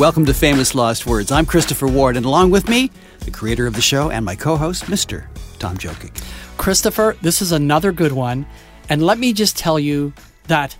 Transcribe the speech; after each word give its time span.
Welcome 0.00 0.24
to 0.24 0.32
Famous 0.32 0.74
Lost 0.74 1.04
Words. 1.06 1.30
I'm 1.30 1.44
Christopher 1.44 1.86
Ward, 1.86 2.16
and 2.16 2.24
along 2.24 2.52
with 2.52 2.70
me, 2.70 2.90
the 3.26 3.30
creator 3.30 3.66
of 3.66 3.74
the 3.74 3.82
show 3.82 4.10
and 4.10 4.24
my 4.24 4.34
co 4.34 4.56
host, 4.56 4.84
Mr. 4.84 5.26
Tom 5.58 5.76
Jokic. 5.76 6.24
Christopher, 6.56 7.18
this 7.20 7.42
is 7.42 7.52
another 7.52 7.92
good 7.92 8.12
one. 8.12 8.46
And 8.88 9.02
let 9.02 9.18
me 9.18 9.34
just 9.34 9.58
tell 9.58 9.78
you 9.78 10.14
that 10.44 10.74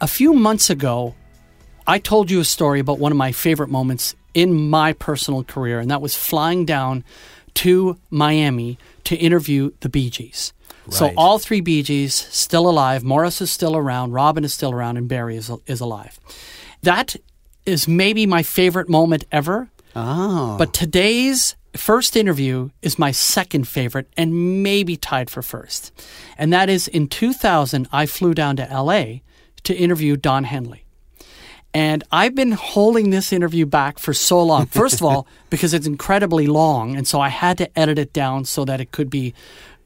a 0.00 0.08
few 0.08 0.32
months 0.32 0.70
ago, 0.70 1.14
I 1.86 1.98
told 1.98 2.30
you 2.30 2.40
a 2.40 2.44
story 2.44 2.80
about 2.80 2.98
one 2.98 3.12
of 3.12 3.18
my 3.18 3.32
favorite 3.32 3.68
moments 3.68 4.14
in 4.32 4.70
my 4.70 4.94
personal 4.94 5.44
career, 5.44 5.78
and 5.78 5.90
that 5.90 6.00
was 6.00 6.16
flying 6.16 6.64
down 6.64 7.04
to 7.56 7.98
Miami 8.08 8.78
to 9.04 9.16
interview 9.16 9.72
the 9.80 9.90
Bee 9.90 10.08
Gees. 10.08 10.54
So 10.88 11.12
all 11.18 11.38
three 11.38 11.60
Bee 11.60 11.82
Gees 11.82 12.14
still 12.14 12.66
alive. 12.66 13.04
Maurice 13.04 13.42
is 13.42 13.52
still 13.52 13.76
around. 13.76 14.12
Robin 14.12 14.42
is 14.42 14.54
still 14.54 14.72
around, 14.72 14.96
and 14.96 15.06
Barry 15.06 15.36
is, 15.36 15.50
is 15.66 15.80
alive. 15.80 16.18
That 16.82 17.16
is 17.68 17.86
maybe 17.86 18.26
my 18.26 18.42
favorite 18.42 18.88
moment 18.88 19.24
ever. 19.30 19.68
Oh. 19.94 20.56
But 20.58 20.72
today's 20.72 21.54
first 21.74 22.16
interview 22.16 22.70
is 22.82 22.98
my 22.98 23.10
second 23.12 23.68
favorite 23.68 24.08
and 24.16 24.62
maybe 24.62 24.96
tied 24.96 25.30
for 25.30 25.42
first. 25.42 25.92
And 26.36 26.52
that 26.52 26.68
is 26.68 26.88
in 26.88 27.08
2000, 27.08 27.88
I 27.92 28.06
flew 28.06 28.34
down 28.34 28.56
to 28.56 28.64
LA 28.64 29.20
to 29.64 29.74
interview 29.74 30.16
Don 30.16 30.44
Henley. 30.44 30.84
And 31.74 32.02
I've 32.10 32.34
been 32.34 32.52
holding 32.52 33.10
this 33.10 33.32
interview 33.32 33.66
back 33.66 33.98
for 33.98 34.14
so 34.14 34.42
long. 34.42 34.66
First 34.82 34.96
of 34.96 35.02
all, 35.02 35.26
because 35.50 35.74
it's 35.74 35.86
incredibly 35.86 36.46
long. 36.46 36.96
And 36.96 37.06
so 37.06 37.20
I 37.20 37.28
had 37.28 37.58
to 37.58 37.78
edit 37.78 37.98
it 37.98 38.12
down 38.12 38.46
so 38.46 38.64
that 38.64 38.80
it 38.80 38.90
could 38.90 39.10
be, 39.10 39.34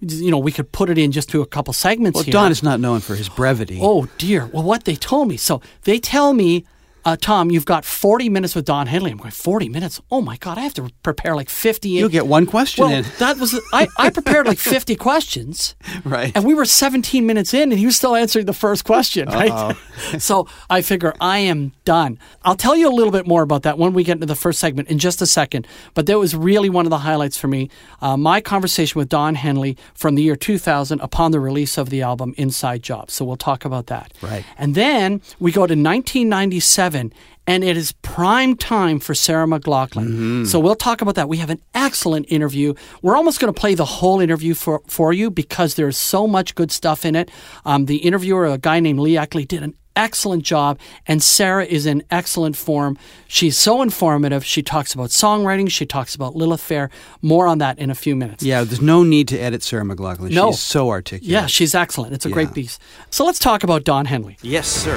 you 0.01 0.31
know, 0.31 0.39
we 0.39 0.53
could 0.53 0.71
put 0.71 0.91
it 0.91 0.99
in 0.99 1.11
just 1.11 1.29
to 1.31 1.43
a 1.43 1.47
couple 1.47 1.75
segments 1.75 2.17
well, 2.17 2.25
here. 2.25 2.33
Don 2.33 2.53
is 2.53 2.63
not 2.63 2.79
known 2.79 3.01
for 3.01 3.17
his 3.17 3.29
brevity. 3.29 3.81
Oh 3.83 4.09
dear. 4.17 4.47
Well, 4.47 4.63
what 4.63 4.85
they 4.85 4.95
told 4.95 5.29
me. 5.29 5.37
So 5.37 5.61
they 5.83 5.99
tell 5.99 6.33
me, 6.33 6.65
uh, 7.05 7.17
Tom, 7.21 7.51
you've 7.51 7.65
got 7.65 7.85
40 7.85 8.29
minutes 8.29 8.55
with 8.55 8.65
Don 8.65 8.87
Henley. 8.87 9.11
I'm 9.11 9.17
going, 9.17 9.31
40 9.31 9.69
minutes? 9.69 10.01
Oh 10.11 10.21
my 10.21 10.37
God, 10.37 10.59
I 10.59 10.63
have 10.63 10.75
to 10.75 10.91
prepare 11.03 11.35
like 11.35 11.49
50. 11.49 11.89
You'll 11.89 12.09
get 12.09 12.27
one 12.27 12.47
question 12.47 12.85
well, 12.85 12.93
in. 12.93 13.05
that 13.19 13.39
was, 13.39 13.59
I, 13.73 13.89
I 13.99 14.11
prepared 14.11 14.47
like 14.47 14.59
50 14.59 14.97
questions. 14.97 15.75
Right. 16.05 16.33
And 16.35 16.45
we 16.45 16.55
were 16.55 16.65
17 16.65 17.27
minutes 17.27 17.55
in 17.55 17.71
and 17.73 17.79
he 17.79 17.87
was 17.87 17.97
still 17.97 18.15
answering 18.15 18.47
the 18.47 18.53
first 18.53 18.85
question, 18.85 19.29
right? 19.29 19.77
so 20.19 20.47
I 20.71 20.83
figure 20.83 21.15
I 21.21 21.39
am 21.39 21.73
done. 21.85 22.19
I'll 22.45 22.57
tell 22.57 22.77
you 22.77 22.89
a 22.89 22.95
little 22.95 23.13
bit 23.13 23.27
more 23.27 23.43
about 23.43 23.63
that 23.63 23.79
when 23.79 23.93
we 23.93 24.05
get 24.05 24.13
into 24.13 24.27
the 24.27 24.35
first 24.35 24.61
segment 24.61 24.89
in 24.89 24.99
just 24.99 25.21
a 25.23 25.27
second. 25.27 25.67
But 25.95 26.07
that 26.07 26.19
was 26.19 26.37
really 26.37 26.71
one 26.71 26.87
of 26.87 26.91
the 26.91 26.99
highlights 26.99 27.37
for 27.37 27.49
me. 27.49 27.71
Uh, 28.01 28.17
my 28.17 28.41
conversation 28.41 28.99
with 28.99 29.09
Don 29.09 29.35
Henley 29.35 29.77
from 29.95 30.15
the 30.15 30.23
year 30.23 30.37
2000 30.37 31.01
upon 31.01 31.33
the 31.33 31.41
release 31.41 31.79
of 31.79 31.91
the 31.91 32.03
album 32.03 32.35
Inside 32.37 32.83
Job. 32.83 33.11
So 33.11 33.25
we'll 33.25 33.37
talk 33.37 33.65
about 33.65 33.87
that. 33.87 34.13
Right. 34.23 34.45
And 34.59 34.75
then 34.75 35.21
we 35.39 35.51
go 35.53 35.61
to 35.61 35.75
1997, 35.75 36.92
and 36.95 37.65
it 37.65 37.77
is 37.77 37.93
prime 38.03 38.57
time 38.57 38.99
for 39.01 39.15
Sarah 39.15 39.47
McLachlan. 39.47 40.47
So 40.47 40.61
we'll 40.61 40.75
talk 40.75 41.01
about 41.03 41.15
that. 41.17 41.29
We 41.29 41.39
have 41.39 41.51
an 41.51 41.61
excellent 41.75 42.27
interview. 42.29 42.75
We're 43.03 43.17
almost 43.17 43.41
going 43.41 43.53
to 43.53 43.59
play 43.61 43.75
the 43.75 43.85
whole 43.85 44.21
interview 44.21 44.55
for, 44.55 44.81
for 44.87 45.13
you 45.13 45.31
because 45.31 45.75
there's 45.75 45.97
so 45.99 46.27
much 46.27 46.55
good 46.55 46.71
stuff 46.71 47.05
in 47.05 47.15
it. 47.17 47.31
Um, 47.65 47.87
the 47.87 47.97
interviewer, 47.99 48.47
a 48.47 48.59
guy 48.59 48.81
named 48.81 49.01
Lee 49.01 49.17
Ackley, 49.17 49.45
did 49.45 49.63
an 49.63 49.75
excellent 49.95 50.43
job, 50.43 50.79
and 51.07 51.23
Sarah 51.23 51.67
is 51.67 51.85
in 51.85 52.03
excellent 52.11 52.57
form. 52.57 52.97
She's 53.29 53.59
so 53.59 53.83
informative. 53.83 54.43
She 54.43 54.63
talks 54.63 54.95
about 54.95 55.11
songwriting, 55.11 55.71
she 55.71 55.85
talks 55.85 56.15
about 56.15 56.35
Lilith 56.35 56.63
Fair. 56.63 56.89
More 57.21 57.47
on 57.47 57.59
that 57.59 57.79
in 57.79 57.91
a 57.91 57.95
few 57.95 58.17
minutes. 58.17 58.43
yeah, 58.43 58.65
there's 58.65 58.81
no 58.81 59.03
need 59.03 59.29
to 59.29 59.39
edit 59.39 59.63
Sarah 59.63 59.85
McLachlan. 59.85 60.31
No. 60.31 60.51
She's 60.53 60.61
so 60.61 60.89
articulate. 60.89 61.31
Yeah, 61.31 61.45
she's 61.47 61.75
excellent. 61.75 62.15
It's 62.15 62.25
a 62.25 62.31
Yeah. 62.31 62.35
great 62.35 62.55
piece. 62.55 62.79
So 63.11 63.27
let's 63.27 63.39
talk 63.39 63.65
about 63.65 63.85
Don 63.85 64.07
Henley. 64.07 64.39
Yes, 64.41 64.67
sir. 64.67 64.97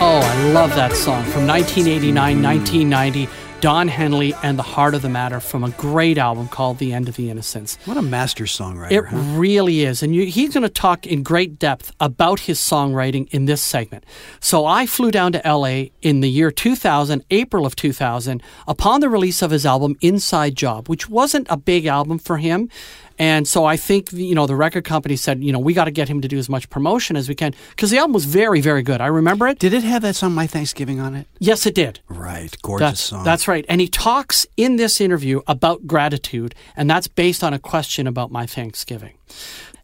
Oh, 0.00 0.20
I 0.20 0.52
love 0.52 0.70
that 0.76 0.92
song 0.92 1.24
from 1.24 1.44
1989, 1.48 2.40
1990. 2.40 3.28
Don 3.60 3.88
Henley 3.88 4.32
and 4.44 4.56
the 4.56 4.62
Heart 4.62 4.94
of 4.94 5.02
the 5.02 5.08
Matter 5.08 5.40
from 5.40 5.64
a 5.64 5.70
great 5.70 6.16
album 6.16 6.46
called 6.46 6.78
The 6.78 6.92
End 6.92 7.08
of 7.08 7.16
the 7.16 7.28
Innocence. 7.28 7.76
What 7.84 7.96
a 7.96 8.02
master 8.02 8.44
songwriter. 8.44 8.92
It 8.92 9.04
huh? 9.06 9.16
really 9.36 9.80
is. 9.80 10.00
And 10.00 10.14
you, 10.14 10.26
he's 10.26 10.54
going 10.54 10.62
to 10.62 10.68
talk 10.68 11.04
in 11.04 11.24
great 11.24 11.58
depth 11.58 11.90
about 11.98 12.38
his 12.38 12.60
songwriting 12.60 13.28
in 13.30 13.46
this 13.46 13.60
segment. 13.60 14.04
So 14.38 14.64
I 14.64 14.86
flew 14.86 15.10
down 15.10 15.32
to 15.32 15.42
LA 15.44 15.86
in 16.00 16.20
the 16.20 16.30
year 16.30 16.52
2000, 16.52 17.24
April 17.32 17.66
of 17.66 17.74
2000, 17.74 18.40
upon 18.68 19.00
the 19.00 19.08
release 19.08 19.42
of 19.42 19.50
his 19.50 19.66
album 19.66 19.96
Inside 20.00 20.54
Job, 20.54 20.88
which 20.88 21.08
wasn't 21.08 21.48
a 21.50 21.56
big 21.56 21.86
album 21.86 22.20
for 22.20 22.36
him. 22.36 22.68
And 23.18 23.46
so 23.48 23.64
I 23.64 23.76
think, 23.76 24.12
you 24.12 24.34
know, 24.34 24.46
the 24.46 24.54
record 24.54 24.84
company 24.84 25.16
said, 25.16 25.42
you 25.42 25.52
know, 25.52 25.58
we 25.58 25.74
got 25.74 25.84
to 25.84 25.90
get 25.90 26.08
him 26.08 26.20
to 26.20 26.28
do 26.28 26.38
as 26.38 26.48
much 26.48 26.70
promotion 26.70 27.16
as 27.16 27.28
we 27.28 27.34
can 27.34 27.54
because 27.70 27.90
the 27.90 27.98
album 27.98 28.12
was 28.12 28.24
very, 28.24 28.60
very 28.60 28.82
good. 28.82 29.00
I 29.00 29.06
remember 29.06 29.48
it. 29.48 29.58
Did 29.58 29.72
it 29.74 29.82
have 29.82 30.02
that 30.02 30.14
song, 30.16 30.32
My 30.34 30.46
Thanksgiving, 30.46 31.00
on 31.00 31.14
it? 31.14 31.26
Yes, 31.38 31.66
it 31.66 31.74
did. 31.74 32.00
Right. 32.08 32.56
Gorgeous 32.62 32.88
That's, 32.88 33.00
song. 33.00 33.24
that's 33.24 33.48
right. 33.48 33.64
And 33.68 33.80
he 33.80 33.88
talks 33.88 34.46
in 34.56 34.76
this 34.76 35.00
interview 35.00 35.40
about 35.46 35.86
gratitude, 35.86 36.54
and 36.76 36.88
that's 36.88 37.08
based 37.08 37.42
on 37.42 37.52
a 37.52 37.58
question 37.58 38.06
about 38.06 38.30
my 38.30 38.46
Thanksgiving. 38.46 39.14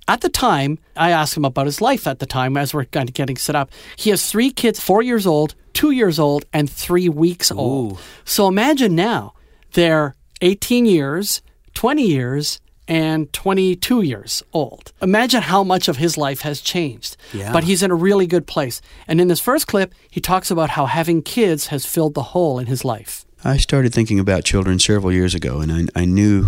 At 0.07 0.21
the 0.21 0.29
time, 0.29 0.79
I 0.97 1.11
asked 1.11 1.37
him 1.37 1.45
about 1.47 1.67
his 1.67 1.81
life 1.81 2.07
at 2.07 2.19
the 2.19 2.27
time 2.27 2.57
as 2.57 2.75
we're 2.75 2.85
kind 2.85 3.09
of 3.09 3.15
getting 3.15 3.37
set 3.37 3.57
up. 3.57 3.71
He 3.97 4.11
has 4.11 4.31
three 4.31 4.51
kids, 4.51 4.79
four 4.79 5.03
years 5.03 5.27
old, 5.27 5.55
two 5.73 5.93
years 5.93 6.19
old, 6.19 6.45
and 6.53 6.69
three 6.71 7.09
weeks 7.09 7.51
old. 7.51 7.99
So 8.25 8.47
imagine 8.47 8.95
now 8.95 9.33
they're 9.73 10.15
18 10.43 10.85
years, 10.85 11.41
20 11.73 12.03
years, 12.07 12.61
and 12.87 13.33
22 13.33 14.03
years 14.03 14.43
old. 14.53 14.93
Imagine 15.01 15.43
how 15.43 15.65
much 15.65 15.89
of 15.89 15.97
his 15.97 16.19
life 16.19 16.43
has 16.43 16.61
changed. 16.61 17.17
Yeah. 17.33 17.53
But 17.53 17.65
he's 17.65 17.83
in 17.83 17.91
a 17.91 17.95
really 17.95 18.27
good 18.27 18.47
place. 18.47 18.81
And 19.09 19.21
in 19.21 19.29
this 19.29 19.41
first 19.41 19.67
clip, 19.67 19.95
he 20.11 20.21
talks 20.21 20.51
about 20.51 20.71
how 20.71 20.87
having 20.87 21.23
kids 21.23 21.69
has 21.69 21.87
filled 21.87 22.15
the 22.15 22.23
hole 22.23 22.59
in 22.59 22.67
his 22.67 22.85
life. 22.85 23.25
I 23.45 23.59
started 23.59 23.93
thinking 23.93 24.19
about 24.19 24.45
children 24.45 24.79
several 24.79 25.13
years 25.13 25.35
ago, 25.35 25.61
and 25.61 25.71
I, 25.71 26.01
I 26.01 26.05
knew 26.07 26.47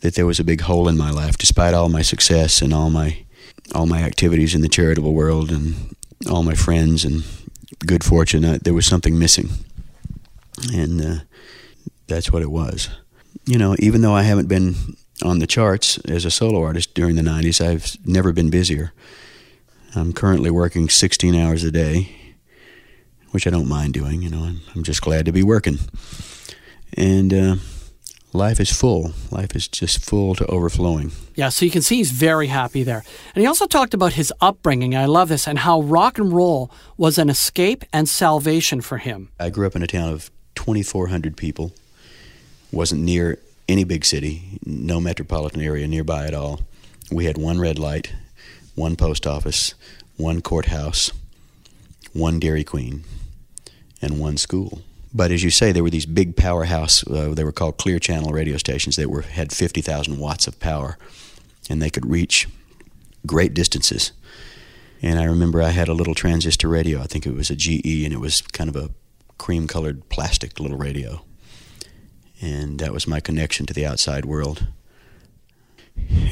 that 0.00 0.14
there 0.14 0.26
was 0.26 0.40
a 0.40 0.44
big 0.44 0.62
hole 0.62 0.88
in 0.88 0.96
my 0.96 1.10
life, 1.10 1.38
despite 1.38 1.74
all 1.74 1.88
my 1.88 2.02
success 2.02 2.60
and 2.62 2.72
all 2.72 2.90
my 2.90 3.24
all 3.74 3.86
my 3.86 4.02
activities 4.02 4.54
in 4.54 4.62
the 4.62 4.68
charitable 4.68 5.12
world 5.12 5.50
and 5.50 5.94
all 6.30 6.42
my 6.42 6.54
friends 6.54 7.04
and 7.04 7.22
good 7.86 8.02
fortune. 8.02 8.44
I, 8.44 8.58
there 8.58 8.74
was 8.74 8.86
something 8.86 9.18
missing, 9.18 9.50
and 10.72 11.00
uh, 11.00 11.14
that's 12.06 12.32
what 12.32 12.42
it 12.42 12.50
was. 12.50 12.88
You 13.44 13.58
know, 13.58 13.76
even 13.78 14.00
though 14.02 14.14
I 14.14 14.22
haven't 14.22 14.48
been 14.48 14.74
on 15.22 15.38
the 15.38 15.46
charts 15.46 15.98
as 15.98 16.24
a 16.24 16.30
solo 16.30 16.62
artist 16.62 16.94
during 16.94 17.16
the 17.16 17.22
'90s, 17.22 17.64
I've 17.64 17.96
never 18.06 18.32
been 18.32 18.50
busier. 18.50 18.92
I'm 19.94 20.12
currently 20.12 20.50
working 20.50 20.88
16 20.88 21.34
hours 21.34 21.64
a 21.64 21.70
day, 21.70 22.14
which 23.30 23.46
I 23.46 23.50
don't 23.50 23.68
mind 23.68 23.94
doing. 23.94 24.22
You 24.22 24.30
know, 24.30 24.44
I'm, 24.44 24.60
I'm 24.74 24.82
just 24.82 25.00
glad 25.00 25.24
to 25.24 25.32
be 25.32 25.42
working. 25.42 25.78
And 26.94 27.32
uh, 27.32 27.56
life 28.32 28.60
is 28.60 28.70
full. 28.70 29.12
Life 29.30 29.56
is 29.56 29.66
just 29.66 30.04
full 30.04 30.34
to 30.36 30.46
overflowing. 30.46 31.12
Yeah, 31.34 31.48
so 31.48 31.64
you 31.64 31.70
can 31.70 31.82
see 31.82 31.96
he's 31.96 32.10
very 32.10 32.48
happy 32.48 32.82
there. 32.82 33.02
And 33.34 33.40
he 33.42 33.46
also 33.46 33.66
talked 33.66 33.94
about 33.94 34.12
his 34.14 34.32
upbringing. 34.40 34.94
I 34.94 35.06
love 35.06 35.28
this, 35.28 35.48
and 35.48 35.60
how 35.60 35.80
rock 35.80 36.18
and 36.18 36.32
roll 36.32 36.70
was 36.96 37.18
an 37.18 37.30
escape 37.30 37.84
and 37.92 38.08
salvation 38.08 38.80
for 38.80 38.98
him. 38.98 39.30
I 39.40 39.50
grew 39.50 39.66
up 39.66 39.76
in 39.76 39.82
a 39.82 39.86
town 39.86 40.12
of 40.12 40.30
2,400 40.54 41.36
people. 41.36 41.72
wasn't 42.72 43.00
near 43.02 43.38
any 43.68 43.84
big 43.84 44.04
city, 44.04 44.58
no 44.64 45.00
metropolitan 45.00 45.60
area 45.60 45.86
nearby 45.86 46.26
at 46.26 46.34
all. 46.34 46.60
We 47.10 47.26
had 47.26 47.38
one 47.38 47.60
red 47.60 47.78
light, 47.78 48.12
one 48.74 48.96
post 48.96 49.26
office, 49.26 49.74
one 50.16 50.40
courthouse, 50.40 51.12
one 52.12 52.38
Dairy 52.38 52.64
Queen, 52.64 53.04
and 54.00 54.18
one 54.18 54.36
school. 54.36 54.82
But 55.12 55.30
as 55.30 55.42
you 55.42 55.50
say, 55.50 55.72
there 55.72 55.82
were 55.82 55.90
these 55.90 56.06
big 56.06 56.36
powerhouse. 56.36 57.06
Uh, 57.06 57.32
they 57.34 57.44
were 57.44 57.52
called 57.52 57.78
clear 57.78 57.98
channel 57.98 58.32
radio 58.32 58.56
stations 58.56 58.96
that 58.96 59.10
were 59.10 59.22
had 59.22 59.52
50,000 59.52 60.18
watts 60.18 60.46
of 60.46 60.60
power, 60.60 60.98
and 61.70 61.80
they 61.80 61.90
could 61.90 62.06
reach 62.06 62.48
great 63.26 63.54
distances. 63.54 64.12
And 65.00 65.18
I 65.18 65.24
remember 65.24 65.62
I 65.62 65.70
had 65.70 65.88
a 65.88 65.94
little 65.94 66.14
transistor 66.14 66.68
radio. 66.68 67.00
I 67.00 67.06
think 67.06 67.26
it 67.26 67.34
was 67.34 67.50
a 67.50 67.56
GE, 67.56 68.04
and 68.04 68.12
it 68.12 68.20
was 68.20 68.42
kind 68.42 68.68
of 68.68 68.76
a 68.76 68.90
cream-colored 69.38 70.08
plastic 70.08 70.58
little 70.58 70.76
radio. 70.76 71.22
And 72.40 72.78
that 72.78 72.92
was 72.92 73.06
my 73.06 73.20
connection 73.20 73.66
to 73.66 73.74
the 73.74 73.86
outside 73.86 74.24
world. 74.24 74.66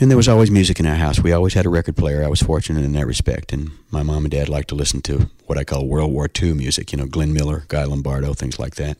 And 0.00 0.10
there 0.10 0.16
was 0.16 0.28
always 0.28 0.50
music 0.50 0.78
in 0.78 0.86
our 0.86 0.94
house. 0.94 1.20
We 1.20 1.32
always 1.32 1.54
had 1.54 1.66
a 1.66 1.70
record 1.70 1.96
player. 1.96 2.24
I 2.24 2.28
was 2.28 2.40
fortunate 2.40 2.84
in 2.84 2.92
that 2.92 3.06
respect. 3.06 3.52
And 3.52 3.70
my 3.90 4.02
mom 4.02 4.24
and 4.24 4.30
dad 4.30 4.48
liked 4.48 4.68
to 4.68 4.74
listen 4.74 5.02
to 5.02 5.30
what 5.46 5.58
I 5.58 5.64
call 5.64 5.86
World 5.86 6.12
War 6.12 6.28
II 6.40 6.54
music, 6.54 6.92
you 6.92 6.98
know, 6.98 7.06
Glenn 7.06 7.32
Miller, 7.32 7.64
Guy 7.68 7.84
Lombardo, 7.84 8.34
things 8.34 8.58
like 8.58 8.76
that. 8.76 8.96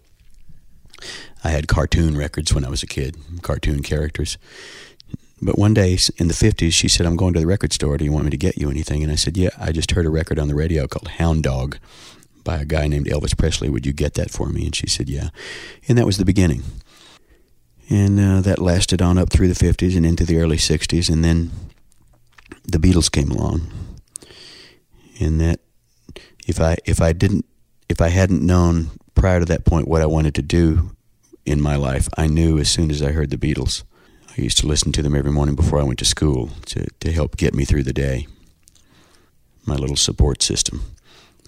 I 1.45 1.51
had 1.51 1.69
cartoon 1.69 2.17
records 2.17 2.53
when 2.53 2.65
I 2.65 2.71
was 2.71 2.83
a 2.83 2.87
kid, 2.87 3.17
cartoon 3.43 3.83
characters. 3.83 4.39
But 5.41 5.59
one 5.59 5.75
day 5.75 5.99
in 6.17 6.29
the 6.29 6.35
50s, 6.35 6.73
she 6.73 6.89
said, 6.89 7.07
I'm 7.07 7.17
going 7.17 7.35
to 7.35 7.41
the 7.41 7.47
record 7.47 7.73
store. 7.73 7.99
Do 7.99 8.05
you 8.05 8.13
want 8.13 8.25
me 8.25 8.31
to 8.31 8.39
get 8.39 8.57
you 8.57 8.71
anything? 8.71 9.03
And 9.03 9.13
I 9.13 9.17
said, 9.17 9.37
Yeah, 9.37 9.51
I 9.59 9.71
just 9.71 9.91
heard 9.91 10.07
a 10.07 10.11
record 10.11 10.39
on 10.39 10.49
the 10.49 10.55
radio 10.55 10.87
called 10.87 11.09
Hound 11.09 11.43
Dog 11.43 11.77
by 12.43 12.57
a 12.59 12.65
guy 12.65 12.89
named 12.89 13.07
Elvis 13.07 13.37
Presley. 13.37 13.69
Would 13.69 13.85
you 13.85 13.93
get 13.93 14.15
that 14.15 14.31
for 14.31 14.49
me? 14.49 14.65
And 14.65 14.75
she 14.75 14.87
said, 14.87 15.11
Yeah. 15.11 15.29
And 15.89 15.99
that 15.99 16.07
was 16.07 16.17
the 16.17 16.25
beginning. 16.25 16.63
And 17.89 18.19
uh, 18.19 18.41
that 18.41 18.59
lasted 18.59 19.01
on 19.01 19.17
up 19.17 19.31
through 19.31 19.49
the 19.49 19.55
50s 19.55 19.97
and 19.97 20.05
into 20.05 20.25
the 20.25 20.39
early 20.39 20.57
60s. 20.57 21.09
And 21.09 21.25
then 21.25 21.51
the 22.65 22.79
Beatles 22.79 23.11
came 23.11 23.31
along. 23.31 23.71
And 25.21 25.41
that 25.41 25.61
if 26.47 26.61
I 26.61 26.77
if 26.85 27.01
I 27.01 27.13
didn't 27.13 27.47
if 27.89 28.01
I 28.01 28.09
hadn't 28.09 28.43
known 28.43 28.91
prior 29.15 29.41
to 29.41 29.47
that 29.47 29.65
point 29.65 29.89
what 29.89 30.03
I 30.03 30.07
wanted 30.07 30.35
to 30.35 30.43
do 30.43 30.91
in 31.45 31.61
my 31.61 31.77
life, 31.77 32.09
I 32.17 32.27
knew 32.27 32.59
as 32.59 32.69
soon 32.69 32.91
as 32.91 33.03
I 33.03 33.13
heard 33.13 33.31
the 33.31 33.37
Beatles. 33.37 33.85
I 34.37 34.43
used 34.43 34.59
to 34.59 34.67
listen 34.67 34.93
to 34.93 35.03
them 35.03 35.15
every 35.15 35.31
morning 35.31 35.55
before 35.55 35.81
I 35.81 35.85
went 35.85 35.99
to 36.01 36.05
school 36.05 36.51
to, 36.67 36.87
to 37.01 37.13
help 37.13 37.37
get 37.37 37.55
me 37.55 37.65
through 37.65 37.85
the 37.85 37.93
day. 37.93 38.27
My 39.65 39.77
little 39.77 39.97
support 39.97 40.43
system. 40.43 40.83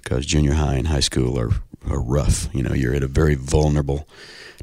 Because 0.09 0.25
junior 0.25 0.55
high 0.55 0.77
and 0.77 0.89
high 0.89 1.01
school 1.01 1.39
are, 1.39 1.51
are 1.87 2.01
rough. 2.01 2.49
You 2.55 2.63
know, 2.63 2.73
you're 2.73 2.95
at 2.95 3.03
a 3.03 3.07
very 3.07 3.35
vulnerable 3.35 4.09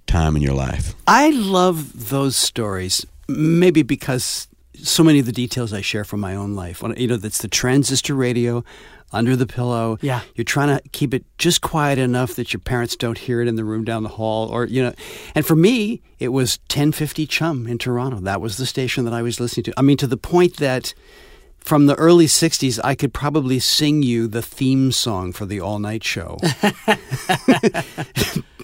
time 0.07 0.35
in 0.35 0.41
your 0.41 0.55
life. 0.55 0.95
I 1.05 1.29
love 1.29 2.09
those 2.09 2.35
stories, 2.35 3.05
maybe 3.27 3.83
because 3.83 4.47
so 4.73 5.03
many 5.03 5.19
of 5.19 5.27
the 5.27 5.31
details 5.31 5.71
I 5.71 5.81
share 5.81 6.03
from 6.03 6.19
my 6.19 6.35
own 6.35 6.55
life. 6.55 6.81
You 6.97 7.07
know, 7.07 7.17
that's 7.17 7.43
the 7.43 7.47
transistor 7.47 8.15
radio 8.15 8.63
under 9.11 9.35
the 9.35 9.45
pillow. 9.45 9.99
Yeah. 10.01 10.21
You're 10.33 10.45
trying 10.45 10.79
to 10.79 10.89
keep 10.89 11.13
it 11.13 11.23
just 11.37 11.61
quiet 11.61 11.99
enough 11.99 12.33
that 12.37 12.51
your 12.51 12.59
parents 12.59 12.95
don't 12.95 13.19
hear 13.19 13.39
it 13.39 13.47
in 13.47 13.55
the 13.55 13.63
room 13.63 13.83
down 13.83 14.01
the 14.01 14.09
hall 14.09 14.49
or 14.49 14.65
you 14.65 14.81
know. 14.81 14.95
And 15.35 15.45
for 15.45 15.55
me, 15.55 16.01
it 16.17 16.29
was 16.29 16.57
1050 16.69 17.27
Chum 17.27 17.67
in 17.67 17.77
Toronto. 17.77 18.17
That 18.17 18.41
was 18.41 18.57
the 18.57 18.65
station 18.65 19.05
that 19.05 19.13
I 19.13 19.21
was 19.21 19.39
listening 19.39 19.65
to. 19.65 19.73
I 19.77 19.83
mean 19.83 19.97
to 19.97 20.07
the 20.07 20.17
point 20.17 20.57
that 20.57 20.95
from 21.65 21.87
the 21.87 21.95
early 21.95 22.27
60s, 22.27 22.79
I 22.83 22.93
could 22.93 23.11
probably 23.11 23.59
sing 23.59 24.03
you 24.03 24.27
the 24.27 24.43
theme 24.43 24.91
song 24.91 25.33
for 25.33 25.47
the 25.47 25.59
all 25.59 25.79
night 25.79 26.03
show. 26.03 26.37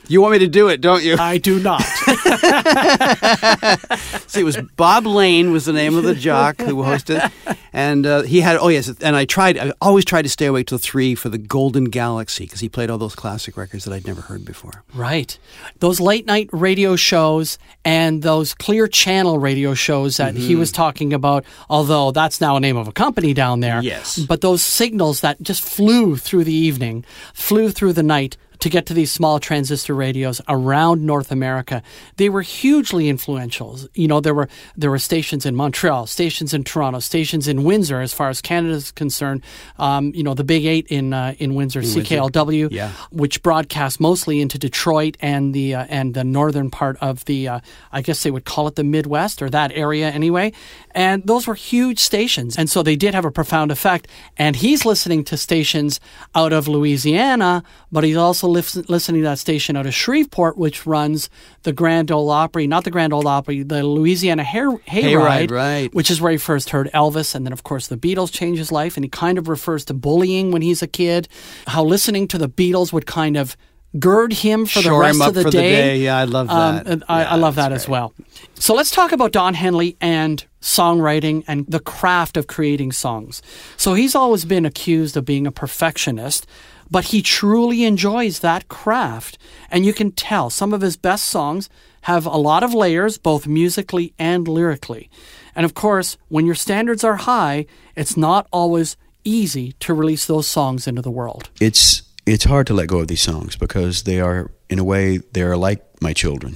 you 0.07 0.21
want 0.21 0.33
me 0.33 0.39
to 0.39 0.47
do 0.47 0.67
it, 0.67 0.81
don't 0.81 1.03
you? 1.03 1.15
I 1.17 1.37
do 1.37 1.59
not. 1.59 1.81
See, 4.27 4.41
it 4.41 4.43
was 4.43 4.57
Bob 4.75 5.05
Lane 5.05 5.51
was 5.51 5.65
the 5.65 5.73
name 5.73 5.95
of 5.95 6.03
the 6.03 6.15
jock 6.15 6.59
who 6.59 6.75
hosted, 6.77 7.31
and 7.73 8.05
uh, 8.05 8.21
he 8.23 8.41
had. 8.41 8.57
Oh 8.57 8.69
yes, 8.69 8.89
and 9.01 9.15
I 9.15 9.25
tried. 9.25 9.57
I 9.57 9.73
always 9.81 10.05
tried 10.05 10.23
to 10.23 10.29
stay 10.29 10.47
awake 10.47 10.67
till 10.67 10.77
three 10.77 11.15
for 11.15 11.29
the 11.29 11.37
Golden 11.37 11.85
Galaxy 11.85 12.45
because 12.45 12.59
he 12.59 12.69
played 12.69 12.89
all 12.89 12.97
those 12.97 13.15
classic 13.15 13.57
records 13.57 13.85
that 13.85 13.93
I'd 13.93 14.07
never 14.07 14.21
heard 14.21 14.45
before. 14.45 14.83
Right. 14.93 15.37
Those 15.79 15.99
late 15.99 16.25
night 16.25 16.49
radio 16.51 16.95
shows 16.95 17.57
and 17.85 18.21
those 18.21 18.53
clear 18.53 18.87
channel 18.87 19.39
radio 19.39 19.73
shows 19.73 20.17
that 20.17 20.35
he 20.35 20.55
was 20.55 20.71
talking 20.71 21.13
about, 21.13 21.45
although 21.69 22.11
that's 22.11 22.41
now 22.41 22.55
a 22.55 22.59
name 22.59 22.77
of 22.77 22.87
a 22.87 22.91
company 22.91 23.33
down 23.33 23.59
there. 23.59 23.81
Yes. 23.81 24.19
But 24.19 24.41
those 24.41 24.63
signals 24.63 25.21
that 25.21 25.41
just 25.41 25.63
flew 25.63 26.15
through 26.15 26.43
the 26.43 26.53
evening, 26.53 27.05
flew 27.33 27.69
through 27.69 27.93
the 27.93 28.03
night 28.03 28.37
to 28.61 28.69
get 28.69 28.85
to 28.85 28.93
these 28.93 29.11
small 29.11 29.39
transistor 29.39 29.93
radios 29.93 30.39
around 30.47 31.05
North 31.05 31.31
America, 31.31 31.83
they 32.17 32.29
were 32.29 32.41
hugely 32.41 33.09
influential. 33.09 33.77
You 33.93 34.07
know, 34.07 34.21
there 34.21 34.33
were 34.33 34.47
there 34.77 34.89
were 34.89 34.99
stations 34.99 35.45
in 35.45 35.55
Montreal, 35.55 36.07
stations 36.07 36.53
in 36.53 36.63
Toronto, 36.63 36.99
stations 36.99 37.47
in 37.47 37.63
Windsor, 37.63 38.01
as 38.01 38.13
far 38.13 38.29
as 38.29 38.41
Canada 38.41 38.73
is 38.75 38.91
concerned. 38.91 39.43
Um, 39.77 40.11
you 40.15 40.23
know, 40.23 40.33
the 40.33 40.43
Big 40.45 40.65
Eight 40.65 40.87
in 40.87 41.11
uh, 41.13 41.33
in 41.39 41.55
Windsor, 41.55 41.81
CKLW, 41.81 42.69
Yeah. 42.71 42.91
which 43.11 43.43
broadcast 43.43 43.99
mostly 43.99 44.41
into 44.41 44.57
Detroit 44.57 45.17
and 45.21 45.53
the 45.53 45.75
uh, 45.75 45.85
and 45.89 46.13
the 46.13 46.23
northern 46.23 46.69
part 46.69 46.97
of 47.01 47.25
the 47.25 47.47
uh, 47.47 47.59
I 47.91 48.01
guess 48.01 48.23
they 48.23 48.31
would 48.31 48.45
call 48.45 48.67
it 48.67 48.75
the 48.75 48.83
Midwest 48.83 49.41
or 49.41 49.49
that 49.49 49.71
area 49.73 50.09
anyway. 50.09 50.53
And 50.93 51.23
those 51.25 51.47
were 51.47 51.55
huge 51.55 51.99
stations, 51.99 52.57
and 52.57 52.69
so 52.69 52.83
they 52.83 52.95
did 52.95 53.13
have 53.15 53.25
a 53.25 53.31
profound 53.31 53.71
effect. 53.71 54.07
And 54.37 54.55
he's 54.55 54.85
listening 54.85 55.23
to 55.25 55.37
stations 55.37 55.99
out 56.35 56.53
of 56.53 56.67
Louisiana, 56.67 57.63
but 57.91 58.03
he's 58.03 58.17
also 58.17 58.47
lis- 58.51 58.75
listening 58.89 59.21
to 59.21 59.27
that 59.29 59.39
station 59.39 59.75
out 59.75 59.85
of 59.85 59.93
Shreveport, 59.93 60.57
which 60.57 60.85
runs 60.85 61.29
the 61.63 61.73
Grand 61.73 62.11
Ole 62.11 62.29
Opry, 62.29 62.67
not 62.67 62.83
the 62.83 62.91
Grand 62.91 63.13
Ole 63.13 63.27
Opry, 63.27 63.63
the 63.63 63.83
Louisiana 63.83 64.43
Hair- 64.43 64.71
Hayride, 64.71 65.47
Hayride, 65.47 65.51
right. 65.51 65.93
which 65.95 66.11
is 66.11 66.21
where 66.21 66.31
he 66.31 66.37
first 66.37 66.69
heard 66.71 66.89
Elvis, 66.93 67.33
and 67.33 67.45
then 67.45 67.53
of 67.53 67.63
course 67.63 67.87
the 67.87 67.97
Beatles 67.97 68.31
changed 68.31 68.59
his 68.59 68.71
life, 68.71 68.97
and 68.97 69.03
he 69.03 69.09
kind 69.09 69.37
of 69.37 69.47
refers 69.47 69.85
to 69.85 69.93
bullying 69.93 70.51
when 70.51 70.61
he's 70.61 70.81
a 70.81 70.87
kid, 70.87 71.27
how 71.67 71.83
listening 71.83 72.27
to 72.27 72.37
the 72.37 72.49
Beatles 72.49 72.91
would 72.93 73.05
kind 73.05 73.37
of 73.37 73.55
gird 73.99 74.31
him 74.31 74.65
for 74.65 74.81
the 74.81 74.93
rest 74.93 75.21
of 75.21 75.33
the 75.33 75.41
for 75.43 75.51
the 75.51 75.57
day. 75.57 75.71
day. 75.75 75.97
Yeah, 75.97 76.17
I 76.17 76.23
love 76.23 76.49
Um, 76.49 76.75
that. 76.75 76.87
and 76.87 77.03
I, 77.09 77.21
Yeah, 77.23 77.31
I 77.31 77.35
love 77.35 77.55
that 77.55 77.69
that's 77.69 77.83
as 77.83 77.89
well. 77.89 78.13
So 78.55 78.73
let's 78.73 78.89
talk 78.89 79.11
about 79.11 79.33
Don 79.33 79.53
Henley 79.53 79.97
and 79.99 80.45
songwriting 80.61 81.43
and 81.45 81.65
the 81.67 81.79
craft 81.81 82.37
of 82.37 82.47
creating 82.47 82.93
songs. 82.93 83.41
So 83.75 83.93
he's 83.93 84.15
always 84.15 84.45
been 84.45 84.65
accused 84.65 85.17
of 85.17 85.25
being 85.25 85.45
a 85.45 85.51
perfectionist, 85.51 86.47
but 86.91 87.05
he 87.05 87.21
truly 87.21 87.85
enjoys 87.85 88.39
that 88.39 88.67
craft. 88.67 89.37
And 89.71 89.85
you 89.85 89.93
can 89.93 90.11
tell 90.11 90.49
some 90.49 90.73
of 90.73 90.81
his 90.81 90.97
best 90.97 91.23
songs 91.23 91.69
have 92.01 92.25
a 92.25 92.37
lot 92.37 92.63
of 92.63 92.73
layers, 92.73 93.17
both 93.17 93.47
musically 93.47 94.13
and 94.19 94.47
lyrically. 94.47 95.09
And 95.55 95.65
of 95.65 95.73
course, 95.73 96.17
when 96.27 96.45
your 96.45 96.55
standards 96.55 97.03
are 97.03 97.15
high, 97.15 97.65
it's 97.95 98.17
not 98.17 98.47
always 98.51 98.97
easy 99.23 99.73
to 99.79 99.93
release 99.93 100.25
those 100.25 100.47
songs 100.47 100.87
into 100.87 101.01
the 101.01 101.11
world. 101.11 101.49
It's 101.59 102.03
it's 102.25 102.43
hard 102.43 102.67
to 102.67 102.73
let 102.73 102.87
go 102.87 102.99
of 102.99 103.07
these 103.07 103.21
songs 103.21 103.55
because 103.55 104.03
they 104.03 104.19
are 104.19 104.51
in 104.69 104.77
a 104.77 104.83
way 104.83 105.17
they 105.17 105.41
are 105.41 105.57
like 105.57 105.83
my 106.01 106.13
children. 106.13 106.55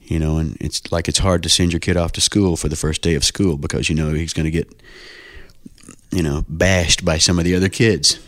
You 0.00 0.18
know, 0.18 0.38
and 0.38 0.56
it's 0.60 0.90
like 0.90 1.08
it's 1.08 1.18
hard 1.18 1.42
to 1.44 1.48
send 1.48 1.72
your 1.72 1.78
kid 1.78 1.96
off 1.96 2.12
to 2.12 2.20
school 2.20 2.56
for 2.56 2.68
the 2.68 2.76
first 2.76 3.00
day 3.00 3.14
of 3.14 3.24
school 3.24 3.56
because 3.56 3.88
you 3.88 3.94
know 3.94 4.12
he's 4.12 4.32
going 4.32 4.44
to 4.44 4.50
get 4.50 4.82
you 6.10 6.22
know 6.22 6.44
bashed 6.48 7.04
by 7.04 7.18
some 7.18 7.38
of 7.38 7.44
the 7.44 7.54
other 7.54 7.68
kids. 7.68 8.18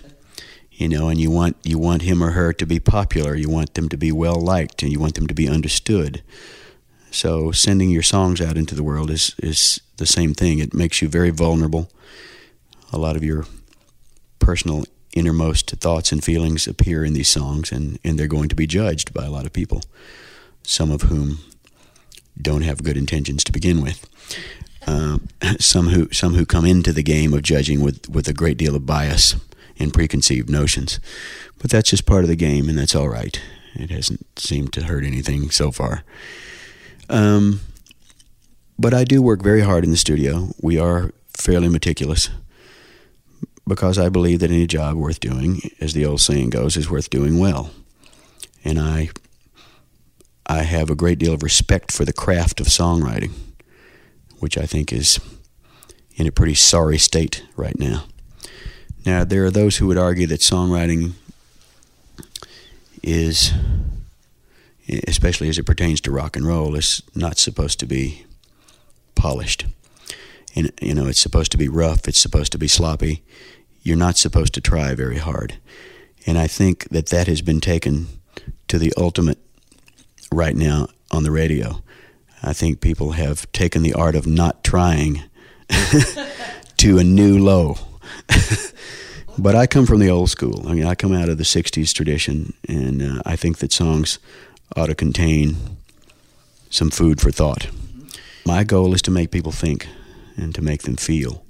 You 0.83 0.89
know, 0.89 1.09
and 1.09 1.21
you 1.21 1.31
want 1.31 1.57
you 1.63 1.79
want 1.79 2.03
him 2.03 2.25
or 2.25 2.33
her 2.33 2.53
to 2.55 2.67
be 2.67 2.81
popular, 2.81 3.37
you 3.37 3.49
want 3.49 3.75
them 3.75 3.89
to 3.89 3.97
be 3.97 4.11
well 4.11 4.35
liked 4.35 4.83
and 4.83 4.91
you 4.91 4.99
want 4.99 5.15
them 5.15 5.29
to 5.29 5.35
be 5.35 5.49
understood. 5.49 6.25
So 7.13 7.53
sending 7.53 7.91
your 7.91 8.03
songs 8.03 8.41
out 8.41 8.57
into 8.57 8.75
the 8.75 8.83
world 8.83 9.09
is 9.09 9.37
is 9.39 9.81
the 9.99 10.07
same 10.07 10.35
thing. 10.35 10.59
It 10.59 10.75
makes 10.75 11.01
you 11.01 11.09
very 11.09 11.31
vulnerable. 11.31 11.89
A 12.93 12.99
lot 12.99 13.15
of 13.15 13.23
your 13.23 13.47
personal 14.41 14.85
innermost 15.13 15.71
thoughts 15.71 16.11
and 16.11 16.25
feelings 16.25 16.67
appear 16.67 17.05
in 17.05 17.13
these 17.13 17.29
songs 17.29 17.71
and, 17.71 18.01
and 18.03 18.19
they're 18.19 18.27
going 18.27 18.49
to 18.49 18.57
be 18.57 18.67
judged 18.67 19.15
by 19.15 19.25
a 19.25 19.31
lot 19.31 19.47
of 19.47 19.53
people, 19.53 19.83
some 20.65 20.91
of 20.91 21.03
whom 21.03 21.39
don't 22.41 22.63
have 22.63 22.83
good 22.83 22.97
intentions 22.97 23.45
to 23.45 23.53
begin 23.53 23.81
with. 23.81 24.09
Uh, 24.85 25.19
some 25.61 25.91
who 25.91 26.11
some 26.11 26.35
who 26.35 26.45
come 26.45 26.67
into 26.67 26.93
the 26.93 27.05
game 27.05 27.33
of 27.33 27.43
judging 27.43 27.81
with, 27.81 28.09
with 28.09 28.27
a 28.27 28.33
great 28.33 28.59
deal 28.59 28.75
of 28.75 28.85
bias 28.85 29.37
and 29.79 29.93
preconceived 29.93 30.51
notions. 30.51 31.01
But 31.59 31.71
that's 31.71 31.91
just 31.91 32.07
part 32.07 32.25
of 32.25 32.29
the 32.29 32.37
game 32.37 32.69
and 32.69 32.79
that's 32.79 32.95
all 32.95 33.09
right. 33.09 33.41
It 33.75 33.91
hasn't 33.91 34.39
seemed 34.39 34.73
to 34.75 34.85
hurt 34.85 35.05
anything 35.05 35.51
so 35.51 35.71
far. 35.71 36.05
Um, 37.09 37.61
but 38.79 38.95
I 38.95 39.05
do 39.05 39.23
work 39.23 39.43
very 39.43 39.61
hard 39.61 39.85
in 39.85 39.91
the 39.91 39.97
studio. 39.97 40.49
We 40.61 40.79
are 40.79 41.13
fairly 41.37 41.69
meticulous 41.69 42.31
because 43.67 43.99
I 43.99 44.09
believe 44.09 44.41
that 44.41 44.51
any 44.51 44.67
job 44.67 44.97
worth 44.97 45.21
doing, 45.21 45.61
as 45.81 45.95
the 45.95 46.05
old 46.05 46.21
saying 46.21 46.51
goes, 46.51 46.77
is 46.77 46.91
worth 46.91 47.11
doing 47.11 47.39
well. 47.39 47.71
And 48.65 48.79
I 48.79 49.11
I 50.47 50.63
have 50.63 50.91
a 50.91 50.97
great 50.97 51.19
deal 51.19 51.33
of 51.33 51.43
respect 51.43 51.93
for 51.93 52.05
the 52.05 52.13
craft 52.13 52.61
of 52.61 52.67
songwriting, 52.67 53.31
which 54.41 54.59
I 54.59 54.67
think 54.67 54.93
is 54.93 55.21
in 56.17 56.27
a 56.27 56.33
pretty 56.33 56.55
sorry 56.55 56.99
state 56.99 57.45
right 57.57 57.79
now. 57.79 58.05
Now, 59.05 59.25
there 59.25 59.45
are 59.45 59.51
those 59.51 59.77
who 59.77 59.87
would 59.89 59.99
argue 59.99 60.27
that 60.29 60.41
songwriting 60.41 61.13
is, 63.03 63.53
especially 65.09 65.49
as 65.49 65.59
it 65.59 65.67
pertains 65.67 66.01
to 66.03 66.13
rock 66.13 66.37
and 66.37 66.47
roll, 66.47 66.77
is 66.77 67.03
not 67.15 67.39
supposed 67.39 67.81
to 67.81 67.87
be 67.87 68.25
polished. 69.15 69.67
And, 70.55 70.71
you 70.81 70.95
know, 70.95 71.07
it's 71.07 71.21
supposed 71.21 71.51
to 71.53 71.59
be 71.59 71.69
rough, 71.69 72.07
it's 72.07 72.19
supposed 72.19 72.53
to 72.53 72.59
be 72.59 72.69
sloppy. 72.69 73.23
You're 73.83 73.97
not 73.97 74.17
supposed 74.17 74.55
to 74.55 74.61
try 74.61 74.95
very 74.95 75.19
hard. 75.19 75.57
And 76.27 76.39
I 76.39 76.47
think 76.47 76.89
that 76.91 77.07
that 77.07 77.27
has 77.27 77.43
been 77.43 77.61
taken 77.61 78.07
to 78.69 78.79
the 78.79 78.93
ultimate 78.97 79.39
right 80.33 80.55
now 80.55 80.87
on 81.11 81.25
the 81.25 81.33
radio. 81.33 81.83
I 82.43 82.53
think 82.53 82.81
people 82.81 83.13
have 83.13 83.51
taken 83.53 83.83
the 83.83 83.95
art 83.95 84.15
of 84.15 84.27
not 84.27 84.63
trying 84.63 85.23
to 86.77 86.99
a 86.99 87.05
new 87.05 87.39
low. 87.39 87.79
but 89.43 89.57
I 89.57 89.67
come 89.67 89.87
from 89.87 89.99
the 89.99 90.09
old 90.09 90.31
school. 90.31 90.69
I 90.69 90.73
mean, 90.73 90.85
I 90.85 90.95
come 90.95 91.13
out 91.13 91.29
of 91.29 91.37
the 91.37 91.45
60s 91.45 91.93
tradition, 91.93 92.55
and 92.69 93.03
uh, 93.03 93.23
I 93.27 93.35
think 93.35 93.59
that 93.59 93.73
songs 93.73 94.21
ought 94.77 94.87
to 94.87 94.95
contain 94.95 95.57
some 96.71 96.91
food 96.91 97.21
for 97.21 97.33
thought. 97.33 97.69
My 98.47 98.63
goal 98.63 98.95
is 98.95 99.03
to 99.03 99.11
make 99.11 99.33
people 99.33 99.51
think 99.51 99.89
and 100.37 100.55
to 100.55 100.63
make 100.63 100.83
them 100.83 100.97
feel 100.97 101.45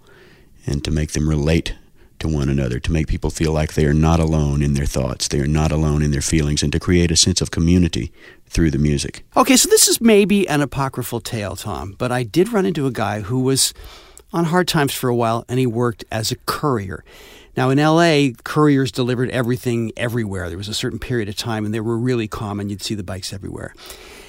and 0.67 0.83
to 0.85 0.91
make 0.91 1.13
them 1.13 1.29
relate 1.29 1.75
to 2.19 2.29
one 2.29 2.49
another, 2.49 2.81
to 2.81 2.93
make 2.93 3.09
people 3.09 3.29
feel 3.29 3.53
like 3.53 3.75
they 3.75 3.85
are 3.85 3.93
not 3.93 4.21
alone 4.21 4.63
in 4.63 4.73
their 4.73 4.87
thoughts, 4.87 5.29
they 5.29 5.41
are 5.41 5.47
not 5.47 5.71
alone 5.71 6.03
in 6.03 6.13
their 6.13 6.23
feelings, 6.23 6.63
and 6.63 6.73
to 6.73 6.81
create 6.81 7.11
a 7.11 7.17
sense 7.17 7.43
of 7.43 7.51
community 7.51 8.11
through 8.47 8.71
the 8.71 8.79
music. 8.79 9.23
Okay, 9.37 9.57
so 9.57 9.69
this 9.69 9.87
is 9.87 10.01
maybe 10.01 10.49
an 10.49 10.63
apocryphal 10.63 11.21
tale, 11.21 11.57
Tom, 11.57 11.95
but 11.99 12.11
I 12.11 12.23
did 12.23 12.53
run 12.53 12.65
into 12.65 12.87
a 12.87 12.93
guy 12.93 13.21
who 13.21 13.41
was 13.41 13.75
on 14.33 14.47
hard 14.47 14.67
times 14.67 14.95
for 14.95 15.11
a 15.11 15.15
while 15.15 15.45
and 15.49 15.59
he 15.59 15.67
worked 15.67 16.05
as 16.11 16.33
a 16.33 16.37
courier. 16.47 17.05
Now, 17.57 17.71
in 17.71 17.79
LA, 17.79 18.31
couriers 18.45 18.91
delivered 18.91 19.31
everything 19.31 19.93
everywhere. 19.97 20.49
There 20.49 20.59
was 20.59 20.69
a 20.69 20.75
certain 20.75 20.99
period 20.99 21.29
of 21.29 21.37
time 21.37 21.65
and 21.65 21.75
they 21.75 21.81
were 21.81 21.99
really 21.99 22.29
common. 22.29 22.69
You'd 22.69 22.83
see 22.83 22.95
the 22.95 23.03
bikes 23.03 23.33
everywhere. 23.33 23.75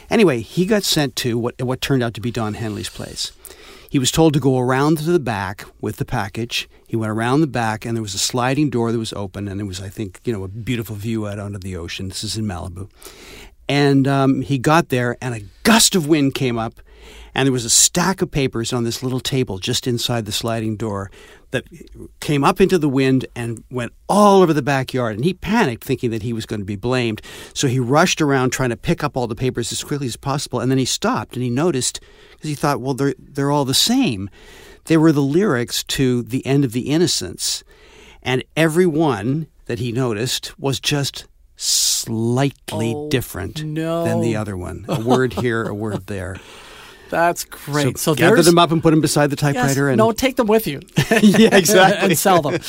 Anyway, 0.09 0.41
he 0.41 0.65
got 0.65 0.83
sent 0.83 1.15
to 1.17 1.37
what, 1.37 1.61
what 1.61 1.81
turned 1.81 2.03
out 2.03 2.13
to 2.13 2.21
be 2.21 2.31
Don 2.31 2.53
Henley's 2.55 2.89
place. 2.89 3.31
He 3.89 3.99
was 3.99 4.11
told 4.11 4.33
to 4.33 4.39
go 4.39 4.59
around 4.59 4.97
to 4.97 5.03
the 5.03 5.19
back 5.19 5.65
with 5.79 5.97
the 5.97 6.05
package. 6.05 6.67
He 6.87 6.95
went 6.95 7.11
around 7.11 7.41
the 7.41 7.47
back, 7.47 7.85
and 7.85 7.95
there 7.95 8.01
was 8.01 8.15
a 8.15 8.19
sliding 8.19 8.71
door 8.71 8.91
that 8.91 8.97
was 8.97 9.13
open, 9.13 9.47
and 9.47 9.61
it 9.61 9.65
was, 9.65 9.79
I 9.79 9.89
think, 9.89 10.19
you 10.25 10.33
know, 10.33 10.43
a 10.43 10.47
beautiful 10.47 10.95
view 10.95 11.27
out 11.27 11.37
onto 11.37 11.59
the 11.59 11.75
ocean. 11.75 12.09
This 12.09 12.23
is 12.23 12.35
in 12.35 12.45
Malibu. 12.45 12.89
And 13.69 14.07
um, 14.07 14.41
he 14.41 14.57
got 14.57 14.89
there, 14.89 15.15
and 15.21 15.35
a 15.35 15.41
gust 15.61 15.93
of 15.95 16.07
wind 16.07 16.33
came 16.33 16.57
up, 16.57 16.81
and 17.35 17.45
there 17.45 17.53
was 17.53 17.65
a 17.65 17.69
stack 17.69 18.23
of 18.23 18.31
papers 18.31 18.73
on 18.73 18.83
this 18.83 19.03
little 19.03 19.19
table 19.19 19.59
just 19.59 19.85
inside 19.85 20.25
the 20.25 20.31
sliding 20.31 20.75
door 20.75 21.11
that 21.53 21.63
came 22.19 22.43
up 22.43 22.59
into 22.59 22.77
the 22.77 22.89
wind 22.89 23.25
and 23.35 23.63
went 23.71 23.93
all 24.09 24.41
over 24.43 24.53
the 24.53 24.61
backyard. 24.61 25.15
And 25.15 25.23
he 25.23 25.33
panicked, 25.33 25.83
thinking 25.83 26.11
that 26.11 26.21
he 26.21 26.33
was 26.33 26.45
going 26.45 26.59
to 26.59 26.65
be 26.65 26.75
blamed. 26.75 27.21
So 27.53 27.67
he 27.67 27.79
rushed 27.79 28.21
around 28.21 28.49
trying 28.51 28.69
to 28.71 28.77
pick 28.77 29.03
up 29.03 29.15
all 29.15 29.25
the 29.27 29.35
papers 29.35 29.71
as 29.71 29.83
quickly 29.83 30.07
as 30.07 30.17
possible. 30.17 30.59
And 30.59 30.69
then 30.69 30.77
he 30.77 30.85
stopped 30.85 31.35
and 31.35 31.43
he 31.43 31.49
noticed, 31.49 32.01
because 32.31 32.49
he 32.49 32.55
thought, 32.55 32.81
well, 32.81 32.93
they're, 32.93 33.15
they're 33.17 33.51
all 33.51 33.65
the 33.65 33.73
same. 33.73 34.29
They 34.85 34.97
were 34.97 35.13
the 35.13 35.21
lyrics 35.21 35.83
to 35.85 36.23
The 36.23 36.45
End 36.45 36.65
of 36.65 36.73
the 36.73 36.89
Innocence. 36.91 37.63
And 38.21 38.43
every 38.57 38.85
one 38.85 39.47
that 39.65 39.79
he 39.79 39.91
noticed 39.93 40.59
was 40.59 40.79
just 40.81 41.25
slightly 41.55 42.93
Oh, 42.95 43.09
different 43.09 43.63
no. 43.63 44.03
than 44.03 44.21
the 44.21 44.35
other 44.35 44.57
one. 44.57 44.85
A 44.89 44.99
word 44.99 45.33
here, 45.33 45.63
a 45.63 45.73
word 45.73 46.07
there. 46.07 46.37
That's 47.13 47.45
great. 47.45 47.99
So, 47.99 48.15
gather 48.15 48.33
there's 48.37 48.47
them 48.47 48.57
up 48.57 48.71
and 48.71 48.81
put 48.81 48.89
them 48.89 48.99
beside 48.99 49.29
the 49.29 49.35
Yes, 49.35 49.53
typewriter. 49.53 49.89
and 49.89 49.99
no, 49.99 50.11
take 50.11 50.35
them 50.35 50.47
with 50.47 50.65
you. 50.65 50.81
yeah, 51.21 51.55
exactly. 51.55 52.09
and 52.09 52.17
sell 52.17 52.41
them. 52.41 52.59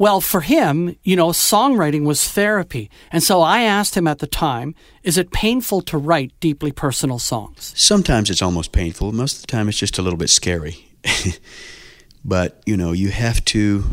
Well, 0.00 0.22
for 0.22 0.40
him, 0.40 0.96
you 1.02 1.14
know, 1.14 1.28
songwriting 1.28 2.04
was 2.04 2.26
therapy. 2.26 2.90
And 3.10 3.22
so 3.22 3.42
I 3.42 3.60
asked 3.60 3.94
him 3.94 4.08
at 4.08 4.20
the 4.20 4.26
time, 4.26 4.74
is 5.02 5.18
it 5.18 5.30
painful 5.30 5.82
to 5.82 5.98
write 5.98 6.32
deeply 6.40 6.72
personal 6.72 7.18
songs? 7.18 7.74
Sometimes 7.76 8.30
it's 8.30 8.40
almost 8.40 8.72
painful. 8.72 9.12
Most 9.12 9.36
of 9.36 9.40
the 9.42 9.48
time, 9.48 9.68
it's 9.68 9.78
just 9.78 9.98
a 9.98 10.02
little 10.02 10.18
bit 10.18 10.30
scary. 10.30 10.88
but 12.24 12.62
you 12.64 12.78
know, 12.78 12.92
you 12.92 13.10
have 13.10 13.44
to 13.46 13.84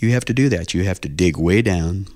you 0.00 0.12
have 0.12 0.24
to 0.26 0.32
do 0.32 0.48
that. 0.48 0.74
You 0.74 0.84
have 0.84 1.00
to 1.00 1.08
dig 1.08 1.36
way 1.36 1.60
down 1.60 2.06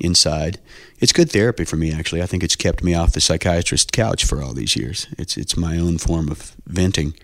inside. 0.00 0.58
It's 0.98 1.12
good 1.12 1.30
therapy 1.30 1.64
for 1.64 1.76
me, 1.76 1.92
actually. 1.92 2.22
I 2.22 2.26
think 2.26 2.42
it's 2.42 2.56
kept 2.56 2.82
me 2.82 2.94
off 2.94 3.12
the 3.12 3.20
psychiatrist's 3.20 3.90
couch 3.90 4.24
for 4.24 4.42
all 4.42 4.54
these 4.54 4.76
years. 4.76 5.06
It's 5.18 5.36
it's 5.36 5.56
my 5.56 5.78
own 5.78 5.98
form 5.98 6.28
of 6.28 6.54
venting. 6.66 7.14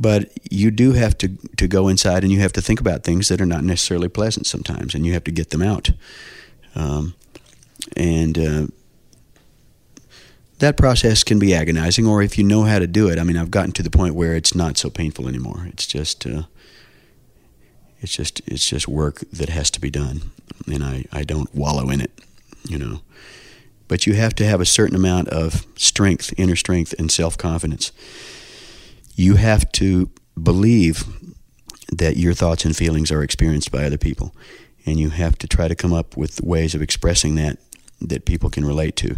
But 0.00 0.30
you 0.50 0.70
do 0.70 0.92
have 0.92 1.18
to 1.18 1.28
to 1.56 1.68
go 1.68 1.88
inside 1.88 2.22
and 2.22 2.32
you 2.32 2.40
have 2.40 2.52
to 2.52 2.62
think 2.62 2.80
about 2.80 3.04
things 3.04 3.28
that 3.28 3.40
are 3.40 3.46
not 3.46 3.64
necessarily 3.64 4.08
pleasant 4.08 4.46
sometimes, 4.46 4.94
and 4.94 5.04
you 5.04 5.12
have 5.12 5.24
to 5.24 5.32
get 5.32 5.50
them 5.50 5.62
out. 5.62 5.90
Um, 6.74 7.14
and 7.96 8.38
uh, 8.38 8.66
that 10.58 10.76
process 10.76 11.24
can 11.24 11.38
be 11.38 11.54
agonizing, 11.54 12.06
or 12.06 12.22
if 12.22 12.36
you 12.38 12.44
know 12.44 12.64
how 12.64 12.78
to 12.78 12.86
do 12.86 13.08
it. 13.08 13.18
I 13.18 13.22
mean, 13.22 13.36
I've 13.36 13.50
gotten 13.50 13.72
to 13.72 13.82
the 13.82 13.90
point 13.90 14.14
where 14.14 14.34
it's 14.34 14.54
not 14.54 14.76
so 14.76 14.90
painful 14.90 15.28
anymore. 15.28 15.66
It's 15.68 15.86
just, 15.86 16.26
uh, 16.26 16.42
it's 18.00 18.12
just, 18.12 18.40
it's 18.46 18.68
just 18.68 18.88
work 18.88 19.20
that 19.32 19.48
has 19.48 19.70
to 19.70 19.80
be 19.80 19.90
done, 19.90 20.30
and 20.66 20.82
I, 20.82 21.04
I 21.12 21.22
don't 21.22 21.52
wallow 21.54 21.90
in 21.90 22.00
it, 22.00 22.12
you 22.68 22.78
know. 22.78 23.00
But 23.86 24.06
you 24.06 24.14
have 24.14 24.34
to 24.36 24.44
have 24.44 24.60
a 24.60 24.66
certain 24.66 24.96
amount 24.96 25.28
of 25.28 25.66
strength, 25.76 26.34
inner 26.36 26.56
strength, 26.56 26.94
and 26.98 27.10
self 27.10 27.38
confidence. 27.38 27.92
You 29.14 29.36
have 29.36 29.70
to 29.72 30.10
believe 30.40 31.04
that 31.90 32.16
your 32.16 32.34
thoughts 32.34 32.64
and 32.64 32.76
feelings 32.76 33.10
are 33.10 33.22
experienced 33.22 33.72
by 33.72 33.84
other 33.84 33.98
people, 33.98 34.34
and 34.84 35.00
you 35.00 35.10
have 35.10 35.38
to 35.38 35.48
try 35.48 35.68
to 35.68 35.74
come 35.74 35.92
up 35.92 36.16
with 36.16 36.42
ways 36.42 36.74
of 36.74 36.82
expressing 36.82 37.34
that 37.36 37.58
that 38.00 38.24
people 38.24 38.50
can 38.50 38.64
relate 38.64 38.96
to. 38.96 39.16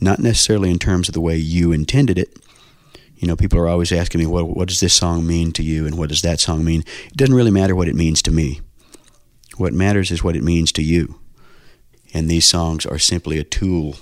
Not 0.00 0.18
necessarily 0.18 0.70
in 0.70 0.78
terms 0.78 1.08
of 1.08 1.14
the 1.14 1.20
way 1.20 1.36
you 1.36 1.72
intended 1.72 2.18
it. 2.18 2.38
You 3.16 3.28
know, 3.28 3.36
people 3.36 3.58
are 3.58 3.68
always 3.68 3.92
asking 3.92 4.20
me, 4.20 4.26
what, 4.26 4.48
what 4.48 4.68
does 4.68 4.80
this 4.80 4.94
song 4.94 5.26
mean 5.26 5.52
to 5.52 5.62
you 5.62 5.86
and 5.86 5.98
what 5.98 6.08
does 6.08 6.22
that 6.22 6.40
song 6.40 6.64
mean? 6.64 6.84
It 7.06 7.16
doesn't 7.16 7.34
really 7.34 7.50
matter 7.50 7.74
what 7.74 7.88
it 7.88 7.94
means 7.94 8.22
to 8.22 8.30
me. 8.30 8.60
What 9.60 9.74
matters 9.74 10.10
is 10.10 10.24
what 10.24 10.36
it 10.36 10.42
means 10.42 10.72
to 10.72 10.82
you. 10.82 11.20
And 12.14 12.30
these 12.30 12.46
songs 12.46 12.86
are 12.86 12.98
simply 12.98 13.36
a 13.36 13.44
tool 13.44 13.96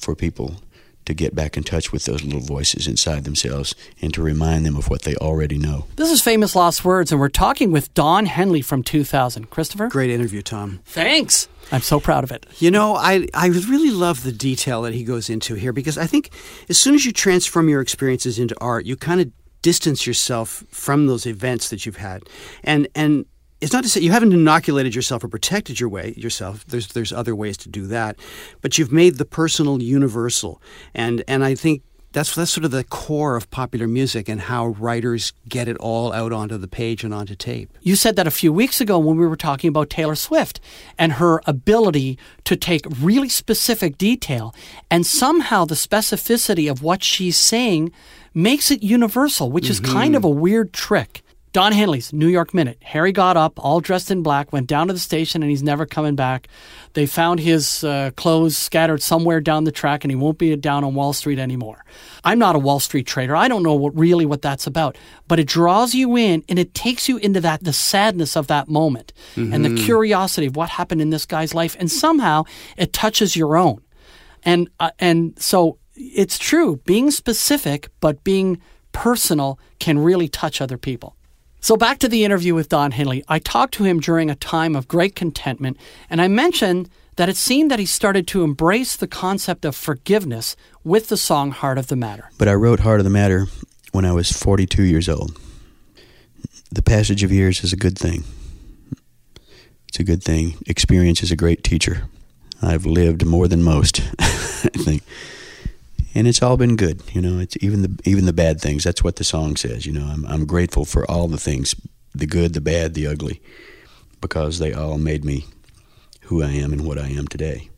for 0.00 0.16
people 0.16 0.62
to 1.04 1.12
get 1.12 1.34
back 1.34 1.58
in 1.58 1.62
touch 1.62 1.92
with 1.92 2.06
those 2.06 2.24
little 2.24 2.40
voices 2.40 2.88
inside 2.88 3.24
themselves 3.24 3.74
and 4.00 4.14
to 4.14 4.22
remind 4.22 4.64
them 4.64 4.76
of 4.76 4.88
what 4.88 5.02
they 5.02 5.14
already 5.16 5.58
know. 5.58 5.84
This 5.96 6.10
is 6.10 6.22
Famous 6.22 6.56
Lost 6.56 6.86
Words, 6.86 7.12
and 7.12 7.20
we're 7.20 7.28
talking 7.28 7.70
with 7.70 7.92
Don 7.92 8.24
Henley 8.24 8.62
from 8.62 8.82
2000. 8.82 9.50
Christopher? 9.50 9.88
Great 9.88 10.08
interview, 10.08 10.40
Tom. 10.40 10.80
Thanks. 10.86 11.48
I'm 11.70 11.82
so 11.82 12.00
proud 12.00 12.24
of 12.24 12.32
it. 12.32 12.46
You 12.58 12.70
know, 12.70 12.96
I, 12.96 13.26
I 13.34 13.48
really 13.48 13.90
love 13.90 14.22
the 14.22 14.32
detail 14.32 14.80
that 14.82 14.94
he 14.94 15.04
goes 15.04 15.28
into 15.28 15.54
here 15.54 15.74
because 15.74 15.98
I 15.98 16.06
think 16.06 16.30
as 16.70 16.78
soon 16.78 16.94
as 16.94 17.04
you 17.04 17.12
transform 17.12 17.68
your 17.68 17.82
experiences 17.82 18.38
into 18.38 18.56
art, 18.58 18.86
you 18.86 18.96
kind 18.96 19.20
of 19.20 19.30
distance 19.60 20.06
yourself 20.06 20.64
from 20.70 21.08
those 21.08 21.26
events 21.26 21.68
that 21.68 21.84
you've 21.84 21.96
had. 21.98 22.22
And 22.64 22.88
and 22.94 23.26
it's 23.60 23.72
not 23.72 23.82
to 23.82 23.88
say 23.88 24.00
you 24.00 24.12
haven't 24.12 24.32
inoculated 24.32 24.94
yourself 24.94 25.24
or 25.24 25.28
protected 25.28 25.80
your 25.80 25.88
way 25.88 26.14
yourself. 26.16 26.64
There's 26.66 26.88
there's 26.88 27.12
other 27.12 27.34
ways 27.34 27.56
to 27.58 27.68
do 27.68 27.86
that, 27.88 28.16
but 28.60 28.78
you've 28.78 28.92
made 28.92 29.16
the 29.16 29.24
personal 29.24 29.82
universal. 29.82 30.62
And 30.94 31.24
and 31.26 31.44
I 31.44 31.54
think 31.54 31.82
that's 32.12 32.34
that's 32.34 32.52
sort 32.52 32.64
of 32.64 32.70
the 32.70 32.84
core 32.84 33.36
of 33.36 33.50
popular 33.50 33.86
music 33.86 34.28
and 34.28 34.40
how 34.40 34.68
writers 34.68 35.32
get 35.48 35.68
it 35.68 35.76
all 35.78 36.12
out 36.12 36.32
onto 36.32 36.56
the 36.56 36.68
page 36.68 37.04
and 37.04 37.12
onto 37.12 37.34
tape. 37.34 37.76
You 37.82 37.96
said 37.96 38.16
that 38.16 38.26
a 38.26 38.30
few 38.30 38.52
weeks 38.52 38.80
ago 38.80 38.98
when 38.98 39.16
we 39.16 39.26
were 39.26 39.36
talking 39.36 39.68
about 39.68 39.90
Taylor 39.90 40.14
Swift 40.14 40.60
and 40.98 41.14
her 41.14 41.42
ability 41.46 42.18
to 42.44 42.56
take 42.56 42.86
really 43.00 43.28
specific 43.28 43.98
detail 43.98 44.54
and 44.90 45.06
somehow 45.06 45.64
the 45.64 45.74
specificity 45.74 46.70
of 46.70 46.82
what 46.82 47.02
she's 47.02 47.36
saying 47.36 47.92
makes 48.32 48.70
it 48.70 48.82
universal, 48.82 49.50
which 49.50 49.68
is 49.68 49.80
kind 49.80 50.10
mm-hmm. 50.10 50.16
of 50.16 50.24
a 50.24 50.30
weird 50.30 50.72
trick. 50.72 51.22
Don 51.52 51.72
Henley's 51.72 52.12
New 52.12 52.28
York 52.28 52.52
Minute. 52.52 52.78
Harry 52.82 53.10
got 53.10 53.36
up, 53.36 53.62
all 53.62 53.80
dressed 53.80 54.10
in 54.10 54.22
black, 54.22 54.52
went 54.52 54.66
down 54.66 54.88
to 54.88 54.92
the 54.92 54.98
station, 54.98 55.42
and 55.42 55.50
he's 55.50 55.62
never 55.62 55.86
coming 55.86 56.14
back. 56.14 56.48
They 56.92 57.06
found 57.06 57.40
his 57.40 57.82
uh, 57.84 58.10
clothes 58.16 58.56
scattered 58.56 59.02
somewhere 59.02 59.40
down 59.40 59.64
the 59.64 59.72
track, 59.72 60.04
and 60.04 60.10
he 60.10 60.16
won't 60.16 60.38
be 60.38 60.54
down 60.56 60.84
on 60.84 60.94
Wall 60.94 61.12
Street 61.12 61.38
anymore. 61.38 61.84
I'm 62.22 62.38
not 62.38 62.54
a 62.54 62.58
Wall 62.58 62.80
Street 62.80 63.06
trader. 63.06 63.34
I 63.34 63.48
don't 63.48 63.62
know 63.62 63.74
what, 63.74 63.96
really 63.96 64.26
what 64.26 64.42
that's 64.42 64.66
about, 64.66 64.96
but 65.26 65.38
it 65.38 65.46
draws 65.46 65.94
you 65.94 66.16
in, 66.16 66.44
and 66.48 66.58
it 66.58 66.74
takes 66.74 67.08
you 67.08 67.16
into 67.16 67.40
that 67.40 67.64
the 67.64 67.72
sadness 67.72 68.36
of 68.36 68.46
that 68.48 68.68
moment 68.68 69.12
and 69.36 69.64
the 69.64 69.74
curiosity 69.82 70.46
of 70.46 70.56
what 70.56 70.68
happened 70.70 71.00
in 71.00 71.10
this 71.10 71.26
guy's 71.26 71.54
life, 71.54 71.76
and 71.78 71.90
somehow 71.90 72.44
it 72.76 72.92
touches 72.92 73.36
your 73.36 73.56
own. 73.56 73.80
And 74.44 74.68
uh, 74.78 74.90
and 74.98 75.34
so 75.38 75.78
it's 75.94 76.38
true. 76.38 76.76
Being 76.84 77.10
specific 77.10 77.88
but 78.00 78.22
being 78.22 78.60
personal 78.92 79.58
can 79.78 79.98
really 79.98 80.28
touch 80.28 80.60
other 80.60 80.78
people. 80.78 81.16
So 81.60 81.76
back 81.76 81.98
to 81.98 82.08
the 82.08 82.24
interview 82.24 82.54
with 82.54 82.68
Don 82.68 82.92
Henley. 82.92 83.24
I 83.28 83.38
talked 83.38 83.74
to 83.74 83.84
him 83.84 84.00
during 84.00 84.30
a 84.30 84.36
time 84.36 84.76
of 84.76 84.88
great 84.88 85.14
contentment, 85.16 85.76
and 86.08 86.20
I 86.20 86.28
mentioned 86.28 86.88
that 87.16 87.28
it 87.28 87.36
seemed 87.36 87.70
that 87.70 87.80
he 87.80 87.86
started 87.86 88.28
to 88.28 88.44
embrace 88.44 88.94
the 88.94 89.08
concept 89.08 89.64
of 89.64 89.74
forgiveness 89.74 90.54
with 90.84 91.08
the 91.08 91.16
song 91.16 91.50
Heart 91.50 91.78
of 91.78 91.88
the 91.88 91.96
Matter. 91.96 92.30
But 92.38 92.46
I 92.46 92.54
wrote 92.54 92.80
Heart 92.80 93.00
of 93.00 93.04
the 93.04 93.10
Matter 93.10 93.46
when 93.90 94.04
I 94.04 94.12
was 94.12 94.30
42 94.30 94.84
years 94.84 95.08
old. 95.08 95.36
The 96.70 96.82
passage 96.82 97.24
of 97.24 97.32
years 97.32 97.64
is 97.64 97.72
a 97.72 97.76
good 97.76 97.98
thing. 97.98 98.22
It's 99.88 99.98
a 99.98 100.04
good 100.04 100.22
thing. 100.22 100.54
Experience 100.66 101.22
is 101.22 101.32
a 101.32 101.36
great 101.36 101.64
teacher. 101.64 102.04
I've 102.62 102.86
lived 102.86 103.24
more 103.24 103.48
than 103.48 103.62
most, 103.62 104.00
I 104.18 104.26
think. 104.28 105.02
And 106.18 106.26
it's 106.26 106.42
all 106.42 106.56
been 106.56 106.76
good, 106.76 107.02
you 107.12 107.20
know. 107.20 107.38
It's 107.38 107.56
even 107.60 107.82
the 107.82 108.00
even 108.04 108.26
the 108.26 108.32
bad 108.32 108.60
things. 108.60 108.82
That's 108.82 109.04
what 109.04 109.16
the 109.16 109.24
song 109.24 109.56
says, 109.56 109.86
you 109.86 109.92
know. 109.92 110.06
I'm 110.06 110.26
I'm 110.26 110.46
grateful 110.46 110.84
for 110.84 111.08
all 111.08 111.28
the 111.28 111.38
things, 111.38 111.74
the 112.14 112.26
good, 112.26 112.54
the 112.54 112.60
bad, 112.60 112.94
the 112.94 113.06
ugly, 113.06 113.40
because 114.20 114.58
they 114.58 114.72
all 114.72 114.98
made 114.98 115.24
me 115.24 115.46
who 116.22 116.42
I 116.42 116.50
am 116.50 116.72
and 116.72 116.84
what 116.84 116.98
I 116.98 117.08
am 117.08 117.28
today 117.28 117.70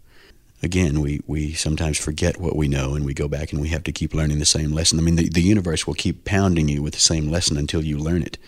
again, 0.62 1.00
we, 1.00 1.20
we 1.26 1.52
sometimes 1.52 1.98
forget 1.98 2.40
what 2.40 2.56
we 2.56 2.68
know 2.68 2.94
and 2.94 3.04
we 3.04 3.14
go 3.14 3.28
back 3.28 3.52
and 3.52 3.60
we 3.60 3.68
have 3.68 3.84
to 3.84 3.92
keep 3.92 4.14
learning 4.14 4.38
the 4.38 4.44
same 4.44 4.72
lesson. 4.72 4.98
I 4.98 5.02
mean, 5.02 5.16
the, 5.16 5.28
the 5.28 5.42
universe 5.42 5.86
will 5.86 5.94
keep 5.94 6.24
pounding 6.24 6.68
you 6.68 6.82
with 6.82 6.94
the 6.94 7.00
same 7.00 7.30
lesson 7.30 7.56
until 7.56 7.82
you 7.82 7.98
learn 7.98 8.22
it. 8.22 8.38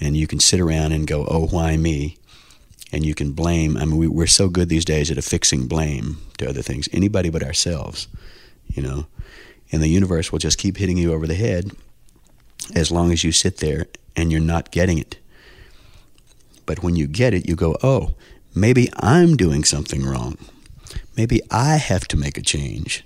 And 0.00 0.16
you 0.16 0.26
can 0.26 0.40
sit 0.40 0.60
around 0.60 0.92
and 0.92 1.06
go, 1.06 1.26
oh, 1.28 1.46
why 1.46 1.76
me? 1.76 2.18
And 2.92 3.06
you 3.06 3.14
can 3.14 3.32
blame. 3.32 3.76
I 3.76 3.84
mean, 3.84 3.96
we, 3.96 4.08
we're 4.08 4.26
so 4.26 4.48
good 4.48 4.68
these 4.68 4.84
days 4.84 5.10
at 5.10 5.18
affixing 5.18 5.68
blame 5.68 6.18
to 6.38 6.48
other 6.48 6.62
things, 6.62 6.88
anybody 6.92 7.30
but 7.30 7.42
ourselves, 7.42 8.08
you 8.74 8.82
know. 8.82 9.06
And 9.70 9.82
the 9.82 9.88
universe 9.88 10.30
will 10.30 10.38
just 10.38 10.58
keep 10.58 10.76
hitting 10.76 10.98
you 10.98 11.12
over 11.12 11.26
the 11.26 11.34
head 11.34 11.72
as 12.74 12.90
long 12.90 13.10
as 13.10 13.24
you 13.24 13.32
sit 13.32 13.58
there 13.58 13.86
and 14.14 14.30
you're 14.30 14.40
not 14.40 14.70
getting 14.70 14.98
it. 14.98 15.18
But 16.66 16.82
when 16.82 16.94
you 16.94 17.06
get 17.06 17.34
it, 17.34 17.48
you 17.48 17.56
go, 17.56 17.76
oh, 17.82 18.14
maybe 18.54 18.90
I'm 19.00 19.36
doing 19.36 19.64
something 19.64 20.04
wrong 20.04 20.36
maybe 21.16 21.40
I 21.50 21.76
have 21.76 22.08
to 22.08 22.16
make 22.16 22.38
a 22.38 22.42
change. 22.42 23.04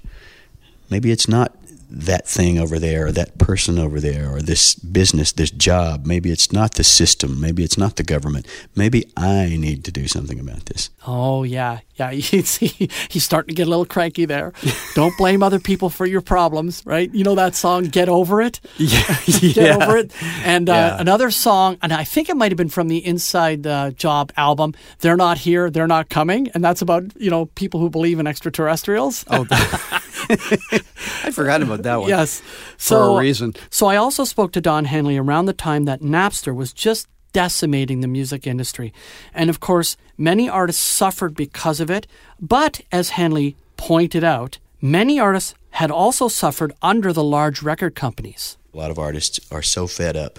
Maybe 0.90 1.10
it's 1.10 1.28
not 1.28 1.56
that 1.90 2.26
thing 2.26 2.58
over 2.58 2.78
there, 2.78 3.06
or 3.06 3.12
that 3.12 3.38
person 3.38 3.78
over 3.78 4.00
there, 4.00 4.30
or 4.34 4.40
this 4.42 4.74
business, 4.74 5.32
this 5.32 5.50
job. 5.50 6.06
Maybe 6.06 6.30
it's 6.30 6.52
not 6.52 6.74
the 6.74 6.84
system. 6.84 7.40
Maybe 7.40 7.62
it's 7.64 7.78
not 7.78 7.96
the 7.96 8.02
government. 8.02 8.46
Maybe 8.74 9.04
I 9.16 9.56
need 9.58 9.84
to 9.84 9.92
do 9.92 10.06
something 10.08 10.38
about 10.40 10.66
this. 10.66 10.90
Oh 11.06 11.42
yeah, 11.44 11.78
yeah. 11.96 12.10
He's 12.16 12.56
he's 12.56 13.24
starting 13.24 13.48
to 13.48 13.54
get 13.54 13.66
a 13.66 13.70
little 13.70 13.86
cranky 13.86 14.24
there. 14.26 14.52
Don't 14.94 15.16
blame 15.16 15.42
other 15.42 15.60
people 15.60 15.90
for 15.90 16.06
your 16.06 16.20
problems, 16.22 16.82
right? 16.84 17.12
You 17.14 17.24
know 17.24 17.34
that 17.36 17.54
song, 17.54 17.84
"Get 17.84 18.08
Over 18.08 18.42
It." 18.42 18.60
Yeah, 18.78 19.16
Get 19.26 19.56
yeah. 19.56 19.76
over 19.76 19.96
it. 19.96 20.12
And 20.44 20.68
uh, 20.68 20.72
Yeah. 20.72 21.00
another 21.00 21.30
song, 21.30 21.76
and 21.82 21.92
I 21.92 22.04
think 22.04 22.28
it 22.28 22.36
might 22.36 22.50
have 22.52 22.56
been 22.58 22.68
from 22.68 22.88
the 22.88 22.98
Inside 23.04 23.66
uh, 23.66 23.90
Job 23.92 24.32
album. 24.36 24.74
They're 25.00 25.16
not 25.16 25.38
here, 25.38 25.70
they're 25.70 25.86
not 25.86 26.08
coming, 26.08 26.48
and 26.54 26.62
that's 26.64 26.82
about 26.82 27.04
you 27.16 27.30
know 27.30 27.46
people 27.54 27.80
who 27.80 27.90
believe 27.90 28.18
in 28.20 28.26
extraterrestrials. 28.26 29.24
Oh, 29.30 29.46
I 29.50 31.30
forgot 31.32 31.62
about 31.62 31.75
that 31.84 32.00
one. 32.00 32.08
yes. 32.08 32.40
For 32.40 32.78
So 32.78 33.16
a 33.16 33.20
reason. 33.20 33.54
So 33.70 33.86
I 33.86 33.96
also 33.96 34.24
spoke 34.24 34.52
to 34.52 34.60
Don 34.60 34.84
Henley 34.86 35.16
around 35.16 35.46
the 35.46 35.52
time 35.52 35.84
that 35.84 36.00
Napster 36.00 36.54
was 36.54 36.72
just 36.72 37.08
decimating 37.32 38.00
the 38.00 38.08
music 38.08 38.46
industry. 38.46 38.92
And 39.34 39.50
of 39.50 39.60
course, 39.60 39.96
many 40.16 40.48
artists 40.48 40.82
suffered 40.82 41.34
because 41.34 41.80
of 41.80 41.90
it. 41.90 42.06
But 42.40 42.80
as 42.90 43.10
Henley 43.10 43.56
pointed 43.76 44.24
out, 44.24 44.58
many 44.80 45.20
artists 45.20 45.54
had 45.70 45.90
also 45.90 46.28
suffered 46.28 46.72
under 46.80 47.12
the 47.12 47.22
large 47.24 47.62
record 47.62 47.94
companies. 47.94 48.56
A 48.72 48.76
lot 48.78 48.90
of 48.90 48.98
artists 48.98 49.38
are 49.50 49.62
so 49.62 49.86
fed 49.86 50.16
up 50.16 50.38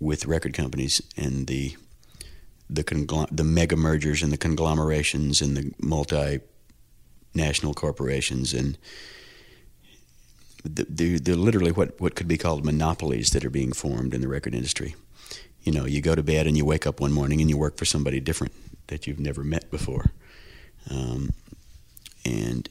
with 0.00 0.26
record 0.26 0.54
companies 0.54 1.02
and 1.16 1.46
the 1.46 1.76
the 2.68 2.82
congl- 2.82 3.28
the 3.30 3.44
mega 3.44 3.76
mergers 3.76 4.22
and 4.22 4.32
the 4.32 4.36
conglomerations 4.36 5.40
and 5.40 5.56
the 5.56 5.70
multinational 5.80 7.74
corporations 7.74 8.52
and 8.52 8.76
the, 10.68 10.86
the, 10.88 11.18
they're 11.18 11.36
literally 11.36 11.72
what, 11.72 12.00
what 12.00 12.14
could 12.14 12.28
be 12.28 12.38
called 12.38 12.64
monopolies 12.64 13.30
that 13.30 13.44
are 13.44 13.50
being 13.50 13.72
formed 13.72 14.14
in 14.14 14.20
the 14.20 14.28
record 14.28 14.54
industry. 14.54 14.94
You 15.62 15.72
know, 15.72 15.84
you 15.84 16.00
go 16.00 16.14
to 16.14 16.22
bed 16.22 16.46
and 16.46 16.56
you 16.56 16.64
wake 16.64 16.86
up 16.86 17.00
one 17.00 17.12
morning 17.12 17.40
and 17.40 17.50
you 17.50 17.56
work 17.56 17.76
for 17.76 17.84
somebody 17.84 18.20
different 18.20 18.52
that 18.86 19.06
you've 19.06 19.18
never 19.18 19.42
met 19.42 19.70
before. 19.70 20.12
Um, 20.90 21.30
and 22.24 22.68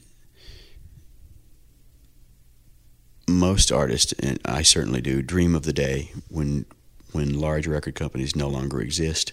most 3.28 3.72
artists, 3.72 4.12
and 4.14 4.38
I 4.44 4.62
certainly 4.62 5.00
do, 5.00 5.22
dream 5.22 5.54
of 5.54 5.64
the 5.64 5.72
day 5.72 6.12
when 6.28 6.64
when 7.12 7.40
large 7.40 7.66
record 7.66 7.94
companies 7.94 8.36
no 8.36 8.48
longer 8.48 8.80
exist, 8.80 9.32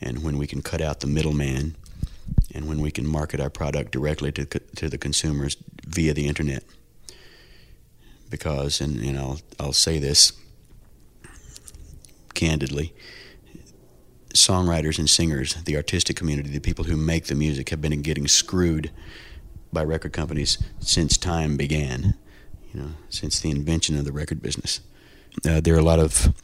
and 0.00 0.22
when 0.22 0.38
we 0.38 0.46
can 0.46 0.62
cut 0.62 0.80
out 0.80 1.00
the 1.00 1.06
middleman, 1.06 1.74
and 2.54 2.68
when 2.68 2.80
we 2.80 2.90
can 2.90 3.06
market 3.06 3.40
our 3.40 3.50
product 3.50 3.92
directly 3.92 4.32
to 4.32 4.44
to 4.44 4.88
the 4.88 4.98
consumers 4.98 5.56
via 5.86 6.14
the 6.14 6.26
internet. 6.26 6.64
Because, 8.30 8.80
and, 8.80 9.00
and 9.00 9.18
I'll 9.18 9.40
I'll 9.58 9.72
say 9.72 9.98
this 9.98 10.32
candidly, 12.32 12.94
songwriters 14.34 14.98
and 14.98 15.10
singers, 15.10 15.54
the 15.64 15.76
artistic 15.76 16.16
community, 16.16 16.48
the 16.48 16.60
people 16.60 16.84
who 16.84 16.96
make 16.96 17.26
the 17.26 17.34
music, 17.34 17.68
have 17.70 17.80
been 17.80 18.00
getting 18.02 18.28
screwed 18.28 18.90
by 19.72 19.84
record 19.84 20.12
companies 20.12 20.58
since 20.80 21.16
time 21.16 21.56
began 21.56 22.14
you 22.72 22.80
know, 22.80 22.88
since 23.08 23.40
the 23.40 23.50
invention 23.50 23.96
of 23.96 24.04
the 24.04 24.12
record 24.12 24.42
business. 24.42 24.80
Uh, 25.46 25.60
there 25.60 25.74
are 25.74 25.78
a 25.78 25.82
lot 25.82 25.98
of 25.98 26.34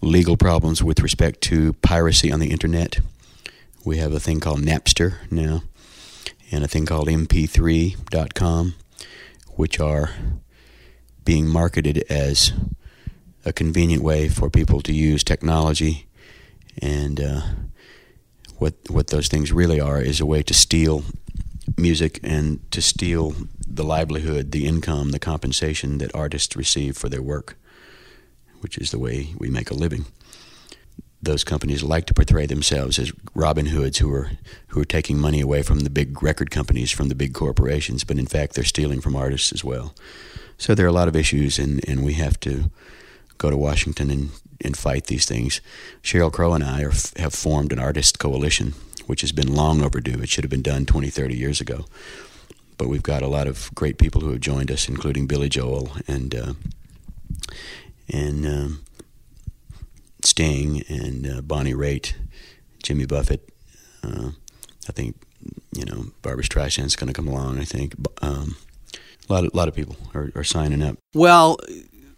legal 0.00 0.36
problems 0.36 0.82
with 0.82 1.00
respect 1.00 1.40
to 1.42 1.72
piracy 1.74 2.32
on 2.32 2.40
the 2.40 2.50
internet. 2.50 3.00
We 3.84 3.98
have 3.98 4.12
a 4.12 4.20
thing 4.20 4.40
called 4.40 4.60
Napster 4.60 5.30
now, 5.30 5.62
and 6.50 6.64
a 6.64 6.68
thing 6.68 6.86
called 6.86 7.08
MP3.com, 7.08 8.74
which 9.56 9.80
are 9.80 10.10
being 11.30 11.46
marketed 11.46 11.98
as 12.10 12.52
a 13.44 13.52
convenient 13.52 14.02
way 14.02 14.28
for 14.28 14.50
people 14.50 14.80
to 14.80 14.92
use 14.92 15.22
technology. 15.22 16.08
And 16.82 17.20
uh, 17.20 17.42
what 18.58 18.74
what 18.88 19.06
those 19.06 19.28
things 19.28 19.52
really 19.52 19.80
are 19.80 20.02
is 20.02 20.20
a 20.20 20.26
way 20.26 20.42
to 20.42 20.52
steal 20.52 21.04
music 21.76 22.18
and 22.24 22.58
to 22.72 22.82
steal 22.82 23.34
the 23.64 23.84
livelihood, 23.84 24.50
the 24.50 24.66
income, 24.66 25.12
the 25.12 25.20
compensation 25.20 25.98
that 25.98 26.12
artists 26.16 26.56
receive 26.56 26.96
for 26.96 27.08
their 27.08 27.22
work, 27.22 27.56
which 28.60 28.76
is 28.76 28.90
the 28.90 28.98
way 28.98 29.32
we 29.38 29.48
make 29.48 29.70
a 29.70 29.80
living. 29.84 30.06
Those 31.22 31.44
companies 31.44 31.84
like 31.84 32.06
to 32.06 32.14
portray 32.14 32.46
themselves 32.46 32.98
as 32.98 33.12
Robin 33.34 33.66
Hoods 33.66 33.98
who 33.98 34.12
are 34.12 34.30
who 34.70 34.80
are 34.80 34.96
taking 34.96 35.20
money 35.20 35.40
away 35.40 35.62
from 35.62 35.80
the 35.80 35.90
big 35.90 36.24
record 36.24 36.50
companies, 36.50 36.90
from 36.90 37.08
the 37.08 37.20
big 37.22 37.34
corporations, 37.34 38.02
but 38.02 38.18
in 38.18 38.26
fact 38.26 38.54
they're 38.54 38.74
stealing 38.74 39.00
from 39.00 39.14
artists 39.14 39.52
as 39.52 39.62
well. 39.62 39.94
So 40.60 40.74
there 40.74 40.84
are 40.84 40.90
a 40.90 40.92
lot 40.92 41.08
of 41.08 41.16
issues, 41.16 41.58
and, 41.58 41.80
and 41.88 42.04
we 42.04 42.12
have 42.14 42.38
to 42.40 42.70
go 43.38 43.50
to 43.50 43.56
Washington 43.56 44.10
and, 44.10 44.30
and 44.60 44.76
fight 44.76 45.06
these 45.06 45.24
things. 45.24 45.60
Sheryl 46.02 46.32
Crow 46.32 46.52
and 46.52 46.62
I 46.62 46.82
are, 46.82 46.92
have 47.16 47.32
formed 47.32 47.72
an 47.72 47.78
artist 47.78 48.18
coalition, 48.18 48.74
which 49.06 49.22
has 49.22 49.32
been 49.32 49.54
long 49.54 49.82
overdue. 49.82 50.20
It 50.20 50.28
should 50.28 50.44
have 50.44 50.50
been 50.50 50.62
done 50.62 50.84
20, 50.84 51.08
30 51.08 51.34
years 51.34 51.60
ago 51.60 51.86
but 52.80 52.88
we've 52.88 53.02
got 53.02 53.20
a 53.20 53.28
lot 53.28 53.46
of 53.46 53.70
great 53.74 53.98
people 53.98 54.22
who 54.22 54.30
have 54.30 54.40
joined 54.40 54.70
us, 54.70 54.88
including 54.88 55.26
Billy 55.26 55.50
Joel 55.50 55.90
and 56.08 56.34
uh, 56.34 56.54
and 58.08 58.46
um, 58.46 58.80
Sting 60.24 60.82
and 60.88 61.26
uh, 61.26 61.40
Bonnie 61.42 61.74
Raitt, 61.74 62.14
Jimmy 62.82 63.04
Buffett. 63.04 63.46
Uh, 64.02 64.30
I 64.88 64.92
think 64.92 65.16
you 65.72 65.84
know 65.84 66.06
Barbra 66.22 66.42
Streisand's 66.42 66.96
going 66.96 67.08
to 67.08 67.12
come 67.12 67.28
along. 67.28 67.58
I 67.58 67.64
think 67.64 67.94
um, 68.22 68.56
a 69.30 69.32
lot 69.32 69.44
of, 69.44 69.54
lot 69.54 69.68
of 69.68 69.74
people 69.74 69.96
are, 70.14 70.30
are 70.34 70.44
signing 70.44 70.82
up. 70.82 70.96
Well, 71.14 71.58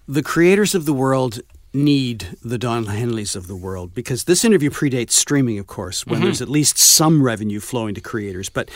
the 0.09 0.23
creators 0.23 0.75
of 0.75 0.85
the 0.87 0.93
world 0.93 1.41
need 1.75 2.37
the 2.43 2.59
Don 2.59 2.87
Henleys 2.87 3.35
of 3.35 3.47
the 3.47 3.57
world 3.57 3.95
because 3.95 4.25
this 4.25 4.45
interview 4.45 4.71
predates 4.71 5.13
streaming, 5.13 5.59
of 5.59 5.67
course, 5.67 6.07
when 6.07 6.17
mm-hmm. 6.17 6.25
there's 6.25 6.43
at 6.43 6.49
least 6.49 6.79
some 6.79 7.23
revenue 7.23 7.61
flowing 7.61 7.95
to 7.95 8.01
creators, 8.01 8.49
but 8.49 8.71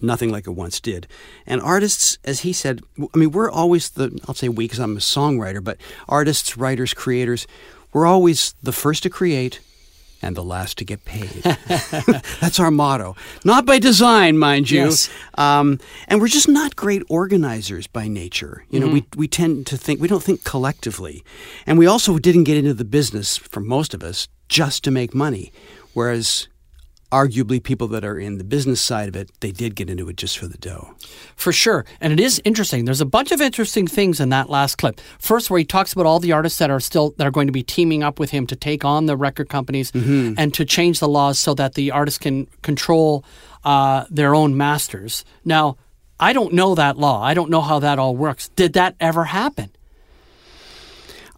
nothing 0.00 0.30
like 0.30 0.46
it 0.46 0.52
once 0.52 0.80
did. 0.80 1.06
And 1.46 1.60
artists, 1.60 2.18
as 2.24 2.40
he 2.40 2.52
said, 2.52 2.80
I 2.98 3.18
mean, 3.18 3.32
we're 3.32 3.50
always 3.50 3.90
the, 3.90 4.18
I'll 4.26 4.34
say 4.34 4.48
we 4.48 4.64
because 4.64 4.78
I'm 4.78 4.96
a 4.96 5.00
songwriter, 5.00 5.62
but 5.62 5.78
artists, 6.08 6.56
writers, 6.56 6.94
creators, 6.94 7.46
we're 7.92 8.06
always 8.06 8.54
the 8.62 8.72
first 8.72 9.02
to 9.02 9.10
create 9.10 9.60
and 10.22 10.36
the 10.36 10.42
last 10.42 10.78
to 10.78 10.84
get 10.84 11.04
paid. 11.04 11.28
That's 12.40 12.60
our 12.60 12.70
motto. 12.70 13.16
Not 13.44 13.66
by 13.66 13.78
design, 13.78 14.38
mind 14.38 14.70
you. 14.70 14.84
Yes. 14.84 15.10
Um, 15.34 15.78
and 16.08 16.20
we're 16.20 16.28
just 16.28 16.48
not 16.48 16.76
great 16.76 17.02
organizers 17.08 17.86
by 17.86 18.08
nature. 18.08 18.64
You 18.70 18.80
know, 18.80 18.88
we, 18.88 19.06
we 19.16 19.28
tend 19.28 19.66
to 19.68 19.76
think, 19.76 20.00
we 20.00 20.08
don't 20.08 20.22
think 20.22 20.44
collectively. 20.44 21.24
And 21.66 21.78
we 21.78 21.86
also 21.86 22.18
didn't 22.18 22.44
get 22.44 22.56
into 22.56 22.74
the 22.74 22.84
business, 22.84 23.36
for 23.36 23.60
most 23.60 23.94
of 23.94 24.02
us, 24.02 24.28
just 24.48 24.84
to 24.84 24.90
make 24.90 25.14
money. 25.14 25.52
Whereas 25.92 26.48
arguably 27.10 27.62
people 27.62 27.88
that 27.88 28.04
are 28.04 28.18
in 28.18 28.38
the 28.38 28.44
business 28.44 28.80
side 28.80 29.08
of 29.08 29.16
it, 29.16 29.30
they 29.40 29.50
did 29.50 29.74
get 29.74 29.88
into 29.88 30.08
it 30.08 30.16
just 30.16 30.38
for 30.38 30.46
the 30.46 30.58
dough. 30.58 30.94
For 31.36 31.52
sure. 31.52 31.86
And 32.00 32.12
it 32.12 32.20
is 32.20 32.40
interesting. 32.44 32.84
There's 32.84 33.00
a 33.00 33.06
bunch 33.06 33.32
of 33.32 33.40
interesting 33.40 33.86
things 33.86 34.20
in 34.20 34.28
that 34.28 34.50
last 34.50 34.76
clip. 34.76 35.00
First, 35.18 35.50
where 35.50 35.58
he 35.58 35.64
talks 35.64 35.92
about 35.92 36.06
all 36.06 36.20
the 36.20 36.32
artists 36.32 36.58
that 36.58 36.70
are 36.70 36.80
still 36.80 37.14
that 37.16 37.26
are 37.26 37.30
going 37.30 37.46
to 37.46 37.52
be 37.52 37.62
teaming 37.62 38.02
up 38.02 38.18
with 38.18 38.30
him 38.30 38.46
to 38.48 38.56
take 38.56 38.84
on 38.84 39.06
the 39.06 39.16
record 39.16 39.48
companies 39.48 39.90
and 40.38 40.52
to 40.54 40.64
change 40.64 41.00
the 41.00 41.08
laws 41.08 41.38
so 41.38 41.54
that 41.54 41.74
the 41.74 41.90
artists 41.90 42.18
can 42.18 42.46
control 42.62 43.24
uh, 43.64 44.04
their 44.10 44.34
own 44.34 44.56
masters. 44.56 45.24
Now, 45.44 45.76
I 46.20 46.32
don't 46.32 46.52
know 46.52 46.74
that 46.74 46.98
law. 46.98 47.22
I 47.22 47.34
don't 47.34 47.50
know 47.50 47.60
how 47.60 47.78
that 47.78 47.98
all 47.98 48.16
works. 48.16 48.48
Did 48.50 48.74
that 48.74 48.96
ever 49.00 49.24
happen? 49.24 49.70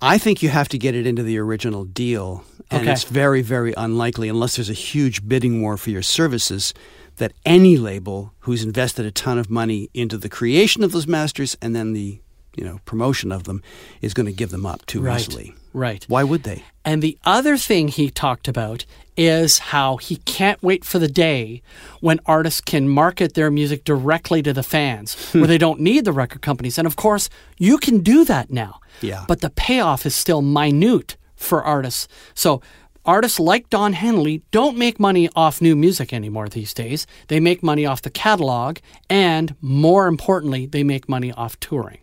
I 0.03 0.19
think 0.19 0.43
you 0.43 0.49
have 0.49 0.69
to 0.71 0.79
get 0.79 0.95
it 0.95 1.07
into 1.07 1.23
the 1.23 1.39
original 1.39 1.85
deal. 1.85 2.45
And 2.71 2.83
Okay. 2.83 2.93
it's 2.93 3.05
very, 3.05 3.43
very 3.43 3.75
unlikely, 3.77 4.29
unless 4.29 4.57
there's 4.57 4.71
a 4.71 4.75
huge 4.75 5.27
bidding 5.29 5.61
war 5.61 5.77
for 5.77 5.91
your 5.91 6.03
services, 6.03 6.73
that 7.17 7.33
any 7.45 7.77
label 7.77 8.33
who's 8.41 8.63
invested 8.65 9.05
a 9.05 9.11
ton 9.11 9.39
of 9.39 9.51
money 9.51 9.91
into 9.93 10.17
the 10.17 10.29
creation 10.29 10.83
of 10.83 10.93
those 10.93 11.07
masters 11.07 11.57
and 11.61 11.75
then 11.77 11.93
the 11.93 12.21
you 12.57 12.65
know 12.65 12.81
promotion 12.85 13.31
of 13.31 13.45
them 13.45 13.63
is 14.01 14.13
going 14.15 14.27
to 14.27 14.33
give 14.33 14.51
them 14.51 14.67
up 14.67 14.85
too 14.87 15.01
Right. 15.03 15.21
easily. 15.21 15.55
Right. 15.73 16.05
Why 16.09 16.25
would 16.25 16.43
they? 16.43 16.65
And 16.85 17.01
the 17.03 17.17
other 17.25 17.57
thing 17.57 17.89
he 17.89 18.11
talked 18.11 18.49
about 18.49 18.85
is 19.21 19.59
how 19.59 19.99
he 19.99 20.17
can't 20.17 20.63
wait 20.63 20.83
for 20.83 20.99
the 20.99 21.07
day 21.07 21.61
when 22.01 22.19
artists 22.25 22.63
can 22.63 22.89
market 22.89 23.35
their 23.35 23.51
music 23.51 23.85
directly 23.85 24.43
to 24.43 24.55
the 24.55 24.63
fans, 24.63 25.15
hmm. 25.33 25.41
where 25.41 25.47
they 25.47 25.59
don't 25.59 25.79
need 25.79 26.07
the 26.07 26.13
record 26.13 26.41
companies. 26.41 26.79
And 26.79 26.87
of 26.87 26.97
course, 26.97 27.29
you 27.59 27.77
can 27.77 27.99
do 27.99 28.25
that 28.25 28.51
now. 28.51 28.81
Yeah. 29.03 29.27
But 29.29 29.43
the 29.43 29.51
payoff 29.51 30.07
is 30.07 30.15
still 30.15 30.41
minute 30.41 31.19
for 31.37 31.63
artists. 31.63 32.09
So 32.33 32.63
artists 33.05 33.39
like 33.39 33.69
Don 33.69 33.93
Henley 33.93 34.43
don't 34.53 34.79
make 34.79 34.99
money 34.99 35.29
off 35.37 35.61
new 35.61 35.77
music 35.77 36.15
anymore 36.15 36.49
these 36.49 36.73
days. 36.73 37.07
They 37.29 37.41
make 37.41 37.63
money 37.63 37.85
off 37.85 38.01
the 38.01 38.09
catalog, 38.09 38.79
and 39.11 39.55
more 39.61 40.07
importantly, 40.07 40.65
they 40.65 40.83
make 40.83 41.11
money 41.11 41.31
off 41.33 41.61
touring. 41.61 41.99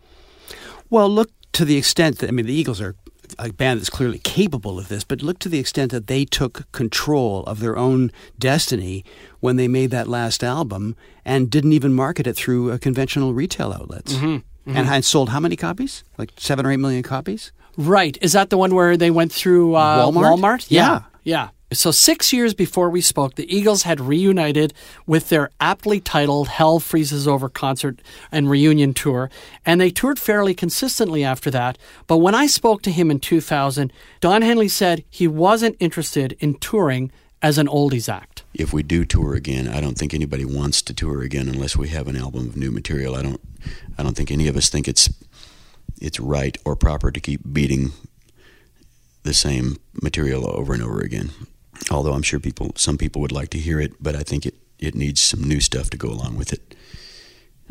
Well, 0.88 1.08
look 1.08 1.32
to 1.54 1.64
the 1.64 1.76
extent 1.76 2.18
that 2.18 2.28
I 2.28 2.30
mean 2.30 2.46
the 2.46 2.54
Eagles 2.54 2.80
are 2.80 2.94
a 3.38 3.52
band 3.52 3.80
that's 3.80 3.90
clearly 3.90 4.18
capable 4.18 4.78
of 4.78 4.88
this, 4.88 5.04
but 5.04 5.22
look 5.22 5.38
to 5.40 5.48
the 5.48 5.58
extent 5.58 5.90
that 5.92 6.06
they 6.06 6.24
took 6.24 6.70
control 6.72 7.44
of 7.44 7.60
their 7.60 7.76
own 7.76 8.10
destiny 8.38 9.04
when 9.40 9.56
they 9.56 9.68
made 9.68 9.90
that 9.90 10.08
last 10.08 10.42
album 10.44 10.96
and 11.24 11.50
didn't 11.50 11.72
even 11.72 11.92
market 11.94 12.26
it 12.26 12.34
through 12.36 12.72
uh, 12.72 12.78
conventional 12.78 13.34
retail 13.34 13.72
outlets. 13.72 14.14
and 14.66 14.86
had 14.86 15.04
sold 15.04 15.30
how 15.30 15.40
many 15.40 15.56
copies? 15.56 16.04
Like 16.18 16.30
seven 16.36 16.66
or 16.66 16.70
eight 16.72 16.76
million 16.78 17.02
copies. 17.02 17.52
Right. 17.78 18.18
Is 18.20 18.32
that 18.32 18.50
the 18.50 18.58
one 18.58 18.74
where 18.74 18.96
they 18.96 19.10
went 19.10 19.32
through 19.32 19.74
uh, 19.74 20.06
Walmart? 20.40 20.66
Yeah. 20.68 21.02
Yeah. 21.24 21.48
So, 21.70 21.90
six 21.90 22.32
years 22.32 22.54
before 22.54 22.88
we 22.88 23.02
spoke, 23.02 23.34
the 23.34 23.54
Eagles 23.54 23.82
had 23.82 24.00
reunited 24.00 24.72
with 25.06 25.28
their 25.28 25.50
aptly 25.60 26.00
titled 26.00 26.48
Hell 26.48 26.80
Freezes 26.80 27.28
Over 27.28 27.50
concert 27.50 28.00
and 28.32 28.48
reunion 28.48 28.94
tour, 28.94 29.28
and 29.66 29.78
they 29.78 29.90
toured 29.90 30.18
fairly 30.18 30.54
consistently 30.54 31.22
after 31.22 31.50
that. 31.50 31.76
But 32.06 32.18
when 32.18 32.34
I 32.34 32.46
spoke 32.46 32.80
to 32.82 32.90
him 32.90 33.10
in 33.10 33.20
2000, 33.20 33.92
Don 34.20 34.40
Henley 34.40 34.68
said 34.68 35.04
he 35.10 35.28
wasn't 35.28 35.76
interested 35.78 36.38
in 36.40 36.54
touring 36.54 37.12
as 37.42 37.58
an 37.58 37.66
oldies 37.66 38.08
act. 38.08 38.44
If 38.54 38.72
we 38.72 38.82
do 38.82 39.04
tour 39.04 39.34
again, 39.34 39.68
I 39.68 39.82
don't 39.82 39.98
think 39.98 40.14
anybody 40.14 40.46
wants 40.46 40.80
to 40.82 40.94
tour 40.94 41.20
again 41.20 41.50
unless 41.50 41.76
we 41.76 41.88
have 41.88 42.08
an 42.08 42.16
album 42.16 42.48
of 42.48 42.56
new 42.56 42.70
material. 42.70 43.14
I 43.14 43.20
don't. 43.20 43.40
I 43.98 44.02
don't 44.02 44.16
think 44.16 44.30
any 44.30 44.48
of 44.48 44.56
us 44.56 44.70
think 44.70 44.88
it's 44.88 45.10
it's 46.00 46.18
right 46.18 46.56
or 46.64 46.76
proper 46.76 47.10
to 47.10 47.20
keep 47.20 47.42
beating 47.52 47.92
the 49.22 49.34
same 49.34 49.76
material 50.02 50.48
over 50.48 50.72
and 50.72 50.82
over 50.82 51.00
again. 51.00 51.30
Although 51.90 52.12
I'm 52.12 52.22
sure 52.22 52.40
people, 52.40 52.72
some 52.76 52.98
people 52.98 53.20
would 53.22 53.32
like 53.32 53.50
to 53.50 53.58
hear 53.58 53.80
it, 53.80 53.92
but 54.02 54.14
I 54.16 54.22
think 54.22 54.44
it, 54.46 54.54
it 54.78 54.94
needs 54.94 55.20
some 55.22 55.42
new 55.42 55.60
stuff 55.60 55.90
to 55.90 55.96
go 55.96 56.08
along 56.08 56.36
with 56.36 56.52
it. 56.52 56.74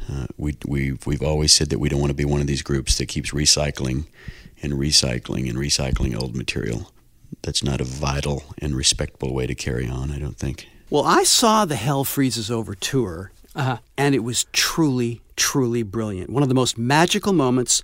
Uh, 0.09 0.27
we 0.37 0.55
we 0.65 0.97
we've 1.05 1.23
always 1.23 1.51
said 1.51 1.69
that 1.69 1.79
we 1.79 1.89
don't 1.89 1.99
want 1.99 2.11
to 2.11 2.15
be 2.15 2.25
one 2.25 2.39
of 2.41 2.47
these 2.47 2.61
groups 2.61 2.97
that 2.97 3.07
keeps 3.07 3.31
recycling 3.31 4.05
and 4.61 4.73
recycling 4.73 5.49
and 5.49 5.57
recycling 5.57 6.15
old 6.19 6.35
material. 6.35 6.91
That's 7.41 7.63
not 7.63 7.81
a 7.81 7.83
vital 7.83 8.43
and 8.59 8.75
respectable 8.75 9.33
way 9.33 9.47
to 9.47 9.55
carry 9.55 9.87
on. 9.87 10.11
I 10.11 10.19
don't 10.19 10.37
think. 10.37 10.67
Well, 10.89 11.03
I 11.03 11.23
saw 11.23 11.65
the 11.65 11.75
Hell 11.75 12.05
Freezes 12.05 12.49
Over 12.49 12.73
tour, 12.73 13.31
Uh-huh. 13.55 13.79
and 13.97 14.15
it 14.15 14.23
was 14.23 14.45
truly, 14.53 15.21
truly 15.35 15.83
brilliant. 15.83 16.29
One 16.29 16.43
of 16.43 16.47
the 16.49 16.55
most 16.55 16.77
magical 16.77 17.33
moments 17.33 17.83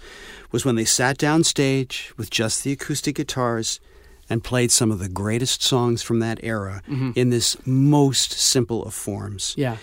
was 0.52 0.64
when 0.64 0.76
they 0.76 0.86
sat 0.86 1.18
down 1.18 1.44
stage 1.44 2.14
with 2.16 2.30
just 2.30 2.64
the 2.64 2.72
acoustic 2.72 3.16
guitars 3.16 3.82
and 4.30 4.44
played 4.44 4.72
some 4.72 4.92
of 4.92 5.00
the 5.00 5.10
greatest 5.10 5.62
songs 5.62 6.02
from 6.02 6.20
that 6.20 6.40
era 6.44 6.82
mm-hmm. 6.88 7.12
in 7.16 7.30
this 7.30 7.58
most 7.66 8.32
simple 8.32 8.84
of 8.84 8.94
forms. 8.94 9.54
Yeah. 9.58 9.78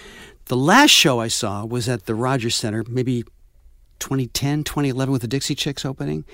The 0.46 0.57
last 0.57 0.90
show 0.90 1.20
I 1.20 1.29
saw 1.29 1.64
was 1.64 1.88
at 1.88 2.07
the 2.07 2.14
Rogers 2.14 2.57
Center, 2.57 2.85
maybe 2.88 3.22
2010, 4.00 4.64
2011, 4.64 5.12
with 5.12 5.22
the 5.22 5.29
Dixie 5.29 5.55
Chicks 5.55 5.85
opening, 5.85 6.24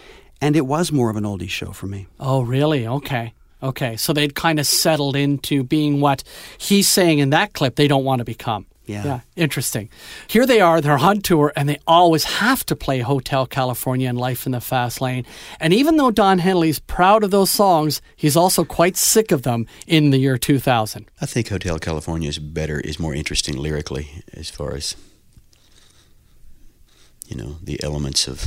and 0.40 0.56
it 0.56 0.66
was 0.66 0.92
more 0.92 1.10
of 1.10 1.16
an 1.16 1.24
oldie 1.24 1.48
show 1.48 1.72
for 1.72 1.86
me. 1.86 2.06
Oh, 2.18 2.42
really? 2.42 2.86
Okay. 2.86 3.34
Okay. 3.62 3.96
So 3.96 4.12
they'd 4.12 4.34
kind 4.34 4.58
of 4.58 4.66
settled 4.66 5.16
into 5.16 5.62
being 5.64 6.00
what 6.00 6.22
he's 6.58 6.88
saying 6.88 7.18
in 7.18 7.30
that 7.30 7.52
clip 7.52 7.76
they 7.76 7.88
don't 7.88 8.04
want 8.04 8.20
to 8.20 8.24
become. 8.24 8.66
Yeah. 8.86 9.04
Yeah. 9.04 9.20
Interesting. 9.34 9.90
Here 10.28 10.46
they 10.46 10.60
are, 10.60 10.80
they're 10.80 10.96
on 10.96 11.20
tour, 11.20 11.52
and 11.56 11.68
they 11.68 11.78
always 11.86 12.24
have 12.24 12.64
to 12.66 12.76
play 12.76 13.00
Hotel 13.00 13.46
California 13.46 14.08
and 14.08 14.16
Life 14.18 14.46
in 14.46 14.52
the 14.52 14.60
Fast 14.60 15.00
Lane. 15.00 15.26
And 15.60 15.72
even 15.72 15.96
though 15.96 16.10
Don 16.10 16.38
Henley's 16.38 16.78
proud 16.78 17.24
of 17.24 17.30
those 17.32 17.50
songs, 17.50 18.00
he's 18.14 18.36
also 18.36 18.64
quite 18.64 18.96
sick 18.96 19.32
of 19.32 19.42
them 19.42 19.66
in 19.86 20.10
the 20.10 20.18
year 20.18 20.38
2000. 20.38 21.10
I 21.20 21.26
think 21.26 21.48
Hotel 21.48 21.78
California 21.78 22.28
is 22.28 22.38
better, 22.38 22.80
is 22.80 23.00
more 23.00 23.14
interesting 23.14 23.56
lyrically 23.56 24.22
as 24.32 24.50
far 24.50 24.74
as 24.74 24.94
you 27.26 27.36
know 27.36 27.56
the 27.60 27.82
elements 27.82 28.28
of 28.28 28.46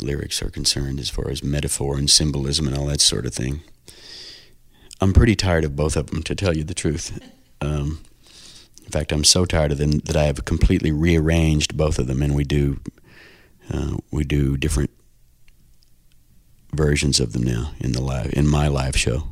lyrics 0.00 0.42
are 0.42 0.50
concerned, 0.50 0.98
as 0.98 1.10
far 1.10 1.30
as 1.30 1.44
metaphor 1.44 1.96
and 1.96 2.10
symbolism 2.10 2.66
and 2.66 2.76
all 2.76 2.86
that 2.86 3.00
sort 3.00 3.26
of 3.26 3.34
thing. 3.34 3.60
I'm 5.00 5.12
pretty 5.12 5.36
tired 5.36 5.64
of 5.64 5.76
both 5.76 5.96
of 5.96 6.08
them, 6.08 6.22
to 6.24 6.34
tell 6.34 6.56
you 6.56 6.64
the 6.64 6.74
truth. 6.74 7.18
Um, 7.60 8.00
in 8.84 8.90
fact, 8.90 9.12
I'm 9.12 9.24
so 9.24 9.44
tired 9.44 9.72
of 9.72 9.78
them 9.78 9.98
that 10.00 10.16
I 10.16 10.24
have 10.24 10.44
completely 10.44 10.90
rearranged 10.92 11.76
both 11.76 11.98
of 11.98 12.06
them, 12.06 12.22
and 12.22 12.34
we 12.34 12.44
do 12.44 12.80
uh, 13.72 13.96
we 14.10 14.24
do 14.24 14.56
different 14.56 14.90
versions 16.72 17.20
of 17.20 17.32
them 17.32 17.42
now 17.42 17.72
in 17.78 17.92
the 17.92 18.00
live 18.00 18.32
in 18.32 18.48
my 18.48 18.68
live 18.68 18.96
show. 18.96 19.24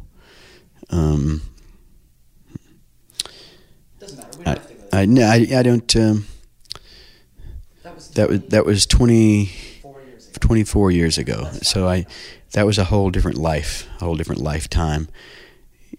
Um, 0.90 1.42
I, 4.46 4.58
I, 4.92 5.06
no, 5.06 5.22
I, 5.26 5.46
I 5.54 5.62
don't. 5.62 5.96
Um, 5.96 6.26
that 8.14 8.28
was 8.28 8.40
that 8.48 8.64
was 8.64 8.86
20, 8.86 9.50
24 10.40 10.90
years 10.90 11.18
ago. 11.18 11.50
So 11.62 11.88
I, 11.88 12.06
that 12.52 12.66
was 12.66 12.78
a 12.78 12.84
whole 12.84 13.10
different 13.10 13.38
life, 13.38 13.88
a 14.00 14.04
whole 14.04 14.16
different 14.16 14.40
lifetime. 14.40 15.08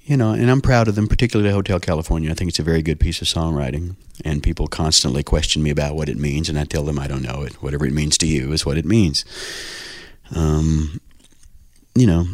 You 0.10 0.18
know, 0.18 0.32
and 0.32 0.50
I'm 0.50 0.60
proud 0.60 0.88
of 0.88 0.96
them, 0.96 1.08
particularly 1.08 1.52
Hotel 1.52 1.80
California. 1.80 2.32
I 2.32 2.34
think 2.34 2.50
it's 2.50 2.58
a 2.58 2.64
very 2.64 2.82
good 2.82 3.00
piece 3.00 3.22
of 3.22 3.28
songwriting, 3.28 3.96
and 4.26 4.42
people 4.42 4.66
constantly 4.66 5.22
question 5.22 5.62
me 5.62 5.70
about 5.70 5.96
what 5.96 6.10
it 6.10 6.18
means, 6.18 6.50
and 6.50 6.58
I 6.58 6.64
tell 6.64 6.84
them 6.84 6.98
I 6.98 7.06
don't 7.06 7.22
know 7.22 7.44
it. 7.44 7.62
Whatever 7.62 7.86
it 7.86 7.94
means 7.94 8.18
to 8.18 8.26
you 8.26 8.52
is 8.52 8.66
what 8.66 8.80
it 8.80 8.86
means. 8.86 9.24
Um, 10.36 11.00
you 11.94 12.08
know, 12.08 12.26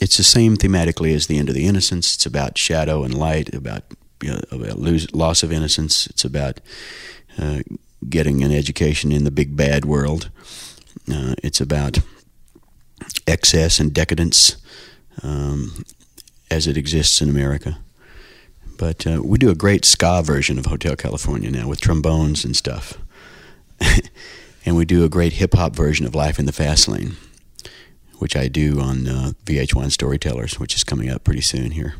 it's 0.00 0.16
the 0.16 0.24
same 0.24 0.56
thematically 0.56 1.14
as 1.14 1.26
the 1.26 1.36
end 1.36 1.50
of 1.50 1.54
the 1.54 1.66
innocence. 1.66 2.14
It's 2.14 2.24
about 2.24 2.56
shadow 2.56 3.04
and 3.04 3.12
light, 3.12 3.52
about 3.52 3.82
you 4.22 4.30
know, 4.30 4.40
about 4.50 4.78
lose, 4.78 5.14
loss 5.14 5.42
of 5.42 5.52
innocence. 5.52 6.06
It's 6.06 6.24
about 6.24 6.58
uh, 7.36 7.58
getting 8.08 8.42
an 8.42 8.50
education 8.50 9.12
in 9.12 9.24
the 9.24 9.30
big 9.30 9.54
bad 9.54 9.84
world. 9.84 10.30
Uh, 11.06 11.34
it's 11.44 11.60
about 11.60 11.98
excess 13.26 13.78
and 13.78 13.92
decadence 13.92 14.56
um, 15.22 15.84
as 16.50 16.66
it 16.66 16.76
exists 16.76 17.20
in 17.20 17.28
America. 17.28 17.78
But 18.76 19.06
uh, 19.06 19.20
we 19.22 19.38
do 19.38 19.50
a 19.50 19.54
great 19.54 19.84
ska 19.84 20.22
version 20.22 20.58
of 20.58 20.66
Hotel 20.66 20.96
California 20.96 21.50
now 21.50 21.68
with 21.68 21.80
trombones 21.80 22.44
and 22.44 22.56
stuff. 22.56 22.98
and 24.64 24.76
we 24.76 24.84
do 24.84 25.04
a 25.04 25.08
great 25.08 25.34
hip 25.34 25.54
hop 25.54 25.76
version 25.76 26.06
of 26.06 26.14
Life 26.14 26.38
in 26.38 26.46
the 26.46 26.52
Fast 26.52 26.88
Lane, 26.88 27.16
which 28.18 28.34
I 28.34 28.48
do 28.48 28.80
on 28.80 29.06
uh, 29.06 29.32
VH1 29.44 29.92
Storytellers, 29.92 30.58
which 30.58 30.74
is 30.74 30.84
coming 30.84 31.10
up 31.10 31.24
pretty 31.24 31.42
soon 31.42 31.72
here. 31.72 31.94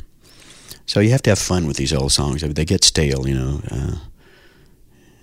So 0.85 0.99
you 0.99 1.11
have 1.11 1.21
to 1.23 1.29
have 1.29 1.39
fun 1.39 1.67
with 1.67 1.77
these 1.77 1.93
old 1.93 2.11
songs. 2.11 2.43
I 2.43 2.47
mean, 2.47 2.55
they 2.55 2.65
get 2.65 2.83
stale, 2.83 3.27
you 3.27 3.35
know. 3.35 3.61
Uh, 3.69 3.95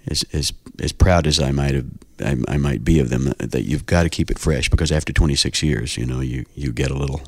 as 0.07 0.25
as 0.33 0.53
as 0.81 0.93
proud 0.93 1.27
as 1.27 1.41
I 1.41 1.51
might 1.51 1.75
have, 1.75 1.87
I, 2.25 2.37
I 2.49 2.57
might 2.57 2.85
be 2.85 3.01
of 3.01 3.11
them, 3.11 3.35
that 3.39 3.65
you've 3.65 3.85
got 3.85 4.05
to 4.05 4.09
keep 4.09 4.31
it 4.31 4.39
fresh 4.39 4.69
because 4.69 4.91
after 4.91 5.13
26 5.13 5.63
years, 5.63 5.97
you 5.97 6.07
know, 6.07 6.21
you 6.21 6.47
you 6.55 6.73
get 6.73 6.91
a 6.91 6.97
little 6.97 7.23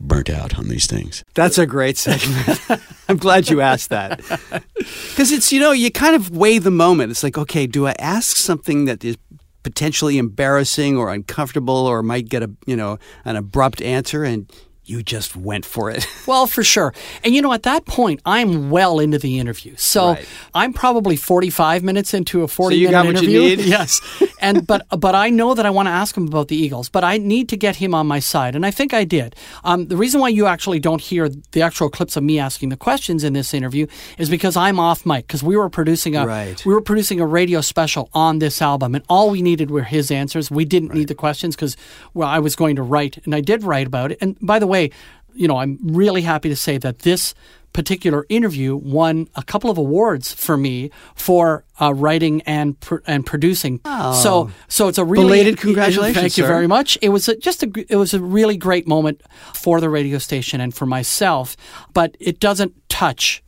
burnt 0.00 0.30
out 0.30 0.58
on 0.58 0.68
these 0.68 0.86
things. 0.86 1.22
That's 1.34 1.58
a 1.58 1.66
great 1.66 1.98
segment. 1.98 2.60
I'm 3.08 3.18
glad 3.18 3.50
you 3.50 3.60
asked 3.60 3.90
that. 3.90 4.20
Because 5.10 5.30
it's, 5.32 5.52
you 5.52 5.60
know, 5.60 5.72
you 5.72 5.90
kind 5.90 6.16
of 6.16 6.30
weigh 6.30 6.58
the 6.58 6.70
moment. 6.70 7.10
It's 7.10 7.22
like, 7.22 7.36
okay, 7.36 7.66
do 7.66 7.86
I 7.86 7.94
ask 7.98 8.36
something 8.36 8.86
that 8.86 9.04
is 9.04 9.18
potentially 9.62 10.16
embarrassing 10.16 10.96
or 10.96 11.12
uncomfortable 11.12 11.74
or 11.86 12.02
might 12.02 12.28
get 12.30 12.42
a, 12.42 12.50
you 12.66 12.76
know, 12.76 12.98
an 13.26 13.36
abrupt 13.36 13.82
answer? 13.82 14.24
And 14.24 14.50
you 14.84 15.02
just 15.02 15.36
went 15.36 15.66
for 15.66 15.90
it. 15.90 16.06
Well, 16.26 16.46
for 16.46 16.62
sure. 16.62 16.94
And 17.24 17.34
you 17.34 17.42
know, 17.42 17.52
at 17.52 17.64
that 17.64 17.84
point, 17.86 18.20
I'm 18.24 18.70
well 18.70 19.00
into 19.00 19.18
the 19.18 19.38
interview. 19.40 19.74
So 19.76 20.12
Right. 20.12 20.26
I'm 20.54 20.72
probably 20.72 21.16
45 21.16 21.82
minutes 21.82 22.14
into 22.14 22.42
a 22.42 22.48
40 22.48 22.76
you 22.76 22.86
minute 22.88 22.92
got 22.92 23.06
what 23.06 23.22
you 23.22 23.40
interview. 23.42 23.56
need? 23.64 23.68
Yes. 23.68 24.00
And 24.40 24.66
but 24.66 24.86
but 24.98 25.14
I 25.14 25.30
know 25.30 25.54
that 25.54 25.66
I 25.66 25.70
want 25.70 25.86
to 25.86 25.90
ask 25.90 26.16
him 26.16 26.26
about 26.26 26.48
the 26.48 26.56
Eagles, 26.56 26.88
but 26.88 27.04
I 27.04 27.18
need 27.18 27.48
to 27.50 27.56
get 27.56 27.76
him 27.76 27.94
on 27.94 28.06
my 28.06 28.18
side, 28.20 28.56
and 28.56 28.64
I 28.66 28.70
think 28.70 28.94
I 28.94 29.04
did. 29.04 29.36
Um, 29.64 29.86
the 29.88 29.96
reason 29.96 30.20
why 30.20 30.28
you 30.28 30.46
actually 30.46 30.80
don't 30.80 31.00
hear 31.00 31.28
the 31.28 31.62
actual 31.62 31.90
clips 31.90 32.16
of 32.16 32.22
me 32.22 32.38
asking 32.38 32.70
the 32.70 32.76
questions 32.76 33.24
in 33.24 33.32
this 33.34 33.52
interview 33.54 33.86
is 34.18 34.30
because 34.30 34.56
I'm 34.56 34.80
off 34.80 35.04
mic 35.04 35.26
because 35.26 35.42
we 35.42 35.56
were 35.56 35.68
producing 35.70 36.16
a 36.16 36.26
Right. 36.26 36.64
we 36.64 36.74
were 36.74 36.80
producing 36.80 37.20
a 37.20 37.26
radio 37.26 37.60
special 37.60 38.08
on 38.14 38.38
this 38.38 38.62
album, 38.62 38.94
and 38.94 39.04
all 39.08 39.30
we 39.30 39.42
needed 39.42 39.70
were 39.70 39.82
his 39.82 40.10
answers. 40.10 40.50
We 40.50 40.64
didn't 40.64 40.94
need 40.94 41.08
the 41.08 41.14
questions 41.14 41.54
because 41.56 41.76
well, 42.14 42.28
I 42.28 42.38
was 42.38 42.56
going 42.56 42.76
to 42.76 42.82
write, 42.82 43.18
and 43.24 43.34
I 43.34 43.40
did 43.40 43.62
write 43.62 43.86
about 43.86 44.12
it. 44.12 44.18
And 44.20 44.36
by 44.40 44.58
the 44.58 44.66
way, 44.66 44.90
you 45.34 45.46
know, 45.48 45.58
I'm 45.58 45.78
really 45.82 46.22
happy 46.22 46.48
to 46.48 46.56
say 46.56 46.78
that 46.78 47.00
this 47.00 47.34
particular 47.72 48.26
interview 48.28 48.76
won 48.76 49.28
a 49.36 49.42
couple 49.42 49.70
of 49.70 49.78
awards 49.78 50.32
for 50.32 50.56
me 50.56 50.90
for 51.14 51.64
uh, 51.80 51.94
writing 51.94 52.42
and 52.42 52.78
pr- 52.80 52.96
and 53.06 53.24
producing. 53.24 53.80
Oh. 53.84 54.12
So 54.14 54.50
so 54.68 54.88
it's 54.88 54.98
a 54.98 55.04
really 55.04 55.24
Belated 55.24 55.58
congratulations, 55.58 56.16
Thank 56.20 56.36
you 56.36 56.44
sir. 56.44 56.48
very 56.48 56.66
much. 56.66 56.98
It 57.00 57.10
was 57.10 57.28
a, 57.28 57.36
just 57.36 57.62
a 57.62 57.70
it 57.88 57.96
was 57.96 58.14
a 58.14 58.20
really 58.20 58.56
great 58.56 58.86
moment 58.88 59.22
for 59.54 59.80
the 59.80 59.88
radio 59.88 60.18
station 60.18 60.60
and 60.60 60.74
for 60.74 60.86
myself, 60.86 61.56
but 61.92 62.16
it 62.20 62.40
doesn't 62.40 62.74
touch 62.88 63.42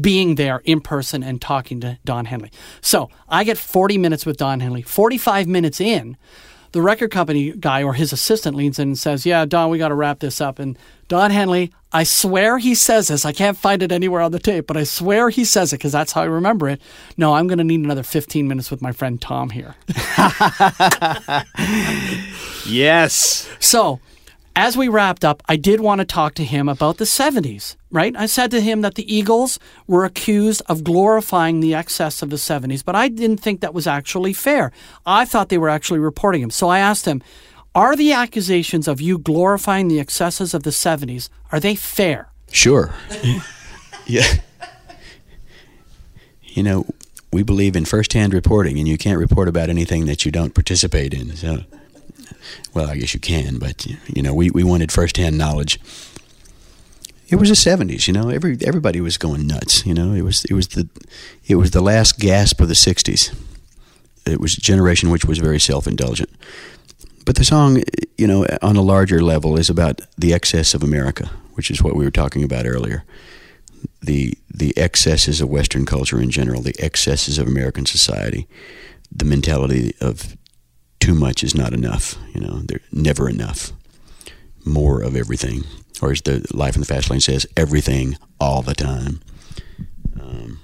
being 0.00 0.34
there 0.34 0.60
in 0.64 0.80
person 0.80 1.22
and 1.22 1.40
talking 1.40 1.80
to 1.80 1.98
Don 2.04 2.24
Henley. 2.24 2.50
So 2.80 3.10
I 3.28 3.44
get 3.44 3.58
40 3.58 3.98
minutes 3.98 4.26
with 4.26 4.36
Don 4.36 4.60
Henley. 4.60 4.82
45 4.82 5.46
minutes 5.46 5.80
in, 5.80 6.16
the 6.72 6.82
record 6.82 7.12
company 7.12 7.52
guy 7.52 7.84
or 7.84 7.94
his 7.94 8.12
assistant 8.12 8.56
leans 8.56 8.80
in 8.80 8.88
and 8.88 8.98
says, 8.98 9.24
Yeah, 9.24 9.44
Don, 9.44 9.70
we 9.70 9.78
got 9.78 9.88
to 9.88 9.94
wrap 9.94 10.18
this 10.18 10.40
up. 10.40 10.58
And 10.58 10.76
Don 11.06 11.30
Henley, 11.30 11.72
I 11.94 12.02
swear 12.02 12.58
he 12.58 12.74
says 12.74 13.06
this. 13.06 13.24
I 13.24 13.32
can't 13.32 13.56
find 13.56 13.80
it 13.80 13.92
anywhere 13.92 14.20
on 14.20 14.32
the 14.32 14.40
tape, 14.40 14.66
but 14.66 14.76
I 14.76 14.82
swear 14.82 15.30
he 15.30 15.44
says 15.44 15.72
it 15.72 15.78
because 15.78 15.92
that's 15.92 16.10
how 16.10 16.22
I 16.22 16.24
remember 16.24 16.68
it. 16.68 16.80
No, 17.16 17.34
I'm 17.34 17.46
going 17.46 17.58
to 17.58 17.64
need 17.64 17.80
another 17.80 18.02
15 18.02 18.48
minutes 18.48 18.68
with 18.68 18.82
my 18.82 18.90
friend 18.90 19.22
Tom 19.22 19.50
here. 19.50 19.76
yes. 22.66 23.48
So 23.60 24.00
as 24.56 24.76
we 24.76 24.88
wrapped 24.88 25.24
up, 25.24 25.40
I 25.48 25.54
did 25.54 25.80
want 25.80 26.00
to 26.00 26.04
talk 26.04 26.34
to 26.34 26.44
him 26.44 26.68
about 26.68 26.96
the 26.96 27.04
70s, 27.04 27.76
right? 27.92 28.16
I 28.16 28.26
said 28.26 28.50
to 28.50 28.60
him 28.60 28.80
that 28.80 28.96
the 28.96 29.14
Eagles 29.14 29.60
were 29.86 30.04
accused 30.04 30.62
of 30.66 30.82
glorifying 30.82 31.60
the 31.60 31.74
excess 31.74 32.22
of 32.22 32.30
the 32.30 32.36
70s, 32.36 32.84
but 32.84 32.96
I 32.96 33.06
didn't 33.06 33.38
think 33.38 33.60
that 33.60 33.72
was 33.72 33.86
actually 33.86 34.32
fair. 34.32 34.72
I 35.06 35.24
thought 35.24 35.48
they 35.48 35.58
were 35.58 35.68
actually 35.68 36.00
reporting 36.00 36.42
him. 36.42 36.50
So 36.50 36.68
I 36.68 36.80
asked 36.80 37.04
him, 37.04 37.22
are 37.74 37.96
the 37.96 38.12
accusations 38.12 38.86
of 38.86 39.00
you 39.00 39.18
glorifying 39.18 39.88
the 39.88 39.98
excesses 39.98 40.54
of 40.54 40.62
the 40.62 40.70
70s, 40.70 41.28
are 41.50 41.60
they 41.60 41.74
fair? 41.74 42.28
Sure. 42.50 42.94
yeah. 44.06 44.26
You 46.44 46.62
know, 46.62 46.86
we 47.32 47.42
believe 47.42 47.74
in 47.74 47.84
first-hand 47.84 48.32
reporting, 48.32 48.78
and 48.78 48.86
you 48.86 48.96
can't 48.96 49.18
report 49.18 49.48
about 49.48 49.68
anything 49.68 50.06
that 50.06 50.24
you 50.24 50.30
don't 50.30 50.54
participate 50.54 51.12
in. 51.12 51.34
So, 51.34 51.64
well, 52.72 52.88
I 52.88 52.96
guess 52.96 53.12
you 53.12 53.18
can, 53.18 53.58
but 53.58 53.84
you 53.86 54.22
know, 54.22 54.32
we, 54.32 54.50
we 54.50 54.62
wanted 54.62 54.92
first-hand 54.92 55.36
knowledge. 55.36 55.80
It 57.28 57.36
was 57.36 57.48
the 57.48 57.56
'70s, 57.56 58.06
you 58.06 58.12
know. 58.12 58.28
Every 58.28 58.56
everybody 58.64 59.00
was 59.00 59.18
going 59.18 59.48
nuts. 59.48 59.84
You 59.84 59.94
know, 59.94 60.12
it 60.12 60.22
was 60.22 60.44
it 60.44 60.52
was 60.52 60.68
the 60.68 60.88
it 61.46 61.56
was 61.56 61.72
the 61.72 61.80
last 61.80 62.20
gasp 62.20 62.60
of 62.60 62.68
the 62.68 62.74
'60s. 62.74 63.34
It 64.26 64.40
was 64.40 64.56
a 64.56 64.60
generation 64.60 65.10
which 65.10 65.24
was 65.24 65.38
very 65.38 65.58
self-indulgent. 65.58 66.30
But 67.24 67.36
the 67.36 67.44
song, 67.44 67.82
you 68.18 68.26
know, 68.26 68.46
on 68.60 68.76
a 68.76 68.82
larger 68.82 69.22
level, 69.22 69.58
is 69.58 69.70
about 69.70 70.00
the 70.18 70.34
excess 70.34 70.74
of 70.74 70.82
America, 70.82 71.30
which 71.54 71.70
is 71.70 71.82
what 71.82 71.96
we 71.96 72.04
were 72.04 72.10
talking 72.10 72.44
about 72.44 72.66
earlier 72.66 73.04
the 74.04 74.36
the 74.52 74.76
excesses 74.76 75.40
of 75.40 75.48
Western 75.48 75.84
culture 75.84 76.20
in 76.20 76.30
general, 76.30 76.62
the 76.62 76.76
excesses 76.78 77.38
of 77.38 77.46
American 77.46 77.86
society, 77.86 78.46
the 79.10 79.24
mentality 79.24 79.94
of 80.00 80.36
too 81.00 81.14
much 81.14 81.42
is 81.42 81.54
not 81.54 81.72
enough. 81.72 82.16
You 82.34 82.40
know, 82.40 82.60
they're 82.60 82.80
never 82.92 83.28
enough. 83.28 83.72
More 84.64 85.02
of 85.02 85.16
everything, 85.16 85.64
or 86.00 86.12
as 86.12 86.22
the 86.22 86.46
Life 86.52 86.74
in 86.74 86.80
the 86.80 86.86
Fast 86.86 87.10
Lane 87.10 87.20
says, 87.20 87.46
everything 87.56 88.16
all 88.40 88.62
the 88.62 88.74
time. 88.74 89.20
Um, 90.18 90.60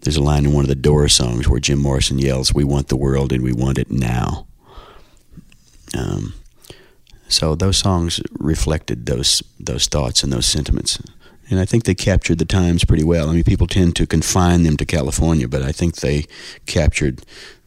there's 0.00 0.16
a 0.16 0.22
line 0.22 0.44
in 0.44 0.52
one 0.52 0.64
of 0.64 0.68
the 0.68 0.74
Doors 0.74 1.14
songs 1.14 1.48
where 1.48 1.60
Jim 1.60 1.78
Morrison 1.78 2.18
yells, 2.18 2.54
"We 2.54 2.64
want 2.64 2.88
the 2.88 2.96
world 2.96 3.32
and 3.32 3.44
we 3.44 3.52
want 3.52 3.78
it 3.78 3.90
now." 3.90 4.46
Um, 5.96 6.34
so 7.28 7.54
those 7.54 7.78
songs 7.78 8.20
reflected 8.38 9.06
those 9.06 9.42
those 9.58 9.86
thoughts 9.86 10.22
and 10.22 10.32
those 10.32 10.46
sentiments 10.46 10.98
and 11.50 11.60
I 11.60 11.64
think 11.64 11.84
they 11.84 11.94
captured 11.94 12.38
the 12.38 12.44
times 12.44 12.84
pretty 12.84 13.04
well. 13.04 13.28
I 13.28 13.34
mean, 13.34 13.44
people 13.44 13.66
tend 13.66 13.96
to 13.96 14.06
confine 14.06 14.62
them 14.62 14.76
to 14.78 14.86
California, 14.86 15.48
but 15.48 15.62
I 15.62 15.72
think 15.72 15.96
they 15.96 16.24
captured 16.66 17.22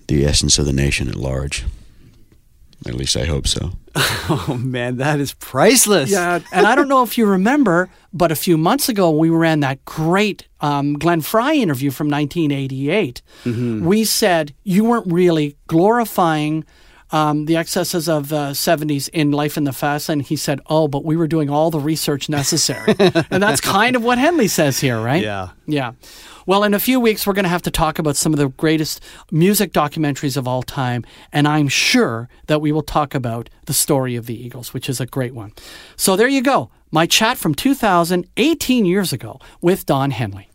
the 0.07 0.25
essence 0.25 0.57
of 0.57 0.65
the 0.65 0.73
nation 0.73 1.07
at 1.09 1.15
large. 1.15 1.65
At 2.85 2.93
least 2.93 3.17
I 3.17 3.25
hope 3.25 3.47
so. 3.47 3.73
Oh 4.29 4.57
man, 4.59 4.97
that 4.97 5.21
is 5.21 5.31
priceless. 5.33 6.11
Yeah, 6.11 6.41
and 6.51 6.67
I 6.67 6.75
don't 6.75 6.89
know 6.89 7.01
if 7.01 7.17
you 7.17 7.25
remember, 7.25 7.89
but 8.11 8.29
a 8.29 8.35
few 8.35 8.57
months 8.57 8.89
ago 8.89 9.09
we 9.09 9.29
ran 9.29 9.61
that 9.61 9.85
great 9.85 10.45
um, 10.59 10.95
Glenn 10.95 11.21
Frey 11.21 11.61
interview 11.61 11.91
from 11.91 12.09
1988. 12.09 13.21
We 13.85 14.03
said 14.03 14.53
you 14.63 14.83
weren't 14.83 15.09
really 15.09 15.55
glorifying 15.67 16.65
um, 17.12 17.46
the 17.46 17.56
excesses 17.56 18.10
of 18.10 18.30
the 18.30 18.52
70s 18.52 19.10
in 19.13 19.32
Life 19.32 19.58
in 19.58 19.63
the 19.63 19.74
Fast 19.74 20.10
Lane. 20.10 20.20
He 20.20 20.36
said, 20.36 20.60
"Oh, 20.67 20.88
but 20.88 21.06
we 21.06 21.15
were 21.15 21.28
doing 21.28 21.50
all 21.50 21.72
the 21.72 21.80
research 21.80 22.30
necessary," 22.30 22.96
and 23.00 23.41
that's 23.41 23.62
kind 23.62 23.96
of 23.96 24.04
what 24.04 24.17
Henley 24.17 24.48
says 24.48 24.80
here, 24.80 25.00
right? 25.00 25.24
Yeah. 25.24 25.50
Yeah. 25.65 25.93
Well, 26.46 26.63
in 26.63 26.74
a 26.74 26.80
few 26.80 27.02
weeks, 27.02 27.28
we're 27.28 27.34
going 27.34 27.43
to 27.43 27.50
have 27.50 27.63
to 27.63 27.72
talk 27.72 28.00
about 28.00 28.15
some 28.15 28.34
of 28.34 28.39
the 28.39 28.48
greatest 28.48 29.04
music 29.32 29.74
documentaries 29.74 30.38
of 30.38 30.48
all 30.48 30.63
time, 30.63 31.06
and 31.34 31.46
I'm 31.46 31.67
sure 31.67 32.30
that 32.48 32.62
we 32.62 32.72
will 32.72 32.84
talk 32.84 33.13
about 33.13 33.50
the 33.65 33.74
story 33.74 34.15
of 34.15 34.28
the 34.28 34.46
Eagles, 34.46 34.74
which 34.74 34.88
is 34.88 35.02
a 35.02 35.06
great 35.06 35.36
one. 35.36 35.52
So 35.98 36.15
there 36.15 36.30
you 36.30 36.41
go. 36.41 36.70
My 36.89 37.06
chat 37.06 37.38
from 37.38 37.54
2000, 37.54 38.26
18 38.38 38.86
years 38.86 39.12
ago, 39.12 39.41
with 39.60 39.86
Don 39.86 40.12
Henley. 40.12 40.46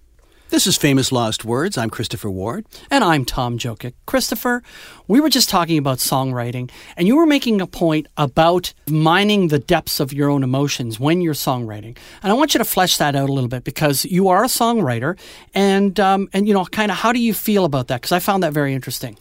This 0.53 0.67
is 0.67 0.77
Famous 0.77 1.11
Lost 1.11 1.47
Words. 1.47 1.79
I'm 1.79 1.89
Christopher 1.89 2.31
Ward. 2.31 2.67
And 2.91 3.03
I'm 3.03 3.25
Tom 3.25 3.57
Jokic. 3.57 3.95
Christopher, 4.05 4.63
we 5.09 5.19
were 5.19 5.31
just 5.31 5.49
talking 5.49 5.79
about 5.79 5.97
songwriting, 5.97 6.71
and 6.95 7.09
you 7.09 7.17
were 7.17 7.25
making 7.25 7.63
a 7.63 7.67
point 7.67 8.07
about 8.19 8.75
mining 8.87 9.49
the 9.49 9.59
depths 9.59 9.99
of 9.99 10.13
your 10.13 10.29
own 10.29 10.43
emotions 10.43 11.01
when 11.01 11.23
you're 11.23 11.33
songwriting. 11.33 11.97
And 12.23 12.31
I 12.31 12.35
want 12.35 12.53
you 12.53 12.59
to 12.59 12.67
flesh 12.67 12.99
that 12.99 13.17
out 13.17 13.31
a 13.31 13.33
little 13.33 13.49
bit 13.49 13.65
because 13.65 14.05
you 14.05 14.29
are 14.29 14.45
a 14.45 14.47
songwriter, 14.47 15.19
and 15.55 15.99
um, 15.99 16.29
and 16.35 16.47
you 16.47 16.53
know, 16.53 16.67
kind 16.67 16.91
of 16.91 16.99
how 16.99 17.15
do 17.15 17.19
you 17.19 17.33
feel 17.33 17.65
about 17.65 17.89
that? 17.89 18.03
Because 18.03 18.13
I 18.13 18.19
found 18.19 18.43
that 18.43 18.53
very 18.53 18.75
interesting. 18.75 19.17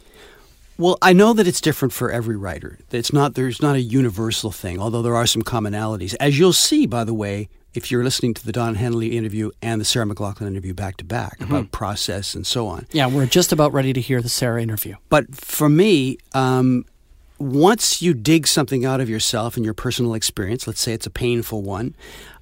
Well, 0.76 0.98
I 1.00 1.14
know 1.14 1.32
that 1.32 1.46
it's 1.46 1.62
different 1.62 1.94
for 1.94 2.10
every 2.10 2.36
writer. 2.36 2.78
It's 2.90 3.10
not 3.10 3.36
there's 3.36 3.62
not 3.62 3.74
a 3.74 3.80
universal 3.80 4.50
thing, 4.50 4.78
although 4.78 5.00
there 5.00 5.16
are 5.16 5.26
some 5.26 5.40
commonalities. 5.40 6.14
As 6.20 6.38
you'll 6.38 6.52
see, 6.52 6.84
by 6.84 7.04
the 7.04 7.14
way, 7.14 7.48
if 7.74 7.90
you're 7.90 8.04
listening 8.04 8.34
to 8.34 8.44
the 8.44 8.52
Don 8.52 8.74
Henley 8.74 9.16
interview 9.16 9.50
and 9.62 9.80
the 9.80 9.84
Sarah 9.84 10.06
McLachlan 10.06 10.46
interview 10.46 10.74
back 10.74 10.96
to 10.98 11.04
back 11.04 11.40
about 11.40 11.70
process 11.72 12.34
and 12.34 12.46
so 12.46 12.66
on. 12.66 12.86
Yeah, 12.92 13.06
we're 13.06 13.26
just 13.26 13.52
about 13.52 13.72
ready 13.72 13.92
to 13.92 14.00
hear 14.00 14.20
the 14.20 14.28
Sarah 14.28 14.62
interview. 14.62 14.96
But 15.08 15.34
for 15.34 15.68
me, 15.68 16.18
um, 16.34 16.84
once 17.38 18.00
you 18.02 18.14
dig 18.14 18.46
something 18.46 18.84
out 18.84 19.00
of 19.00 19.08
yourself 19.08 19.56
and 19.56 19.64
your 19.64 19.74
personal 19.74 20.14
experience, 20.14 20.66
let's 20.66 20.80
say 20.80 20.92
it's 20.92 21.06
a 21.06 21.10
painful 21.10 21.62
one, 21.62 21.94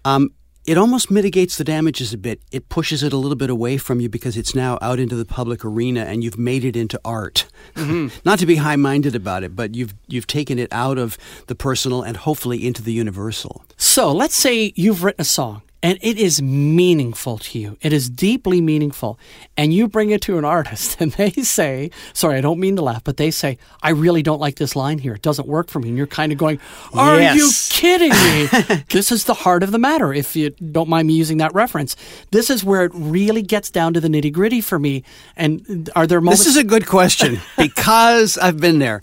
um, 0.05 0.33
it 0.71 0.79
almost 0.79 1.11
mitigates 1.11 1.57
the 1.57 1.65
damages 1.65 2.15
a 2.15 2.17
bit. 2.17 2.41
It 2.53 2.69
pushes 2.69 3.03
it 3.03 3.13
a 3.13 3.17
little 3.17 3.35
bit 3.35 3.51
away 3.51 3.77
from 3.77 3.99
you 3.99 4.09
because 4.09 4.37
it's 4.37 4.55
now 4.55 4.79
out 4.81 5.01
into 5.01 5.17
the 5.17 5.25
public 5.25 5.65
arena 5.65 6.03
and 6.03 6.23
you've 6.23 6.39
made 6.39 6.65
it 6.65 6.77
into 6.77 7.01
art. 7.05 7.49
Mm-hmm. 7.75 8.17
Not 8.25 8.39
to 8.39 8.47
be 8.47 8.55
high-minded 8.55 9.17
about 9.17 9.43
it, 9.43 9.57
but 9.57 9.75
you've 9.75 9.95
you've 10.07 10.29
taken 10.29 10.61
it 10.61 10.73
out 10.73 10.97
of 10.97 11.19
the 11.49 11.57
personal 11.57 12.05
and 12.05 12.17
hopefully 12.17 12.65
into 12.65 12.83
the 12.83 12.93
universal. 12.93 13.65
So 13.77 14.13
let's 14.13 14.37
say 14.37 14.73
you've 14.77 15.03
written 15.03 15.23
a 15.23 15.25
song 15.25 15.63
and 15.83 15.99
it 16.03 16.19
is 16.19 16.43
meaningful 16.43 17.39
to 17.39 17.59
you. 17.59 17.79
It 17.81 17.93
is 17.93 18.11
deeply 18.11 18.61
meaningful. 18.61 19.19
And 19.57 19.73
you 19.73 19.89
bring 19.89 20.11
it 20.11 20.21
to 20.23 20.37
an 20.37 20.45
artist 20.45 20.97
and 21.01 21.13
they 21.13 21.31
say, 21.31 21.91
sorry, 22.13 22.37
I 22.37 22.41
don't 22.43 22.61
mean 22.61 22.77
to 22.77 22.83
laugh, 22.83 23.03
but 23.03 23.17
they 23.17 23.31
say, 23.31 23.57
I 23.83 23.91
really 23.91 24.23
don't 24.23 24.41
like 24.41 24.57
this 24.57 24.77
line 24.77 24.99
here. 24.99 25.15
It 25.15 25.23
doesn't 25.23 25.49
work 25.49 25.69
for 25.71 25.81
me. 25.81 25.89
And 25.89 25.97
you're 25.97 26.07
kind 26.07 26.33
of 26.33 26.39
going, 26.39 26.61
Are 26.93 27.19
Yes. 27.19 27.37
you 27.37 27.51
kidding 27.81 28.11
me? 28.11 28.83
this 28.91 29.11
is 29.11 29.25
the 29.25 29.35
heart 29.35 29.63
of 29.63 29.73
the 29.73 29.79
matter, 29.79 30.13
if 30.13 30.37
you 30.37 30.51
don't 30.51 30.89
mind 30.89 31.09
me 31.09 31.15
using 31.15 31.39
that 31.39 31.55
reference. 31.55 31.97
This 32.31 32.51
is 32.51 32.63
where 32.63 32.85
it 32.85 32.93
really 32.95 33.43
gets 33.43 33.71
down 33.71 33.95
to 33.95 34.01
the 34.01 34.09
nitty 34.09 34.33
gritty 34.33 34.61
for 34.61 34.79
me. 34.79 35.03
And 35.37 35.89
are 35.97 36.07
there 36.07 36.21
moments? 36.21 36.45
This 36.45 36.49
is 36.49 36.57
a 36.59 36.65
good 36.65 36.87
question 36.87 37.41
because 37.57 38.37
I've 38.37 38.61
been 38.61 38.81
there. 38.81 39.01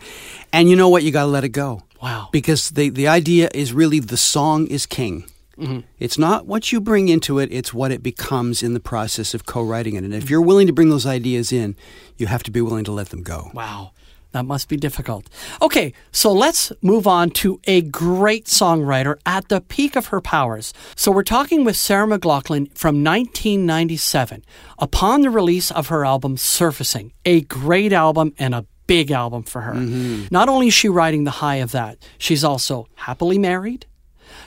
And 0.53 0.69
you 0.69 0.75
know 0.75 0.89
what? 0.89 1.01
You 1.03 1.11
got 1.11 1.23
to 1.23 1.31
let 1.31 1.43
it 1.43 1.49
go. 1.49 1.81
Wow. 2.01 2.29
Because 2.31 2.69
the, 2.69 2.89
the 2.89 3.07
idea 3.07 3.49
is 3.55 3.73
really 3.73 3.99
the 3.99 4.17
song 4.17 4.67
is 4.67 4.85
king. 4.85 5.25
Mm-hmm. 5.59 5.79
It's 5.99 6.17
not 6.17 6.45
what 6.45 6.71
you 6.71 6.79
bring 6.79 7.09
into 7.09 7.39
it, 7.39 7.51
it's 7.51 7.73
what 7.73 7.91
it 7.91 8.03
becomes 8.03 8.61
in 8.61 8.73
the 8.73 8.79
process 8.79 9.33
of 9.33 9.45
co 9.45 9.63
writing 9.63 9.95
it. 9.95 10.03
And 10.03 10.13
if 10.13 10.29
you're 10.29 10.41
willing 10.41 10.67
to 10.67 10.73
bring 10.73 10.89
those 10.89 11.05
ideas 11.05 11.51
in, 11.51 11.75
you 12.17 12.27
have 12.27 12.43
to 12.43 12.51
be 12.51 12.61
willing 12.61 12.83
to 12.85 12.91
let 12.91 13.09
them 13.09 13.23
go. 13.23 13.51
Wow. 13.53 13.91
That 14.33 14.45
must 14.45 14.67
be 14.67 14.77
difficult. 14.77 15.29
Okay, 15.61 15.93
so 16.11 16.31
let's 16.31 16.71
move 16.81 17.07
on 17.07 17.29
to 17.31 17.59
a 17.63 17.81
great 17.81 18.45
songwriter 18.45 19.17
at 19.25 19.47
the 19.47 19.61
peak 19.61 19.95
of 19.95 20.07
her 20.07 20.19
powers. 20.19 20.73
So 20.95 21.11
we're 21.11 21.23
talking 21.23 21.63
with 21.63 21.77
Sarah 21.77 22.05
McLachlan 22.05 22.67
from 22.77 23.03
1997 23.03 24.43
upon 24.77 25.21
the 25.21 25.29
release 25.29 25.71
of 25.71 25.87
her 25.87 26.05
album 26.05 26.35
Surfacing, 26.37 27.13
a 27.25 27.41
great 27.41 27.93
album 27.93 28.33
and 28.37 28.53
a 28.53 28.65
big 28.85 29.11
album 29.11 29.43
for 29.43 29.61
her. 29.61 29.73
Mm-hmm. 29.73 30.25
Not 30.29 30.49
only 30.49 30.67
is 30.67 30.73
she 30.73 30.89
riding 30.89 31.23
the 31.23 31.31
high 31.31 31.55
of 31.55 31.71
that, 31.71 31.97
she's 32.17 32.43
also 32.43 32.87
happily 32.95 33.37
married. 33.37 33.85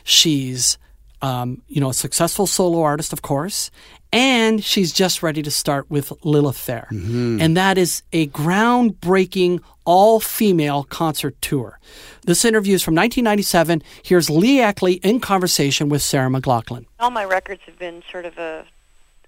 She's 0.04 0.78
um, 1.22 1.62
you 1.68 1.80
know, 1.80 1.90
a 1.90 1.94
successful 1.94 2.46
solo 2.46 2.83
artist, 2.83 3.12
of 3.12 3.22
course, 3.22 3.70
and 4.12 4.64
she's 4.64 4.92
just 4.92 5.22
ready 5.22 5.42
to 5.42 5.50
start 5.50 5.88
with 5.90 6.12
Lilith 6.24 6.59
Fair. 6.59 6.88
And 6.90 7.56
that 7.56 7.78
is 7.78 8.02
a 8.12 8.26
groundbreaking 8.28 9.61
all 9.85 10.20
female 10.20 10.85
concert 10.85 11.40
tour. 11.40 11.78
This 12.22 12.44
interview 12.44 12.74
is 12.74 12.83
from 12.83 12.94
1997. 12.94 13.83
Here's 14.02 14.28
Lee 14.28 14.61
Ackley 14.61 14.94
in 14.94 15.20
conversation 15.20 15.88
with 15.88 16.02
Sarah 16.02 16.28
McLachlan. 16.28 16.87
all 16.98 17.11
my 17.11 17.24
records 17.24 17.62
have 17.66 17.78
been 17.78 18.02
sort 18.11 18.24
of 18.24 18.37
a, 18.38 18.64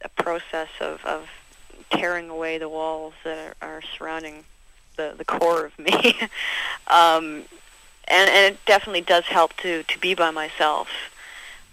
a 0.02 0.08
process 0.10 0.68
of, 0.80 1.04
of 1.04 1.28
tearing 1.90 2.28
away 2.28 2.58
the 2.58 2.68
walls 2.68 3.14
that 3.24 3.56
are, 3.60 3.76
are 3.76 3.82
surrounding 3.96 4.44
the, 4.96 5.14
the 5.16 5.24
core 5.24 5.66
of 5.66 5.78
me. 5.78 6.18
um, 6.88 7.44
and, 8.08 8.28
and 8.28 8.54
it 8.54 8.64
definitely 8.66 9.00
does 9.00 9.24
help 9.24 9.56
to, 9.58 9.84
to 9.84 9.98
be 9.98 10.14
by 10.14 10.30
myself 10.30 10.88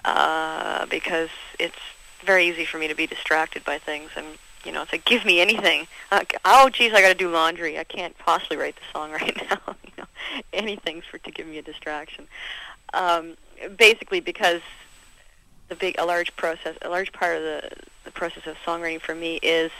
uh, 0.05 0.85
because 0.87 1.29
it's 1.59 1.79
very 2.23 2.47
easy 2.47 2.65
for 2.65 2.77
me 2.77 2.87
to 2.87 2.95
be 2.95 3.07
distracted 3.07 3.63
by 3.63 3.77
things. 3.77 4.11
And, 4.15 4.25
you 4.65 4.71
know, 4.71 4.81
it's 4.81 4.91
like, 4.91 5.05
give 5.05 5.25
me 5.25 5.39
anything. 5.39 5.87
Uh, 6.11 6.23
oh, 6.45 6.69
geez, 6.69 6.93
I 6.93 7.01
got 7.01 7.09
to 7.09 7.15
do 7.15 7.29
laundry. 7.29 7.77
I 7.77 7.83
can't 7.83 8.17
possibly 8.17 8.57
write 8.57 8.75
the 8.75 8.81
song 8.91 9.11
right 9.21 9.35
now. 9.49 9.75
you 9.83 9.91
know, 9.97 10.05
anything's 10.53 11.05
for 11.05 11.17
to 11.17 11.31
give 11.31 11.47
me 11.47 11.57
a 11.57 11.61
distraction. 11.61 12.27
Um, 12.93 13.37
basically, 13.77 14.19
because 14.19 14.61
the 15.67 15.75
big 15.75 15.95
a 15.99 16.05
large 16.05 16.35
process 16.35 16.75
a 16.81 16.89
large 16.89 17.13
part 17.13 17.37
of 17.37 17.43
the 17.43 17.69
the 18.03 18.09
process 18.09 18.47
of 18.47 18.57
songwriting 18.65 18.99
for 18.99 19.13
me 19.13 19.39
is 19.43 19.71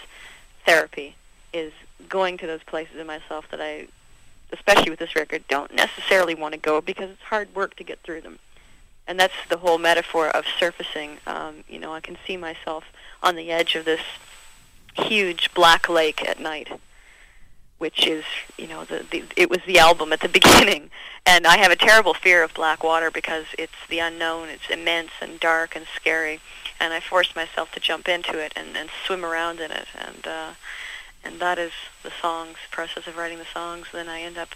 therapy 0.63 1.15
is 1.51 1.73
going 2.07 2.37
to 2.37 2.45
those 2.45 2.61
places 2.61 2.97
in 2.97 3.07
myself 3.07 3.45
that 3.49 3.59
I 3.59 3.87
especially 4.51 4.89
with 4.89 4.99
this 4.99 5.15
record, 5.15 5.43
don't 5.47 5.73
necessarily 5.73 6.35
want 6.35 6.53
to 6.53 6.59
go 6.59 6.81
because 6.81 7.09
it's 7.09 7.21
hard 7.21 7.53
work 7.55 7.75
to 7.75 7.83
get 7.83 7.99
through 8.01 8.21
them. 8.21 8.39
And 9.09 9.19
that's 9.19 9.33
the 9.49 9.57
whole 9.57 9.79
metaphor 9.79 10.27
of 10.29 10.45
surfacing. 10.59 11.17
Um, 11.25 11.63
you 11.67 11.79
know, 11.79 11.95
I 11.95 11.99
can 11.99 12.15
see 12.27 12.37
myself 12.37 12.83
on 13.23 13.35
the 13.35 13.49
edge 13.49 13.73
of 13.75 13.83
this 13.83 14.01
huge 14.93 15.51
black 15.55 15.89
lake 15.89 16.23
at 16.29 16.39
night, 16.39 16.79
which 17.79 18.05
is, 18.05 18.23
you 18.55 18.67
know, 18.67 18.85
the, 18.85 19.03
the 19.09 19.23
it 19.35 19.49
was 19.49 19.61
the 19.65 19.79
album 19.79 20.13
at 20.13 20.19
the 20.19 20.29
beginning. 20.39 20.91
And 21.25 21.47
I 21.47 21.57
have 21.57 21.71
a 21.71 21.75
terrible 21.75 22.13
fear 22.13 22.43
of 22.43 22.53
black 22.53 22.83
water 22.83 23.09
because 23.09 23.45
it's 23.57 23.73
the 23.89 23.97
unknown. 23.97 24.47
It's 24.49 24.69
immense 24.69 25.11
and 25.19 25.39
dark 25.39 25.75
and 25.75 25.87
scary. 25.95 26.39
And 26.79 26.93
I 26.93 26.99
forced 26.99 27.35
myself 27.35 27.71
to 27.71 27.79
jump 27.79 28.07
into 28.07 28.37
it 28.37 28.53
and, 28.55 28.77
and 28.77 28.91
swim 29.07 29.25
around 29.25 29.59
in 29.59 29.71
it. 29.71 29.87
And 29.97 30.27
uh, 30.27 30.51
and 31.23 31.39
that 31.39 31.57
is 31.57 31.71
the 32.03 32.11
songs 32.21 32.57
process 32.69 33.07
of 33.07 33.17
writing 33.17 33.39
the 33.39 33.45
songs. 33.51 33.87
Then 33.91 34.07
I 34.07 34.21
end 34.21 34.37
up 34.37 34.49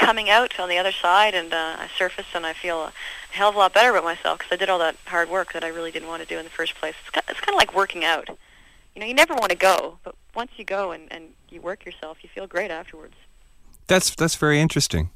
coming 0.00 0.30
out 0.30 0.58
on 0.58 0.68
the 0.68 0.78
other 0.78 0.92
side, 0.92 1.34
and 1.34 1.52
uh, 1.52 1.76
I 1.78 1.88
surface, 1.96 2.26
and 2.34 2.46
I 2.46 2.54
feel 2.54 2.80
a 2.80 2.92
hell 3.30 3.50
of 3.50 3.54
a 3.54 3.58
lot 3.58 3.74
better 3.74 3.90
about 3.90 4.04
myself 4.04 4.38
because 4.38 4.52
I 4.52 4.56
did 4.56 4.68
all 4.70 4.78
that 4.78 4.96
hard 5.06 5.28
work 5.28 5.52
that 5.52 5.62
I 5.62 5.68
really 5.68 5.92
didn't 5.92 6.08
want 6.08 6.22
to 6.22 6.28
do 6.28 6.38
in 6.38 6.44
the 6.44 6.50
first 6.50 6.74
place. 6.74 6.94
It's 7.02 7.10
kind, 7.10 7.24
it's 7.28 7.40
kind 7.40 7.54
of 7.54 7.58
like 7.58 7.74
working 7.74 8.04
out. 8.04 8.28
You 8.94 9.00
know, 9.00 9.06
you 9.06 9.14
never 9.14 9.34
want 9.34 9.50
to 9.50 9.56
go, 9.56 9.98
but 10.02 10.14
once 10.34 10.52
you 10.56 10.64
go 10.64 10.90
and, 10.90 11.04
and 11.12 11.24
you 11.50 11.60
work 11.60 11.84
yourself, 11.84 12.18
you 12.22 12.28
feel 12.34 12.46
great 12.46 12.70
afterwards. 12.70 13.14
That's 13.86 14.14
that's 14.14 14.34
very 14.34 14.60
interesting. 14.60 15.10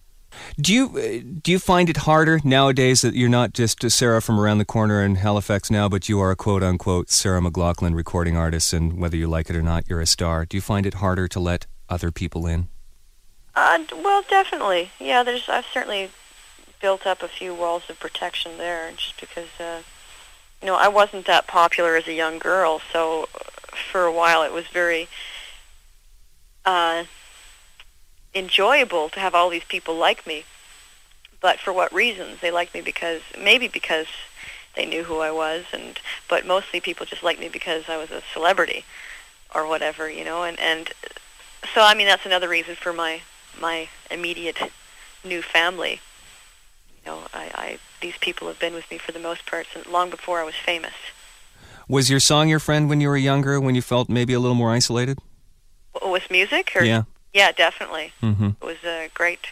Do 0.60 0.74
you 0.74 0.86
uh, 0.88 1.38
do 1.42 1.50
you 1.52 1.58
find 1.58 1.88
it 1.88 1.98
harder 1.98 2.40
nowadays 2.44 3.00
that 3.02 3.14
you're 3.14 3.28
not 3.28 3.52
just 3.52 3.82
a 3.84 3.90
Sarah 3.90 4.20
from 4.20 4.38
around 4.38 4.58
the 4.58 4.64
corner 4.64 5.02
in 5.02 5.16
Halifax 5.16 5.70
now, 5.70 5.88
but 5.88 6.08
you 6.08 6.20
are 6.20 6.30
a 6.30 6.36
quote 6.36 6.62
unquote 6.62 7.10
Sarah 7.10 7.40
McLachlan 7.40 7.94
recording 7.94 8.36
artist, 8.36 8.72
and 8.72 8.98
whether 8.98 9.16
you 9.16 9.28
like 9.28 9.48
it 9.48 9.56
or 9.56 9.62
not, 9.62 9.88
you're 9.88 10.00
a 10.00 10.06
star. 10.06 10.44
Do 10.44 10.56
you 10.56 10.60
find 10.60 10.86
it 10.86 10.94
harder 10.94 11.26
to 11.28 11.40
let 11.40 11.66
other 11.88 12.10
people 12.10 12.46
in? 12.46 12.68
Uh, 13.56 13.78
well, 13.92 14.22
definitely. 14.28 14.90
Yeah, 14.98 15.22
there's. 15.22 15.48
I've 15.48 15.66
certainly 15.72 16.10
built 16.80 17.06
up 17.06 17.22
a 17.22 17.28
few 17.28 17.54
walls 17.54 17.84
of 17.88 17.98
protection 18.00 18.58
there, 18.58 18.90
just 18.92 19.18
because, 19.20 19.48
uh, 19.58 19.82
you 20.60 20.66
know, 20.66 20.74
I 20.74 20.88
wasn't 20.88 21.26
that 21.26 21.46
popular 21.46 21.96
as 21.96 22.06
a 22.06 22.12
young 22.12 22.38
girl, 22.38 22.80
so 22.92 23.28
uh, 23.34 23.76
for 23.90 24.04
a 24.04 24.12
while 24.12 24.42
it 24.42 24.52
was 24.52 24.66
very 24.66 25.08
uh, 26.64 27.04
enjoyable 28.34 29.08
to 29.10 29.20
have 29.20 29.34
all 29.34 29.50
these 29.50 29.64
people 29.64 29.94
like 29.94 30.26
me. 30.26 30.44
But 31.40 31.60
for 31.60 31.72
what 31.72 31.92
reasons? 31.92 32.40
They 32.40 32.50
liked 32.50 32.74
me 32.74 32.80
because 32.80 33.20
maybe 33.38 33.68
because 33.68 34.06
they 34.74 34.86
knew 34.86 35.04
who 35.04 35.20
I 35.20 35.30
was, 35.30 35.64
and 35.72 36.00
but 36.28 36.46
mostly 36.46 36.80
people 36.80 37.06
just 37.06 37.22
liked 37.22 37.40
me 37.40 37.48
because 37.48 37.84
I 37.88 37.96
was 37.96 38.10
a 38.10 38.22
celebrity 38.32 38.84
or 39.54 39.66
whatever, 39.66 40.10
you 40.10 40.24
know. 40.24 40.42
And 40.42 40.58
and 40.58 40.90
so 41.72 41.82
I 41.82 41.94
mean 41.94 42.06
that's 42.06 42.26
another 42.26 42.48
reason 42.48 42.74
for 42.74 42.92
my 42.92 43.22
my 43.60 43.88
immediate 44.10 44.58
new 45.24 45.42
family. 45.42 46.00
You 47.04 47.10
know, 47.12 47.18
I, 47.32 47.50
I 47.54 47.78
these 48.00 48.16
people 48.18 48.48
have 48.48 48.58
been 48.58 48.74
with 48.74 48.90
me 48.90 48.98
for 48.98 49.12
the 49.12 49.18
most 49.18 49.46
part 49.46 49.66
since 49.72 49.86
long 49.86 50.10
before 50.10 50.40
I 50.40 50.44
was 50.44 50.54
famous. 50.54 50.94
Was 51.88 52.08
your 52.10 52.20
song 52.20 52.48
your 52.48 52.58
friend 52.60 52.88
when 52.88 53.00
you 53.00 53.08
were 53.08 53.16
younger, 53.16 53.60
when 53.60 53.74
you 53.74 53.82
felt 53.82 54.08
maybe 54.08 54.32
a 54.32 54.40
little 54.40 54.54
more 54.54 54.70
isolated? 54.72 55.18
With 56.02 56.30
music, 56.30 56.72
or 56.74 56.82
Yeah. 56.82 57.02
yeah, 57.32 57.52
definitely. 57.52 58.12
Mm-hmm. 58.22 58.50
It 58.60 58.64
was 58.64 58.82
a 58.84 59.10
great 59.14 59.48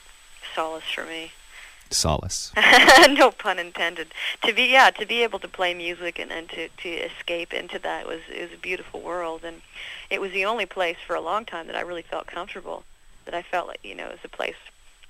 solace 0.55 0.85
for 0.95 1.05
me. 1.05 1.33
Solace. 1.91 2.53
no 3.11 3.31
pun 3.31 3.59
intended. 3.59 4.09
To 4.45 4.53
be 4.55 4.65
yeah, 4.65 4.91
to 4.91 5.05
be 5.07 5.23
able 5.23 5.38
to 5.41 5.49
play 5.49 5.75
music 5.75 6.19
and, 6.19 6.33
and 6.33 6.49
to, 6.51 6.69
to 6.69 6.88
escape 6.88 7.53
into 7.53 7.79
that 7.81 8.07
was 8.07 8.21
it 8.35 8.41
was 8.43 8.53
a 8.55 8.61
beautiful 8.61 9.01
world 9.01 9.45
and 9.45 9.61
it 10.09 10.21
was 10.21 10.33
the 10.33 10.45
only 10.47 10.65
place 10.67 10.97
for 11.07 11.15
a 11.15 11.21
long 11.21 11.45
time 11.45 11.67
that 11.67 11.77
I 11.77 11.81
really 11.83 12.03
felt 12.03 12.27
comfortable. 12.27 12.85
That 13.25 13.35
I 13.35 13.43
felt 13.43 13.69
like, 13.69 13.81
you 13.83 13.95
know, 13.95 14.07
it 14.07 14.13
was 14.13 14.21
a 14.25 14.29
place 14.29 14.57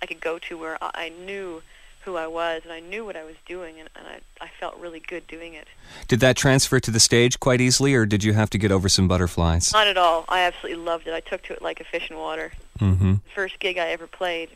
I 0.03 0.07
could 0.07 0.21
go 0.21 0.39
to 0.39 0.59
where 0.59 0.79
I, 0.81 1.11
knew 1.11 1.63
who 2.05 2.17
I 2.17 2.27
was 2.27 2.63
and 2.65 2.73
I 2.73 2.81
knew 2.81 3.05
what 3.05 3.17
I 3.17 3.23
was 3.23 3.37
doing 3.47 3.79
and, 3.79 3.89
and 3.95 4.07
I, 4.07 4.21
I 4.45 4.51
felt 4.59 4.77
really 4.79 5.01
good 5.01 5.27
doing 5.29 5.55
it. 5.55 5.69
Did 6.09 6.21
that 6.21 6.37
transfer 6.37 6.81
to 6.81 6.91
the 6.91 6.99
stage 6.99 7.39
quite 7.39 7.61
easily, 7.61 7.95
or 7.95 8.05
did 8.05 8.25
you 8.25 8.33
have 8.33 8.51
to 8.51 8.59
get 8.59 8.73
over 8.73 8.89
some 8.89 9.07
butterflies? 9.07 9.73
Not 9.73 9.87
at 9.87 9.97
all. 9.97 10.25
I 10.29 10.41
absolutely 10.41 10.83
loved 10.83 11.07
it. 11.07 11.15
I 11.15 11.21
took 11.21 11.43
to 11.45 11.53
it 11.53 11.63
like 11.63 11.81
a 11.81 11.85
fish 11.85 12.11
in 12.11 12.17
water. 12.17 12.53
Mm-hmm. 12.81 13.13
The 13.13 13.21
first 13.35 13.61
gig 13.61 13.79
I 13.79 13.89
ever 13.89 14.09
played 14.09 14.51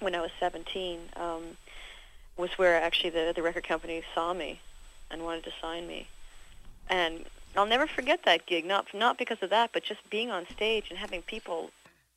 when 0.00 0.14
I 0.14 0.20
was 0.20 0.30
17 0.40 1.00
um, 1.16 1.42
was 2.38 2.50
where 2.52 2.80
actually 2.80 3.10
the, 3.10 3.32
the 3.36 3.42
record 3.42 3.68
company 3.68 4.02
saw 4.14 4.32
me 4.32 4.60
and 5.10 5.22
wanted 5.22 5.44
to 5.44 5.52
sign 5.60 5.86
me. 5.86 6.08
And 6.88 7.26
I'll 7.56 7.66
never 7.66 7.86
forget 7.86 8.24
that 8.24 8.46
gig, 8.46 8.64
not, 8.64 8.86
not 8.94 9.18
because 9.18 9.42
of 9.42 9.50
that, 9.50 9.70
but 9.72 9.82
just 9.82 10.08
being 10.08 10.30
on 10.30 10.46
stage 10.48 10.86
and 10.88 10.98
having 10.98 11.22
people 11.22 11.70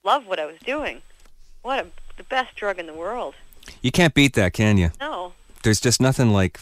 love 0.04 0.28
what 0.28 0.40
I 0.40 0.46
was 0.46 0.58
doing. 0.66 1.02
What 1.62 1.80
a, 1.80 1.88
the 2.18 2.24
best 2.24 2.56
drug 2.56 2.80
in 2.80 2.86
the 2.88 2.94
world. 2.94 3.36
You 3.82 3.92
can't 3.92 4.14
beat 4.14 4.34
that, 4.34 4.54
can 4.54 4.78
you? 4.78 4.92
No. 5.00 5.34
There's 5.64 5.80
just 5.80 6.02
nothing 6.02 6.32
like 6.32 6.60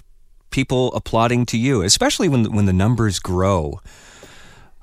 people 0.52 0.94
applauding 0.94 1.46
to 1.48 1.58
you, 1.58 1.82
especially 1.82 2.30
when 2.30 2.52
when 2.54 2.66
the 2.66 2.74
numbers 2.74 3.20
grow. 3.20 3.82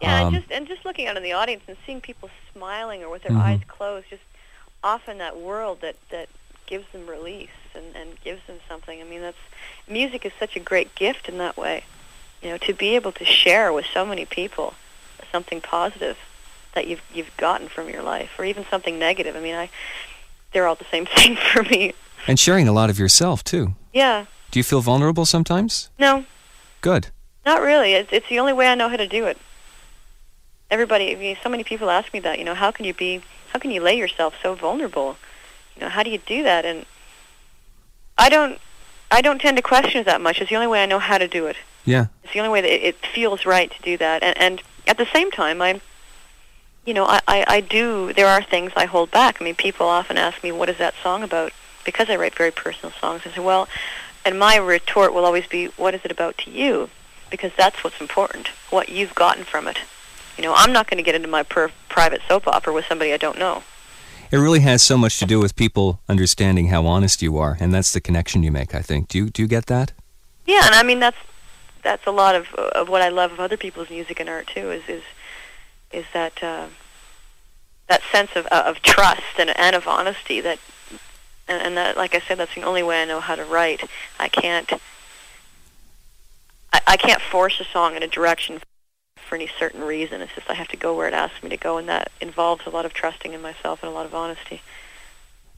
Yeah, 0.01 0.23
Um, 0.23 0.35
and 0.35 0.43
just 0.43 0.53
and 0.53 0.67
just 0.67 0.85
looking 0.85 1.07
out 1.07 1.17
in 1.17 1.23
the 1.23 1.33
audience 1.33 1.63
and 1.69 1.77
seeing 1.87 2.01
people 2.01 2.31
smiling 2.53 3.03
or 3.03 3.11
with 3.11 3.23
their 3.23 3.33
Mhm. 3.33 3.41
eyes 3.43 3.61
closed, 3.69 4.07
just 4.11 4.23
often 4.83 5.19
that 5.19 5.37
world 5.37 5.81
that 5.83 5.97
that 6.11 6.29
gives 6.67 6.87
them 6.93 7.07
release 7.07 7.51
and 7.75 7.95
and 7.95 8.21
gives 8.25 8.45
them 8.47 8.59
something. 8.69 9.01
I 9.01 9.05
mean, 9.05 9.21
that's 9.21 9.39
music 9.87 10.25
is 10.27 10.33
such 10.39 10.57
a 10.57 10.61
great 10.61 10.95
gift 10.97 11.29
in 11.29 11.39
that 11.39 11.57
way. 11.57 11.85
You 12.43 12.51
know, 12.51 12.59
to 12.59 12.73
be 12.73 12.97
able 12.97 13.13
to 13.13 13.25
share 13.25 13.73
with 13.73 13.87
so 13.87 14.05
many 14.05 14.25
people 14.25 14.75
something 15.31 15.61
positive 15.61 16.17
that 16.75 16.87
you've 16.87 17.03
you've 17.13 17.37
gotten 17.37 17.69
from 17.69 17.89
your 17.89 18.03
life, 18.03 18.31
or 18.39 18.45
even 18.45 18.65
something 18.71 18.99
negative. 18.99 19.37
I 19.37 19.41
mean, 19.41 19.55
I 19.55 19.71
they're 20.53 20.67
all 20.67 20.75
the 20.75 20.87
same 20.91 21.07
thing 21.17 21.37
for 21.37 21.63
me. 21.63 21.95
And 22.27 22.39
sharing 22.39 22.69
a 22.69 22.73
lot 22.73 22.91
of 22.91 22.99
yourself 22.99 23.45
too. 23.45 23.75
Yeah. 23.93 24.27
Do 24.51 24.59
you 24.59 24.65
feel 24.65 24.81
vulnerable 24.81 25.27
sometimes? 25.27 25.91
No, 25.99 26.25
Good. 26.81 27.09
Not 27.45 27.61
really. 27.61 27.95
It's, 27.95 28.13
it's 28.13 28.29
the 28.29 28.39
only 28.39 28.53
way 28.53 28.69
I 28.69 28.75
know 28.75 28.89
how 28.89 28.97
to 28.97 29.09
do 29.09 29.27
it. 29.27 29.39
Everybody, 30.71 31.13
I 31.13 31.19
mean, 31.19 31.37
so 31.43 31.49
many 31.49 31.65
people 31.65 31.91
ask 31.91 32.13
me 32.13 32.21
that. 32.21 32.39
You 32.39 32.45
know, 32.45 32.55
how 32.55 32.71
can 32.71 32.85
you 32.85 32.93
be? 32.93 33.23
How 33.53 33.59
can 33.59 33.71
you 33.71 33.81
lay 33.81 33.97
yourself 33.97 34.35
so 34.43 34.55
vulnerable? 34.55 35.17
You 35.75 35.83
know, 35.83 35.89
how 35.89 36.03
do 36.03 36.11
you 36.11 36.19
do 36.19 36.43
that? 36.43 36.65
And 36.65 36.85
I 38.19 38.29
don't. 38.29 38.61
I 39.11 39.23
don't 39.23 39.41
tend 39.41 39.57
to 39.57 39.63
question 39.63 40.03
it 40.03 40.05
that 40.05 40.21
much. 40.21 40.41
It's 40.41 40.51
the 40.51 40.57
only 40.57 40.67
way 40.67 40.83
I 40.83 40.87
know 40.87 40.99
how 40.99 41.17
to 41.17 41.27
do 41.27 41.47
it. 41.47 41.57
Yeah. 41.87 42.09
It's 42.23 42.35
the 42.35 42.41
only 42.41 42.51
way 42.51 42.61
that 42.61 42.71
it, 42.71 42.83
it 42.83 43.07
feels 43.15 43.47
right 43.47 43.71
to 43.71 43.83
do 43.83 43.97
that. 43.97 44.23
And, 44.23 44.37
and 44.37 44.63
at 44.87 44.99
the 44.99 45.07
same 45.07 45.31
time, 45.31 45.63
I, 45.63 45.81
you 46.89 46.95
know, 46.95 47.05
I, 47.05 47.21
I, 47.29 47.45
I 47.47 47.61
do. 47.61 48.15
There 48.15 48.27
are 48.27 48.43
things 48.43 48.73
I 48.75 48.87
hold 48.87 49.11
back. 49.11 49.43
I 49.43 49.45
mean, 49.45 49.55
people 49.55 49.87
often 49.87 50.17
ask 50.17 50.43
me, 50.43 50.51
"What 50.51 50.71
is 50.71 50.79
that 50.79 50.95
song 51.03 51.23
about?" 51.23 51.53
Because 51.85 52.09
I 52.09 52.17
write 52.17 52.35
very 52.35 52.51
personal 52.51 52.93
songs. 52.99 53.23
I 53.27 53.31
say, 53.31 53.43
"Well," 53.43 53.69
and 54.25 54.39
my 54.39 54.57
retort 54.57 55.13
will 55.13 55.27
always 55.27 55.47
be, 55.47 55.67
"What 55.77 55.95
is 55.95 56.01
it 56.03 56.11
about 56.11 56.39
to 56.39 56.51
you?" 56.51 56.89
Because 57.31 57.53
that's 57.59 57.85
what's 57.85 58.01
important. 58.01 58.49
What 58.71 58.89
you've 58.89 59.15
gotten 59.15 59.45
from 59.45 59.69
it. 59.69 59.81
You 60.39 60.45
know, 60.45 60.55
I'm 60.57 60.73
not 60.73 60.89
going 60.89 60.97
to 60.97 61.03
get 61.03 61.15
into 61.15 61.29
my 61.29 61.43
per- 61.43 61.73
private 61.91 62.23
soap 62.27 62.49
opera 62.49 62.73
with 62.73 62.87
somebody 62.87 63.13
I 63.13 63.19
don't 63.19 63.39
know. 63.39 63.65
It 64.31 64.39
really 64.39 64.61
has 64.61 64.83
so 64.83 64.97
much 64.97 65.19
to 65.19 65.27
do 65.27 65.41
with 65.41 65.57
people 65.57 66.01
understanding 66.09 66.69
how 66.69 66.87
honest 66.87 67.21
you 67.21 67.37
are, 67.37 67.59
and 67.61 67.75
that's 67.75 67.93
the 67.93 68.01
connection 68.01 68.43
you 68.43 68.51
make. 68.51 68.75
I 68.75 68.81
think. 68.81 69.09
Do 69.09 69.19
you 69.19 69.29
do 69.29 69.43
you 69.43 69.49
get 69.49 69.67
that? 69.67 69.93
Yeah, 70.47 70.65
and 70.65 70.75
I 70.75 70.83
mean 70.83 71.01
that's 71.01 71.19
that's 71.83 72.07
a 72.07 72.13
lot 72.23 72.35
of 72.35 72.55
of 72.55 72.89
what 72.89 73.03
I 73.03 73.11
love 73.11 73.33
of 73.33 73.41
other 73.41 73.59
people's 73.59 73.91
music 73.91 74.21
and 74.21 74.29
art 74.31 74.47
too. 74.47 74.71
Is 74.71 74.89
is 74.89 75.03
is 75.93 76.05
that 76.13 76.43
uh, 76.43 76.67
that 77.89 78.03
sense 78.13 78.31
of 78.37 78.47
uh, 78.51 78.65
of 78.67 78.83
trust 78.83 79.39
and 79.39 79.51
and 79.59 79.75
of 79.75 79.89
honesty 79.89 80.41
that 80.41 80.59
and, 81.47 81.63
and 81.63 81.77
that 81.77 81.97
like 81.97 82.15
I 82.15 82.21
said 82.21 82.39
that's 82.39 82.55
the 82.55 82.63
only 82.63 82.83
way 82.83 83.03
I 83.03 83.05
know 83.05 83.21
how 83.21 83.35
to 83.35 83.45
write. 83.45 83.89
I 84.19 84.29
can't 84.29 84.73
I, 86.73 86.81
I 86.87 86.97
can't 86.97 87.21
force 87.21 87.61
a 87.61 87.65
song 87.65 87.97
in 87.97 88.03
a 88.03 88.09
direction 88.09 88.61
for 89.17 89.35
any 89.35 89.49
certain 89.59 89.83
reason. 89.83 90.21
It's 90.21 90.35
just 90.35 90.51
I 90.51 90.55
have 90.55 90.69
to 90.69 90.77
go 90.77 90.97
where 90.97 91.09
it 91.09 91.15
asks 91.15 91.43
me 91.43 91.51
to 91.51 91.57
go, 91.57 91.77
and 91.77 91.89
that 91.89 92.11
involves 92.21 92.67
a 92.67 92.71
lot 92.71 92.85
of 92.85 92.93
trusting 92.93 93.33
in 93.33 93.43
myself 93.43 93.83
and 93.83 93.91
a 93.91 93.95
lot 93.95 94.07
of 94.07 94.15
honesty. 94.15 94.63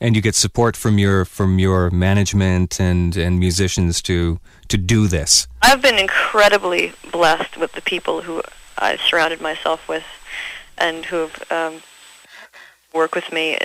And 0.00 0.16
you 0.16 0.22
get 0.22 0.34
support 0.34 0.76
from 0.76 0.98
your 0.98 1.24
from 1.24 1.58
your 1.58 1.90
management 1.90 2.80
and 2.80 3.16
and 3.16 3.38
musicians 3.38 4.00
to 4.02 4.40
to 4.68 4.76
do 4.76 5.06
this. 5.06 5.46
I've 5.62 5.82
been 5.82 5.98
incredibly 5.98 6.92
blessed 7.12 7.56
with 7.56 7.72
the 7.72 7.82
people 7.82 8.22
who 8.22 8.42
I've 8.78 9.00
surrounded 9.00 9.40
myself 9.40 9.86
with 9.88 10.04
and 10.80 11.04
who 11.04 11.28
have 11.28 11.52
um, 11.52 11.82
worked 12.92 13.14
with 13.14 13.32
me. 13.32 13.58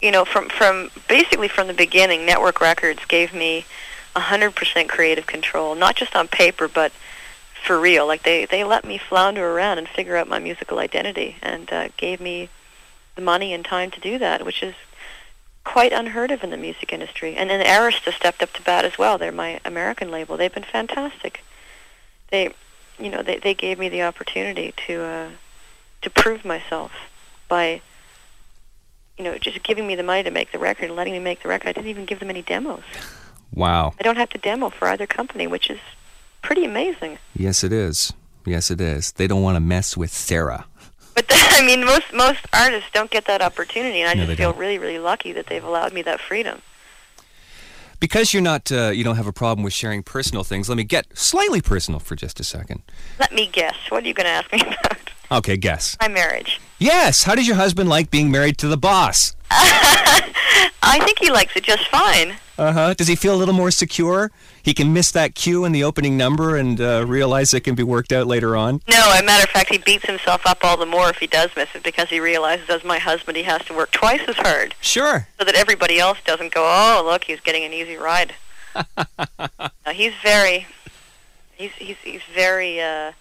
You 0.00 0.10
know, 0.10 0.24
from 0.24 0.48
from 0.48 0.90
basically 1.08 1.48
from 1.48 1.68
the 1.68 1.74
beginning, 1.74 2.26
Nettwerk 2.26 2.60
Records 2.60 3.04
gave 3.06 3.32
me 3.32 3.64
100% 4.16 4.88
creative 4.88 5.26
control, 5.26 5.74
not 5.74 5.96
just 5.96 6.14
on 6.14 6.28
paper, 6.28 6.68
but 6.68 6.92
for 7.64 7.80
real. 7.80 8.06
Like 8.06 8.24
they 8.24 8.44
they 8.44 8.64
let 8.64 8.84
me 8.84 8.98
flounder 8.98 9.52
around 9.52 9.78
and 9.78 9.88
figure 9.88 10.16
out 10.16 10.28
my 10.28 10.38
musical 10.38 10.78
identity, 10.78 11.36
and 11.42 11.72
uh, 11.72 11.88
gave 11.96 12.20
me 12.20 12.48
the 13.14 13.22
money 13.22 13.52
and 13.52 13.64
time 13.64 13.90
to 13.92 14.00
do 14.00 14.18
that, 14.18 14.44
which 14.44 14.62
is 14.62 14.74
quite 15.64 15.92
unheard 15.92 16.30
of 16.30 16.42
in 16.42 16.50
the 16.50 16.56
music 16.56 16.92
industry. 16.92 17.36
And 17.36 17.50
then 17.50 17.64
Arista 17.64 18.12
stepped 18.12 18.42
up 18.42 18.52
to 18.54 18.62
bat 18.62 18.84
as 18.84 18.98
well. 18.98 19.18
They're 19.18 19.32
my 19.32 19.60
American 19.64 20.10
label. 20.10 20.36
They've 20.36 20.52
been 20.52 20.64
fantastic. 20.64 21.44
They, 22.30 22.52
you 22.98 23.10
know, 23.10 23.22
they 23.22 23.38
they 23.38 23.54
gave 23.54 23.78
me 23.78 23.88
the 23.88 24.02
opportunity 24.02 24.74
to 24.88 25.02
uh, 25.02 25.28
to 26.02 26.10
prove 26.10 26.44
myself 26.44 26.92
by 27.48 27.80
you 29.18 29.24
know, 29.24 29.36
just 29.38 29.62
giving 29.62 29.86
me 29.86 29.94
the 29.94 30.02
money 30.02 30.22
to 30.22 30.30
make 30.30 30.52
the 30.52 30.58
record 30.58 30.86
and 30.86 30.96
letting 30.96 31.12
me 31.12 31.18
make 31.18 31.42
the 31.42 31.48
record. 31.48 31.68
I 31.68 31.72
didn't 31.72 31.88
even 31.90 32.06
give 32.06 32.18
them 32.18 32.30
any 32.30 32.42
demos. 32.42 32.82
Wow. 33.54 33.92
I 34.00 34.02
don't 34.02 34.16
have 34.16 34.30
to 34.30 34.38
demo 34.38 34.70
for 34.70 34.88
either 34.88 35.06
company, 35.06 35.46
which 35.46 35.68
is 35.70 35.78
pretty 36.40 36.64
amazing. 36.64 37.18
Yes, 37.36 37.62
it 37.62 37.72
is. 37.72 38.14
Yes, 38.46 38.70
it 38.70 38.80
is. 38.80 39.12
They 39.12 39.26
don't 39.26 39.42
want 39.42 39.56
to 39.56 39.60
mess 39.60 39.96
with 39.96 40.10
Sarah. 40.12 40.64
But 41.14 41.26
I 41.30 41.64
mean, 41.64 41.84
most 41.84 42.10
most 42.14 42.40
artists 42.54 42.88
don't 42.94 43.10
get 43.10 43.26
that 43.26 43.42
opportunity, 43.42 44.00
and 44.00 44.08
I 44.10 44.14
No, 44.14 44.24
just 44.26 44.38
feel 44.38 44.52
don't. 44.52 44.58
really, 44.58 44.78
really 44.78 44.98
lucky 44.98 45.32
that 45.32 45.46
they've 45.46 45.62
allowed 45.62 45.92
me 45.92 46.00
that 46.02 46.18
freedom. 46.18 46.62
Because 48.00 48.32
you're 48.32 48.42
not, 48.42 48.72
uh, 48.72 48.88
you 48.92 49.04
don't 49.04 49.16
have 49.16 49.28
a 49.28 49.32
problem 49.32 49.62
with 49.62 49.72
sharing 49.74 50.02
personal 50.02 50.42
things. 50.42 50.68
Let 50.68 50.76
me 50.76 50.84
get 50.84 51.06
slightly 51.16 51.60
personal 51.60 52.00
for 52.00 52.16
just 52.16 52.40
a 52.40 52.44
second. 52.44 52.82
Let 53.20 53.32
me 53.32 53.46
guess. 53.46 53.76
What 53.90 54.02
are 54.02 54.08
you 54.08 54.14
going 54.14 54.24
to 54.24 54.30
ask 54.30 54.50
me 54.52 54.60
about? 54.62 55.10
Okay, 55.32 55.56
guess. 55.56 55.96
My 56.00 56.08
marriage. 56.08 56.60
Yes. 56.78 57.22
How 57.24 57.34
does 57.34 57.46
your 57.46 57.56
husband 57.56 57.88
like 57.88 58.10
being 58.10 58.30
married 58.30 58.58
to 58.58 58.68
the 58.68 58.76
boss? 58.76 59.34
I 59.50 60.98
think 61.04 61.18
he 61.20 61.30
likes 61.30 61.56
it 61.56 61.62
just 61.64 61.88
fine. 61.88 62.34
Uh 62.58 62.72
huh. 62.72 62.94
Does 62.94 63.08
he 63.08 63.16
feel 63.16 63.34
a 63.34 63.36
little 63.38 63.54
more 63.54 63.70
secure? 63.70 64.30
He 64.62 64.74
can 64.74 64.92
miss 64.92 65.10
that 65.12 65.34
cue 65.34 65.64
in 65.64 65.72
the 65.72 65.82
opening 65.84 66.16
number 66.16 66.56
and 66.56 66.80
uh, 66.80 67.04
realize 67.06 67.54
it 67.54 67.60
can 67.60 67.74
be 67.74 67.82
worked 67.82 68.12
out 68.12 68.26
later 68.26 68.56
on. 68.56 68.82
No, 68.88 69.10
as 69.14 69.20
a 69.22 69.24
matter 69.24 69.42
of 69.44 69.50
fact, 69.50 69.70
he 69.70 69.78
beats 69.78 70.04
himself 70.06 70.42
up 70.44 70.58
all 70.62 70.76
the 70.76 70.86
more 70.86 71.08
if 71.08 71.16
he 71.16 71.26
does 71.26 71.50
miss 71.56 71.68
it 71.74 71.82
because 71.82 72.10
he 72.10 72.20
realizes, 72.20 72.68
as 72.68 72.84
my 72.84 72.98
husband, 72.98 73.36
he 73.36 73.42
has 73.44 73.64
to 73.64 73.74
work 73.74 73.90
twice 73.90 74.20
as 74.28 74.36
hard 74.36 74.74
Sure. 74.80 75.26
so 75.38 75.44
that 75.44 75.54
everybody 75.54 75.98
else 75.98 76.18
doesn't 76.24 76.52
go, 76.52 76.62
oh, 76.64 77.02
look, 77.04 77.24
he's 77.24 77.40
getting 77.40 77.64
an 77.64 77.72
easy 77.72 77.96
ride. 77.96 78.34
he's 79.92 80.14
very, 80.22 80.66
he's 81.54 81.72
he's 81.72 81.96
he's 82.04 82.22
very 82.34 82.80
uh, 82.80 83.12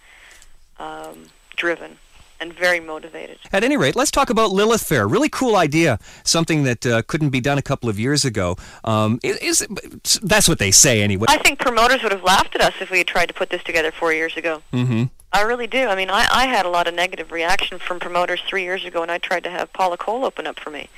um, 0.80 1.28
driven 1.62 1.98
and 2.40 2.52
very 2.52 2.80
motivated. 2.80 3.38
At 3.54 3.64
any 3.64 3.78
rate, 3.78 3.96
let's 3.96 4.10
talk 4.10 4.32
about 4.32 4.52
Lilith 4.52 4.82
Fair. 4.82 5.08
Really 5.08 5.30
cool 5.30 5.56
idea. 5.56 6.00
Something 6.24 6.64
that 6.64 6.86
uh, 6.88 7.04
couldn't 7.04 7.30
be 7.30 7.40
done 7.40 7.60
a 7.60 7.62
couple 7.62 7.88
of 7.88 8.00
years 8.00 8.26
ago. 8.26 8.58
Um, 8.84 9.20
is, 9.22 9.62
is 9.62 10.20
that's 10.24 10.50
what 10.50 10.58
they 10.58 10.72
say 10.72 11.04
anyway. 11.04 11.28
I 11.30 11.38
think 11.38 11.60
promoters 11.60 12.02
would 12.02 12.12
have 12.12 12.24
laughed 12.24 12.56
at 12.56 12.62
us 12.62 12.74
if 12.82 12.90
we 12.90 12.98
had 12.98 13.06
tried 13.06 13.28
to 13.28 13.34
put 13.36 13.52
this 13.52 13.64
together 13.64 13.92
four 13.92 14.12
years 14.12 14.36
ago. 14.36 14.64
mm-hmm. 14.74 15.04
I 15.34 15.44
really 15.44 15.68
do. 15.68 15.88
I 15.88 15.96
mean, 15.96 16.10
I, 16.10 16.28
I 16.30 16.48
had 16.48 16.66
a 16.66 16.70
lot 16.70 16.88
of 16.88 16.96
negative 16.96 17.32
reaction 17.32 17.80
from 17.80 18.02
promoters 18.02 18.42
three 18.42 18.64
years 18.64 18.84
ago 18.84 19.00
when 19.00 19.10
I 19.10 19.18
tried 19.18 19.46
to 19.46 19.50
have 19.50 19.72
Paula 19.72 19.96
Cole 19.96 20.26
open 20.26 20.46
up 20.46 20.60
for 20.60 20.72
me. 20.72 20.90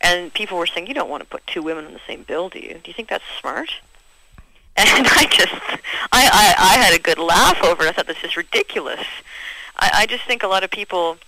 And 0.00 0.32
people 0.32 0.56
were 0.56 0.66
saying, 0.66 0.86
you 0.86 0.94
don't 0.94 1.10
want 1.10 1.22
to 1.22 1.28
put 1.28 1.46
two 1.46 1.60
women 1.60 1.84
on 1.84 1.92
the 1.92 2.00
same 2.06 2.22
bill, 2.22 2.48
do 2.48 2.60
you? 2.60 2.74
Do 2.82 2.86
you 2.86 2.94
think 2.94 3.08
that's 3.08 3.24
smart? 3.40 3.70
And 4.76 5.06
I 5.06 5.26
just, 5.30 5.54
I, 6.10 6.26
I, 6.42 6.54
I 6.58 6.82
had 6.82 6.92
a 6.98 6.98
good 6.98 7.18
laugh 7.18 7.62
over 7.62 7.84
it. 7.84 7.90
I 7.90 7.92
thought 7.92 8.08
this 8.08 8.24
is 8.24 8.36
ridiculous. 8.36 9.06
I, 9.76 9.90
I 9.94 10.06
just 10.06 10.24
think 10.24 10.42
a 10.42 10.48
lot 10.48 10.64
of 10.64 10.70
people 10.70 11.18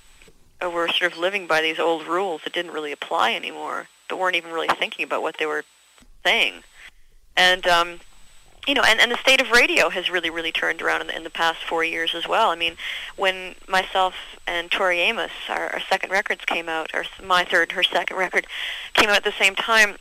were 0.63 0.89
sort 0.89 1.13
of 1.13 1.19
living 1.19 1.47
by 1.47 1.61
these 1.61 1.79
old 1.79 2.07
rules 2.07 2.43
that 2.45 2.53
didn't 2.53 2.73
really 2.73 2.93
apply 2.93 3.35
anymore, 3.35 3.89
but 4.09 4.19
weren't 4.19 4.37
even 4.37 4.53
really 4.53 4.69
thinking 4.79 5.05
about 5.05 5.23
what 5.23 5.37
they 5.39 5.47
were 5.47 5.65
saying. 6.25 6.63
And, 7.37 7.67
um, 7.67 8.01
you 8.67 8.75
know, 8.75 8.83
and, 8.83 8.99
and 9.01 9.13
the 9.13 9.19
state 9.19 9.41
of 9.41 9.51
radio 9.51 9.91
has 9.91 10.11
really, 10.11 10.31
really 10.31 10.51
turned 10.51 10.83
around 10.83 11.03
in 11.03 11.07
the, 11.09 11.17
in 11.17 11.25
the 11.25 11.31
past 11.31 11.63
four 11.63 11.85
years 11.85 12.15
as 12.15 12.27
well. 12.27 12.51
I 12.51 12.57
mean, 12.57 12.77
when 13.17 13.55
myself 13.69 14.15
and 14.47 14.71
Tori 14.71 15.01
Amos, 15.01 15.31
our, 15.49 15.75
our 15.75 15.81
second 15.81 16.11
records 16.11 16.45
came 16.47 16.69
out, 16.69 16.91
or 16.95 17.05
my 17.23 17.45
third, 17.45 17.73
her 17.73 17.83
second 17.83 18.17
record, 18.17 18.47
came 18.95 19.09
out 19.09 19.17
at 19.17 19.25
the 19.25 19.33
same 19.33 19.55
time, 19.55 19.97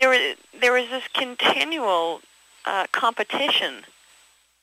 there 0.00 0.08
was 0.08 0.36
there 0.60 0.72
was 0.72 0.88
this 0.90 1.04
continual 1.12 2.20
uh, 2.64 2.86
competition 2.92 3.84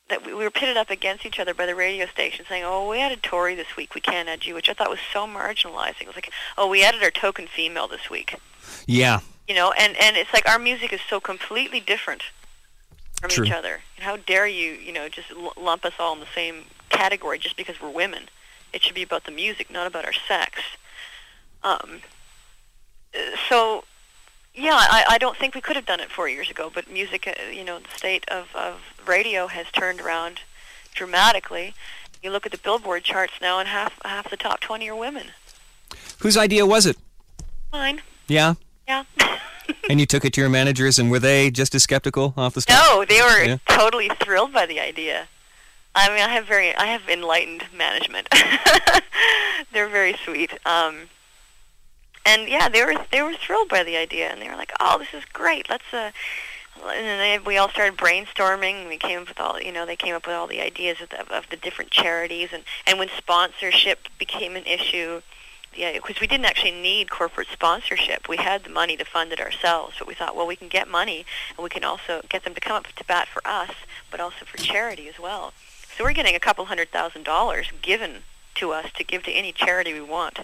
that 0.10 0.26
we, 0.26 0.34
we 0.34 0.44
were 0.44 0.52
pitted 0.52 0.78
up 0.78 0.90
against 0.90 1.26
each 1.26 1.40
other 1.40 1.54
by 1.54 1.66
the 1.66 1.76
radio 1.76 2.06
station, 2.06 2.46
saying, 2.48 2.64
"Oh, 2.66 2.90
we 2.90 3.00
added 3.00 3.24
Tori 3.24 3.56
this 3.56 3.76
week, 3.76 3.96
we 3.96 4.02
can't 4.02 4.30
add 4.30 4.46
you," 4.46 4.54
which 4.54 4.70
I 4.70 4.74
thought 4.74 4.90
was 4.90 5.00
so 5.14 5.26
marginalizing. 5.26 6.02
It 6.02 6.08
was 6.08 6.16
like, 6.16 6.32
"Oh, 6.58 6.68
we 6.70 6.84
added 6.84 7.02
our 7.04 7.12
token 7.12 7.48
female 7.48 7.88
this 7.88 8.10
week." 8.10 8.36
Yeah. 8.88 9.20
you 9.48 9.54
know 9.56 9.72
and 9.74 9.96
and 10.02 10.18
it's 10.18 10.34
like 10.34 10.48
our 10.50 10.58
music 10.60 10.92
is 10.92 11.00
so 11.08 11.20
completely 11.20 11.80
different 11.80 12.24
from 13.22 13.30
True. 13.30 13.46
each 13.46 13.52
other 13.52 13.82
and 13.96 14.04
how 14.04 14.18
dare 14.18 14.48
you 14.48 14.72
you 14.74 14.92
know 14.92 15.08
just 15.08 15.30
l- 15.32 15.54
lump 15.56 15.86
us 15.86 15.94
all 16.00 16.14
in 16.14 16.20
the 16.20 16.26
same 16.34 16.66
category 16.90 17.38
just 17.38 17.56
because 17.56 17.80
we're 17.80 17.90
women 17.92 18.24
it 18.74 18.82
should 18.82 18.96
be 18.96 19.04
about 19.04 19.24
the 19.26 19.32
music 19.32 19.70
not 19.70 19.86
about 19.86 20.04
our 20.04 20.14
sex 20.14 20.62
um 21.64 22.02
uh, 23.14 23.20
so 23.48 23.84
yeah 24.56 24.76
i 24.78 25.04
i 25.10 25.18
don't 25.18 25.38
think 25.38 25.54
we 25.56 25.62
could 25.62 25.76
have 25.76 25.86
done 25.86 26.00
it 26.00 26.10
four 26.12 26.28
years 26.30 26.50
ago 26.50 26.72
but 26.74 26.90
music 26.92 27.28
uh, 27.28 27.50
you 27.52 27.64
know 27.64 27.80
the 27.80 27.98
state 27.98 28.24
of 28.30 28.48
of 28.56 28.80
radio 29.06 29.48
has 29.48 29.68
turned 29.72 30.00
around 30.02 30.40
dramatically 30.94 31.74
you 32.24 32.32
look 32.32 32.46
at 32.46 32.52
the 32.52 32.58
billboard 32.58 33.04
charts 33.04 33.34
now 33.42 33.60
and 33.60 33.68
half 33.68 34.00
half 34.04 34.30
the 34.30 34.38
top 34.38 34.60
20 34.60 34.90
are 34.90 34.96
women 34.96 35.28
Whose 36.20 36.38
idea 36.38 36.66
was 36.66 36.86
it? 36.86 36.98
Mine. 37.72 38.02
Yeah. 38.28 38.56
yeah 38.88 39.04
And 39.90 40.00
you 40.00 40.06
took 40.06 40.26
it 40.26 40.34
to 40.34 40.42
your 40.42 40.50
managers, 40.50 40.98
and 40.98 41.12
were 41.12 41.20
they 41.20 41.52
just 41.52 41.76
as 41.76 41.84
skeptical 41.84 42.34
off 42.38 42.54
the 42.56 42.62
start? 42.62 42.80
No, 42.88 43.06
they 43.06 43.22
were 43.22 43.44
Yeah. 43.44 43.58
totally 43.70 44.10
thrilled 44.24 44.52
by 44.54 44.66
the 44.66 44.80
idea. 44.80 45.28
I 45.94 46.10
mean, 46.10 46.22
I 46.22 46.30
have 46.30 46.46
very, 46.48 46.74
I 46.76 46.86
have 46.88 47.08
enlightened 47.10 47.66
management. 47.76 48.28
They're 49.74 49.90
very 49.90 50.16
sweet. 50.24 50.52
Um, 50.66 51.10
and 52.26 52.48
yeah, 52.48 52.70
they 52.70 52.84
were 52.84 52.96
they 53.12 53.22
were 53.22 53.34
thrilled 53.34 53.70
by 53.70 53.84
the 53.84 53.96
idea, 53.96 54.30
and 54.30 54.42
they 54.42 54.50
were 54.50 54.56
like, 54.56 54.74
"Oh, 54.80 54.98
this 54.98 55.14
is 55.14 55.26
great. 55.26 55.70
Let's." 55.70 55.94
Uh, 55.94 56.12
and 56.84 57.06
then 57.06 57.20
they, 57.20 57.40
we 57.40 57.58
all 57.58 57.70
started 57.70 57.98
brainstorming. 57.98 58.82
And 58.82 58.90
we 58.90 58.98
came 58.98 59.22
up 59.22 59.30
with 59.30 59.40
all, 59.40 59.62
you 59.62 59.72
know, 59.72 59.86
they 59.86 59.96
came 59.96 60.14
up 60.14 60.28
with 60.28 60.36
all 60.36 60.48
the 60.48 60.62
ideas 60.62 61.00
of 61.02 61.10
the, 61.10 61.34
of 61.34 61.50
the 61.50 61.56
different 61.56 61.92
charities, 61.92 62.50
and 62.52 62.64
and 62.86 63.00
when 63.00 63.10
sponsorship 63.18 64.08
became 64.18 64.56
an 64.56 64.66
issue, 64.66 65.22
yeah, 65.76 65.94
because 65.94 66.20
we 66.20 66.28
didn't 66.28 66.46
actually 66.46 66.72
need 66.72 67.10
corporate 67.10 67.48
sponsorship. 67.52 68.28
We 68.28 68.38
had 68.38 68.64
the 68.64 68.70
money 68.70 68.98
to 68.98 69.06
fund 69.06 69.32
it 69.32 69.40
ourselves, 69.40 69.96
but 70.00 70.08
we 70.08 70.14
thought, 70.14 70.36
well, 70.36 70.48
we 70.48 70.56
can 70.56 70.68
get 70.68 70.88
money, 70.88 71.26
and 71.56 71.64
we 71.64 71.70
can 71.70 71.84
also 71.84 72.22
get 72.30 72.44
them 72.44 72.54
to 72.54 72.62
come 72.62 72.76
up 72.76 72.88
to 72.88 73.04
bat 73.06 73.28
for 73.28 73.42
us, 73.46 73.72
but 74.12 74.20
also 74.20 74.46
for 74.46 74.58
charity 74.58 75.08
as 75.08 75.20
well. 75.20 75.54
So 75.98 76.04
we're 76.04 76.14
getting 76.14 76.36
a 76.36 76.40
couple 76.40 76.66
hundred 76.66 76.90
thousand 76.90 77.24
dollars 77.24 77.68
given 77.82 78.24
to 78.56 78.72
us 78.72 78.92
to 78.98 79.04
give 79.04 79.24
to 79.24 79.32
any 79.32 79.52
charity 79.52 79.94
we 79.94 80.02
want 80.02 80.40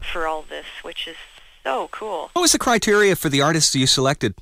for 0.00 0.26
all 0.26 0.42
this, 0.42 0.66
which 0.82 1.06
is 1.08 1.16
so 1.64 1.88
cool. 1.90 2.30
What 2.32 2.42
was 2.42 2.52
the 2.52 2.58
criteria 2.58 3.16
for 3.16 3.28
the 3.28 3.40
artists 3.42 3.74
you 3.74 3.86
selected, 3.86 4.34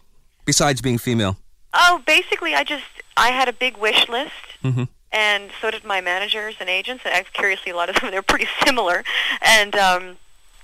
besides 0.45 0.81
being 0.81 0.99
female? 0.99 1.37
Oh, 1.75 2.03
basically, 2.07 2.55
I 2.55 2.65
just 2.65 2.85
I 3.17 3.31
had 3.31 3.49
a 3.49 3.53
big 3.53 3.77
wish 3.77 4.09
list, 4.09 4.33
Mm-hmm. 4.65 4.85
and 5.13 5.51
so 5.61 5.71
did 5.71 5.85
my 5.85 6.01
managers 6.01 6.57
and 6.61 6.69
agents. 6.69 7.05
And 7.05 7.15
I, 7.15 7.23
curiously, 7.23 7.71
a 7.73 7.77
lot 7.77 7.89
of 7.91 7.97
them 8.01 8.11
they're 8.13 8.23
pretty 8.23 8.49
similar, 8.65 9.05
and 9.43 9.75
um, 9.77 10.17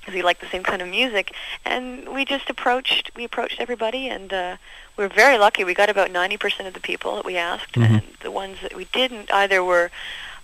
we 0.09 0.23
like 0.23 0.41
the 0.41 0.47
same 0.49 0.63
kind 0.63 0.83
of 0.83 0.89
music. 0.89 1.33
And 1.65 2.09
we 2.09 2.25
just 2.25 2.49
approached 2.51 3.11
we 3.17 3.25
approached 3.25 3.61
everybody, 3.61 4.09
and 4.09 4.33
uh, 4.33 4.57
we 4.97 5.05
were 5.05 5.09
very 5.15 5.39
lucky. 5.39 5.65
We 5.65 5.75
got 5.75 5.89
about 5.91 6.11
ninety 6.11 6.37
percent 6.37 6.67
of 6.69 6.75
the 6.75 6.81
people 6.81 7.17
that 7.17 7.25
we 7.25 7.37
asked, 7.37 7.75
Mhm. 7.75 7.85
and 7.87 8.03
the 8.21 8.31
ones 8.31 8.59
that 8.63 8.75
we 8.77 8.85
didn't 8.87 9.31
either 9.33 9.63
were. 9.65 9.91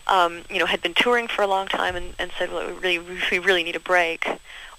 Um, 0.08 0.42
you 0.50 0.58
know, 0.58 0.66
had 0.66 0.80
been 0.82 0.94
touring 0.94 1.28
for 1.28 1.42
a 1.42 1.46
long 1.46 1.66
time 1.68 1.94
and, 1.96 2.14
and 2.18 2.30
said, 2.38 2.50
"Well, 2.50 2.66
we 2.66 2.72
really, 2.72 2.98
we 3.30 3.38
really 3.38 3.62
need 3.62 3.76
a 3.76 3.80
break," 3.80 4.26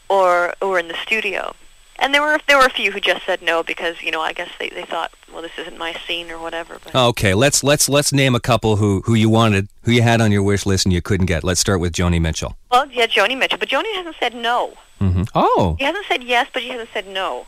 or 0.08 0.54
or 0.62 0.70
were 0.70 0.80
in 0.80 0.88
the 0.88 0.98
studio. 0.98 1.56
And 2.02 2.14
there 2.14 2.22
were 2.22 2.40
there 2.48 2.58
were 2.58 2.66
a 2.66 2.70
few 2.70 2.92
who 2.92 3.00
just 3.02 3.26
said 3.26 3.42
no 3.42 3.62
because 3.62 4.02
you 4.02 4.10
know 4.10 4.22
I 4.22 4.32
guess 4.34 4.50
they, 4.58 4.70
they 4.70 4.86
thought 4.86 5.12
well 5.32 5.42
this 5.42 5.52
isn't 5.58 5.78
my 5.78 5.94
scene 6.08 6.32
or 6.32 6.40
whatever. 6.40 6.80
But 6.84 6.96
Okay, 6.96 7.34
let's 7.34 7.62
let's 7.64 7.90
let's 7.90 8.14
name 8.14 8.36
a 8.36 8.40
couple 8.40 8.78
who 8.78 9.02
who 9.02 9.14
you 9.16 9.30
wanted, 9.30 9.68
who 9.84 9.92
you 9.92 10.02
had 10.02 10.22
on 10.22 10.32
your 10.32 10.42
wish 10.42 10.66
list 10.66 10.86
and 10.86 10.94
you 10.94 11.02
couldn't 11.02 11.26
get. 11.26 11.44
Let's 11.44 11.60
start 11.60 11.80
with 11.82 11.92
Joni 11.94 12.20
Mitchell. 12.22 12.56
well, 12.72 12.88
yeah, 12.90 13.06
Joni 13.08 13.38
Mitchell, 13.38 13.60
but 13.60 13.68
Joni 13.70 13.94
hasn't 13.96 14.16
said 14.20 14.34
no. 14.34 14.74
Mm-hmm. 15.02 15.24
Oh, 15.36 15.76
He 15.78 15.84
hasn't 15.86 16.06
said 16.08 16.24
yes, 16.24 16.48
but 16.54 16.62
he 16.64 16.70
hasn't 16.70 16.90
said 16.94 17.06
no. 17.08 17.46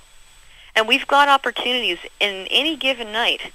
And 0.75 0.87
we've 0.87 1.07
got 1.07 1.27
opportunities 1.29 1.97
in 2.19 2.47
any 2.51 2.75
given 2.77 3.11
night. 3.11 3.51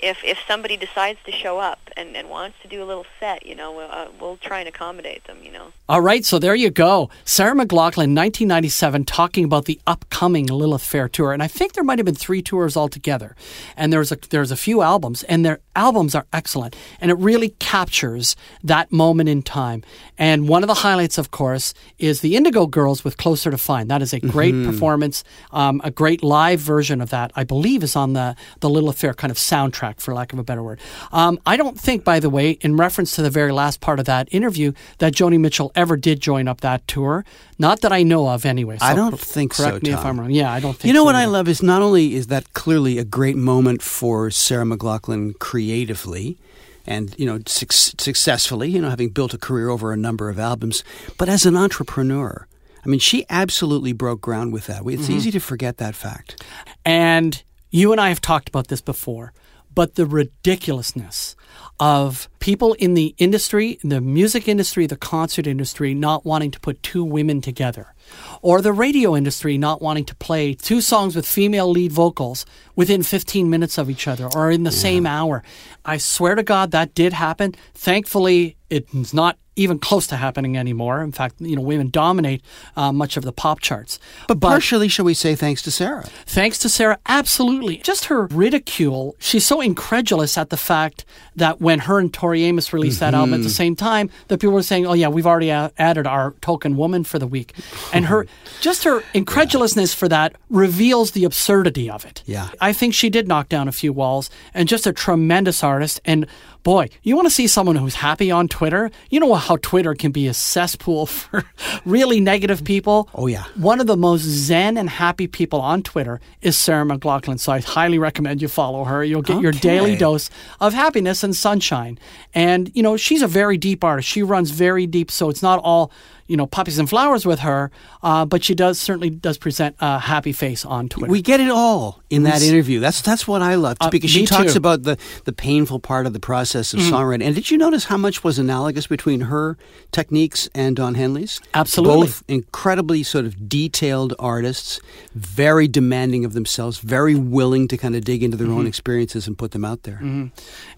If 0.00 0.22
if 0.24 0.38
somebody 0.46 0.76
decides 0.76 1.18
to 1.26 1.32
show 1.32 1.58
up 1.58 1.78
and, 1.96 2.16
and 2.16 2.30
wants 2.30 2.56
to 2.62 2.68
do 2.68 2.82
a 2.82 2.86
little 2.86 3.06
set, 3.18 3.44
you 3.44 3.54
know, 3.54 3.72
we'll, 3.72 3.90
uh, 3.90 4.08
we'll 4.20 4.36
try 4.36 4.60
and 4.60 4.68
accommodate 4.68 5.24
them. 5.24 5.38
You 5.42 5.52
know. 5.52 5.72
All 5.88 6.00
right, 6.00 6.24
so 6.24 6.38
there 6.38 6.54
you 6.54 6.70
go. 6.70 7.10
Sarah 7.24 7.54
McLachlan, 7.54 8.14
1997, 8.14 9.04
talking 9.04 9.44
about 9.44 9.64
the 9.64 9.80
upcoming 9.86 10.46
Lilith 10.46 10.82
Fair 10.82 11.08
tour, 11.08 11.32
and 11.32 11.42
I 11.42 11.48
think 11.48 11.72
there 11.72 11.84
might 11.84 11.98
have 11.98 12.06
been 12.06 12.14
three 12.14 12.42
tours 12.42 12.76
altogether. 12.76 13.34
And 13.76 13.92
there's 13.92 14.12
a 14.12 14.18
there's 14.30 14.50
a 14.50 14.56
few 14.56 14.82
albums, 14.82 15.22
and 15.24 15.44
their 15.44 15.60
albums 15.78 16.14
are 16.14 16.26
excellent, 16.32 16.74
and 17.00 17.10
it 17.10 17.14
really 17.14 17.50
captures 17.60 18.36
that 18.64 18.90
moment 18.90 19.28
in 19.28 19.42
time. 19.42 19.82
And 20.18 20.48
one 20.48 20.62
of 20.64 20.66
the 20.66 20.74
highlights, 20.74 21.16
of 21.16 21.30
course, 21.30 21.72
is 21.98 22.20
the 22.20 22.34
Indigo 22.36 22.66
Girls 22.66 23.04
with 23.04 23.16
"Closer 23.16 23.50
to 23.50 23.58
Fine." 23.58 23.88
That 23.88 24.02
is 24.02 24.12
a 24.12 24.20
great 24.20 24.54
performance, 24.64 25.24
um, 25.52 25.80
a 25.84 25.90
great 25.90 26.22
live 26.22 26.60
version 26.60 27.00
of 27.00 27.10
that. 27.10 27.30
I 27.36 27.44
believe 27.44 27.82
is 27.82 27.96
on 27.96 28.12
the 28.12 28.34
the 28.60 28.68
Lilith 28.68 28.98
Fair 28.98 29.14
kind 29.14 29.30
of 29.30 29.36
soundtrack, 29.36 30.00
for 30.00 30.12
lack 30.12 30.32
of 30.32 30.38
a 30.38 30.44
better 30.44 30.62
word. 30.62 30.80
Um, 31.12 31.38
I 31.46 31.56
don't 31.56 31.78
think, 31.78 32.04
by 32.04 32.18
the 32.20 32.30
way, 32.30 32.50
in 32.60 32.76
reference 32.76 33.14
to 33.16 33.22
the 33.22 33.30
very 33.30 33.52
last 33.52 33.80
part 33.80 34.00
of 34.00 34.06
that 34.06 34.28
interview, 34.32 34.72
that 34.98 35.12
Joni 35.14 35.38
Mitchell 35.38 35.70
ever 35.74 35.96
did 35.96 36.20
join 36.20 36.48
up 36.48 36.60
that 36.62 36.86
tour. 36.88 37.24
Not 37.58 37.80
that 37.82 37.92
I 37.92 38.02
know 38.02 38.28
of, 38.28 38.44
anyway. 38.44 38.78
So 38.78 38.86
I 38.86 38.94
don't 38.94 39.10
cor- 39.10 39.18
think 39.18 39.54
so, 39.54 39.64
Correct 39.64 39.84
me 39.84 39.92
if 39.92 40.04
I'm 40.04 40.18
wrong. 40.18 40.30
Yeah, 40.30 40.52
I 40.52 40.60
don't 40.60 40.74
think. 40.74 40.84
You 40.88 40.92
know 40.92 41.00
so 41.00 41.04
what 41.06 41.14
I 41.14 41.26
love 41.26 41.48
is 41.48 41.62
not 41.62 41.82
only 41.82 42.14
is 42.14 42.26
that 42.28 42.52
clearly 42.54 42.98
a 42.98 43.04
great 43.04 43.36
moment 43.36 43.82
for 43.82 44.30
Sarah 44.30 44.64
McLachlan 44.64 45.38
creatively 45.68 46.38
and 46.86 47.14
you 47.18 47.26
know 47.26 47.38
suc 47.46 47.72
successfully, 47.72 48.70
you 48.70 48.80
know 48.80 48.88
having 48.90 49.10
built 49.10 49.34
a 49.34 49.38
career 49.38 49.68
over 49.68 49.92
a 49.92 49.96
number 49.96 50.30
of 50.30 50.38
albums, 50.38 50.82
but 51.18 51.28
as 51.28 51.44
an 51.46 51.56
entrepreneur. 51.56 52.46
I 52.48 52.54
I 52.84 52.88
mean, 52.90 53.00
she 53.00 53.26
absolutely 53.28 53.92
broke 53.92 54.20
ground 54.22 54.52
with 54.52 54.66
that. 54.68 54.82
It's 54.86 55.02
Mm-hmm. 55.02 55.12
easy 55.12 55.30
to 55.32 55.40
forget 55.40 55.76
that 55.76 55.94
fact. 55.94 56.42
And 56.86 57.42
you 57.70 57.92
and 57.92 58.00
I 58.00 58.08
have 58.08 58.20
talked 58.20 58.48
about 58.48 58.68
this 58.68 58.80
before, 58.80 59.32
but 59.74 59.96
the 59.96 60.06
ridiculousness 60.06 61.36
of 61.78 62.28
people 62.38 62.72
in 62.78 62.94
the 62.94 63.14
industry, 63.18 63.78
in 63.82 63.90
the 63.90 64.00
music 64.00 64.48
industry, 64.48 64.86
the 64.86 64.96
concert 64.96 65.46
industry, 65.46 65.92
not 65.92 66.24
wanting 66.24 66.50
to 66.52 66.60
put 66.60 66.82
two 66.82 67.04
women 67.04 67.40
together, 67.42 67.94
or 68.42 68.60
the 68.60 68.72
radio 68.72 69.16
industry 69.16 69.58
not 69.58 69.82
wanting 69.82 70.04
to 70.06 70.14
play 70.16 70.54
two 70.54 70.80
songs 70.80 71.16
with 71.16 71.26
female 71.26 71.68
lead 71.70 71.92
vocals 71.92 72.46
within 72.76 73.02
15 73.02 73.50
minutes 73.50 73.78
of 73.78 73.90
each 73.90 74.06
other 74.06 74.28
or 74.34 74.50
in 74.50 74.62
the 74.64 74.72
same 74.72 75.06
hour. 75.06 75.42
I 75.84 75.98
swear 75.98 76.34
to 76.34 76.42
God 76.42 76.70
that 76.70 76.94
did 76.94 77.12
happen. 77.12 77.54
Thankfully, 77.74 78.56
it's 78.70 79.14
not 79.14 79.38
even 79.58 79.78
close 79.78 80.06
to 80.06 80.16
happening 80.16 80.56
anymore. 80.56 81.02
In 81.02 81.12
fact, 81.12 81.36
you 81.40 81.56
know, 81.56 81.62
women 81.62 81.90
dominate 81.90 82.42
uh, 82.76 82.92
much 82.92 83.16
of 83.16 83.24
the 83.24 83.32
pop 83.32 83.60
charts. 83.60 83.98
But 84.26 84.40
partially, 84.40 84.88
shall 84.88 85.04
we 85.04 85.14
say, 85.14 85.34
thanks 85.34 85.62
to 85.62 85.70
Sarah. 85.70 86.04
Thanks 86.26 86.58
to 86.58 86.68
Sarah, 86.68 86.98
absolutely. 87.06 87.78
Just 87.78 88.06
her 88.06 88.26
ridicule. 88.26 89.16
She's 89.18 89.44
so 89.44 89.60
incredulous 89.60 90.38
at 90.38 90.50
the 90.50 90.56
fact 90.56 91.04
that 91.36 91.60
when 91.60 91.80
her 91.80 91.98
and 91.98 92.12
Tori 92.12 92.44
Amos 92.44 92.72
released 92.72 93.00
that 93.00 93.14
album 93.14 93.34
at 93.34 93.42
the 93.42 93.50
same 93.50 93.76
time, 93.76 94.10
that 94.28 94.38
people 94.38 94.54
were 94.54 94.62
saying, 94.62 94.86
"Oh 94.86 94.92
yeah, 94.94 95.08
we've 95.08 95.26
already 95.26 95.50
a- 95.50 95.72
added 95.78 96.06
our 96.06 96.34
token 96.40 96.76
woman 96.76 97.04
for 97.04 97.18
the 97.18 97.26
week," 97.26 97.54
and 97.92 98.06
her 98.06 98.26
just 98.60 98.84
her 98.84 99.02
incredulousness 99.14 99.94
for 99.94 100.08
that 100.08 100.34
reveals 100.50 101.12
the 101.12 101.24
absurdity 101.24 101.90
of 101.90 102.04
it. 102.04 102.22
Yeah. 102.26 102.48
I 102.60 102.72
think 102.72 102.94
she 102.94 103.10
did 103.10 103.28
knock 103.28 103.48
down 103.48 103.68
a 103.68 103.72
few 103.72 103.92
walls, 103.92 104.30
and 104.54 104.68
just 104.68 104.86
a 104.86 104.92
tremendous 104.92 105.62
artist. 105.62 106.00
And 106.04 106.26
boy, 106.68 106.86
you 107.02 107.16
want 107.16 107.24
to 107.24 107.30
see 107.30 107.46
someone 107.46 107.76
who's 107.76 107.94
happy 107.94 108.30
on 108.30 108.46
Twitter? 108.46 108.90
You 109.08 109.20
know 109.20 109.32
how 109.36 109.56
Twitter 109.56 109.94
can 109.94 110.12
be 110.12 110.26
a 110.26 110.34
cesspool 110.34 111.06
for 111.18 111.42
really 111.86 112.20
negative 112.20 112.62
people. 112.62 113.08
Oh, 113.14 113.26
yeah. 113.26 113.44
One 113.56 113.80
of 113.80 113.86
the 113.86 113.96
most 113.96 114.20
zen 114.20 114.76
and 114.76 114.90
happy 114.90 115.26
people 115.26 115.62
on 115.62 115.82
Twitter 115.82 116.20
is 116.42 116.58
Sarah 116.58 116.84
McLachlan. 116.84 117.40
So 117.40 117.52
I 117.52 117.60
highly 117.60 117.98
recommend 117.98 118.42
you 118.42 118.48
follow 118.48 118.84
her. 118.84 119.02
You'll 119.02 119.22
get 119.22 119.40
your 119.40 119.52
daily 119.52 119.96
dose 119.96 120.28
of 120.60 120.74
happiness 120.74 121.24
and 121.24 121.34
sunshine. 121.34 121.98
And, 122.34 122.70
you 122.76 122.82
know, 122.82 122.98
she's 122.98 123.22
a 123.22 123.26
very 123.26 123.56
deep 123.56 123.82
artist. 123.82 124.06
She 124.06 124.22
runs 124.22 124.50
very 124.50 124.86
deep. 124.86 125.10
So 125.10 125.30
it's 125.30 125.42
not 125.42 125.60
all, 125.64 125.90
you 126.28 126.36
know, 126.36 126.46
poppies 126.46 126.78
and 126.78 126.88
flowers 126.88 127.26
with 127.26 127.40
her, 127.40 127.70
uh, 128.02 128.24
but 128.24 128.44
she 128.44 128.54
does 128.54 128.78
certainly 128.78 129.10
does 129.10 129.36
present 129.38 129.74
a 129.80 129.98
happy 129.98 130.32
face 130.32 130.64
on 130.64 130.88
Twitter. 130.88 131.10
We 131.10 131.22
get 131.22 131.40
it 131.40 131.50
all 131.50 132.00
in 132.10 132.22
that 132.22 132.42
interview. 132.42 132.78
That's 132.80 133.02
that's 133.02 133.26
what 133.26 133.42
I 133.42 133.56
loved 133.56 133.78
Uh, 133.82 133.90
because 133.90 134.10
she 134.10 134.24
talks 134.26 134.52
too. 134.52 134.58
about 134.58 134.84
the, 134.84 134.96
the 135.24 135.32
painful 135.32 135.80
part 135.80 136.06
of 136.06 136.12
the 136.12 136.20
process 136.20 136.72
of 136.74 136.80
songwriting. 136.80 137.24
And 137.24 137.34
did 137.34 137.50
you 137.50 137.58
notice 137.58 137.84
how 137.86 137.96
much 137.96 138.22
was 138.22 138.38
analogous 138.38 138.86
between 138.86 139.22
her 139.22 139.56
techniques 139.90 140.48
and 140.54 140.76
Don 140.76 140.94
Henley's? 140.94 141.40
Absolutely. 141.54 141.96
Both 142.06 142.22
incredibly 142.28 143.02
sort 143.02 143.24
of 143.24 143.48
detailed 143.48 144.14
artists, 144.18 144.80
very 145.14 145.66
demanding 145.68 146.24
of 146.24 146.32
themselves, 146.34 146.78
very 146.78 147.14
willing 147.14 147.68
to 147.68 147.76
kind 147.76 147.96
of 147.96 148.04
dig 148.04 148.22
into 148.22 148.36
their 148.36 148.48
own 148.50 148.66
experiences 148.66 149.26
and 149.26 149.36
put 149.36 149.50
them 149.52 149.64
out 149.64 149.82
there. 149.84 149.98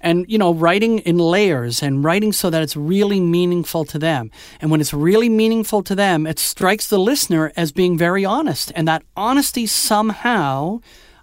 and 0.00 0.24
you 0.28 0.38
know 0.38 0.54
writing 0.54 0.98
in 1.00 1.18
layers 1.18 1.82
and 1.82 2.04
writing 2.04 2.32
so 2.32 2.50
that 2.50 2.62
it's 2.62 2.76
really 2.76 3.20
meaningful 3.20 3.84
to 3.84 3.98
them 3.98 4.30
and 4.60 4.70
when 4.70 4.80
it's 4.80 4.92
really 4.94 5.28
meaningful 5.42 5.82
to 5.82 5.94
them 5.94 6.26
it 6.26 6.38
strikes 6.38 6.88
the 6.88 6.98
listener 6.98 7.44
as 7.56 7.72
being 7.72 7.96
very 7.96 8.24
honest 8.24 8.70
and 8.76 8.86
that 8.86 9.02
honesty 9.16 9.66
somehow 9.66 10.80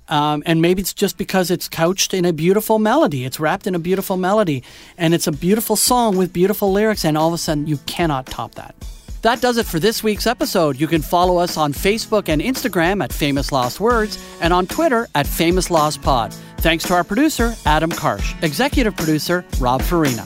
um, 0.09 0.41
and 0.45 0.61
maybe 0.61 0.81
it's 0.81 0.93
just 0.93 1.17
because 1.17 1.51
it's 1.51 1.67
couched 1.69 2.13
in 2.13 2.25
a 2.25 2.33
beautiful 2.33 2.79
melody 2.79 3.25
it's 3.25 3.39
wrapped 3.39 3.67
in 3.67 3.75
a 3.75 3.83
beautiful 3.89 4.17
melody 4.17 4.63
and 4.97 5.13
it's 5.13 5.27
a 5.27 5.31
beautiful 5.31 5.75
song 5.75 6.17
with 6.17 6.33
beautiful 6.33 6.71
lyrics 6.71 7.05
and 7.05 7.15
all 7.15 7.27
of 7.27 7.33
a 7.33 7.37
sudden 7.37 7.67
you 7.67 7.77
cannot 7.85 8.25
top 8.25 8.55
that 8.55 8.73
that 9.21 9.41
does 9.41 9.57
it 9.57 9.65
for 9.65 9.79
this 9.79 10.03
week's 10.03 10.27
episode. 10.27 10.79
You 10.79 10.87
can 10.87 11.01
follow 11.01 11.37
us 11.37 11.57
on 11.57 11.73
Facebook 11.73 12.29
and 12.29 12.41
Instagram 12.41 13.03
at 13.03 13.11
Famous 13.11 13.51
Lost 13.51 13.79
Words 13.79 14.17
and 14.41 14.53
on 14.53 14.67
Twitter 14.67 15.07
at 15.15 15.25
Famous 15.27 15.69
Lost 15.69 16.01
Pod. 16.01 16.33
Thanks 16.59 16.83
to 16.85 16.93
our 16.93 17.03
producer, 17.03 17.53
Adam 17.65 17.91
Karsh, 17.91 18.41
executive 18.43 18.95
producer, 18.95 19.43
Rob 19.59 19.81
Farina. 19.81 20.25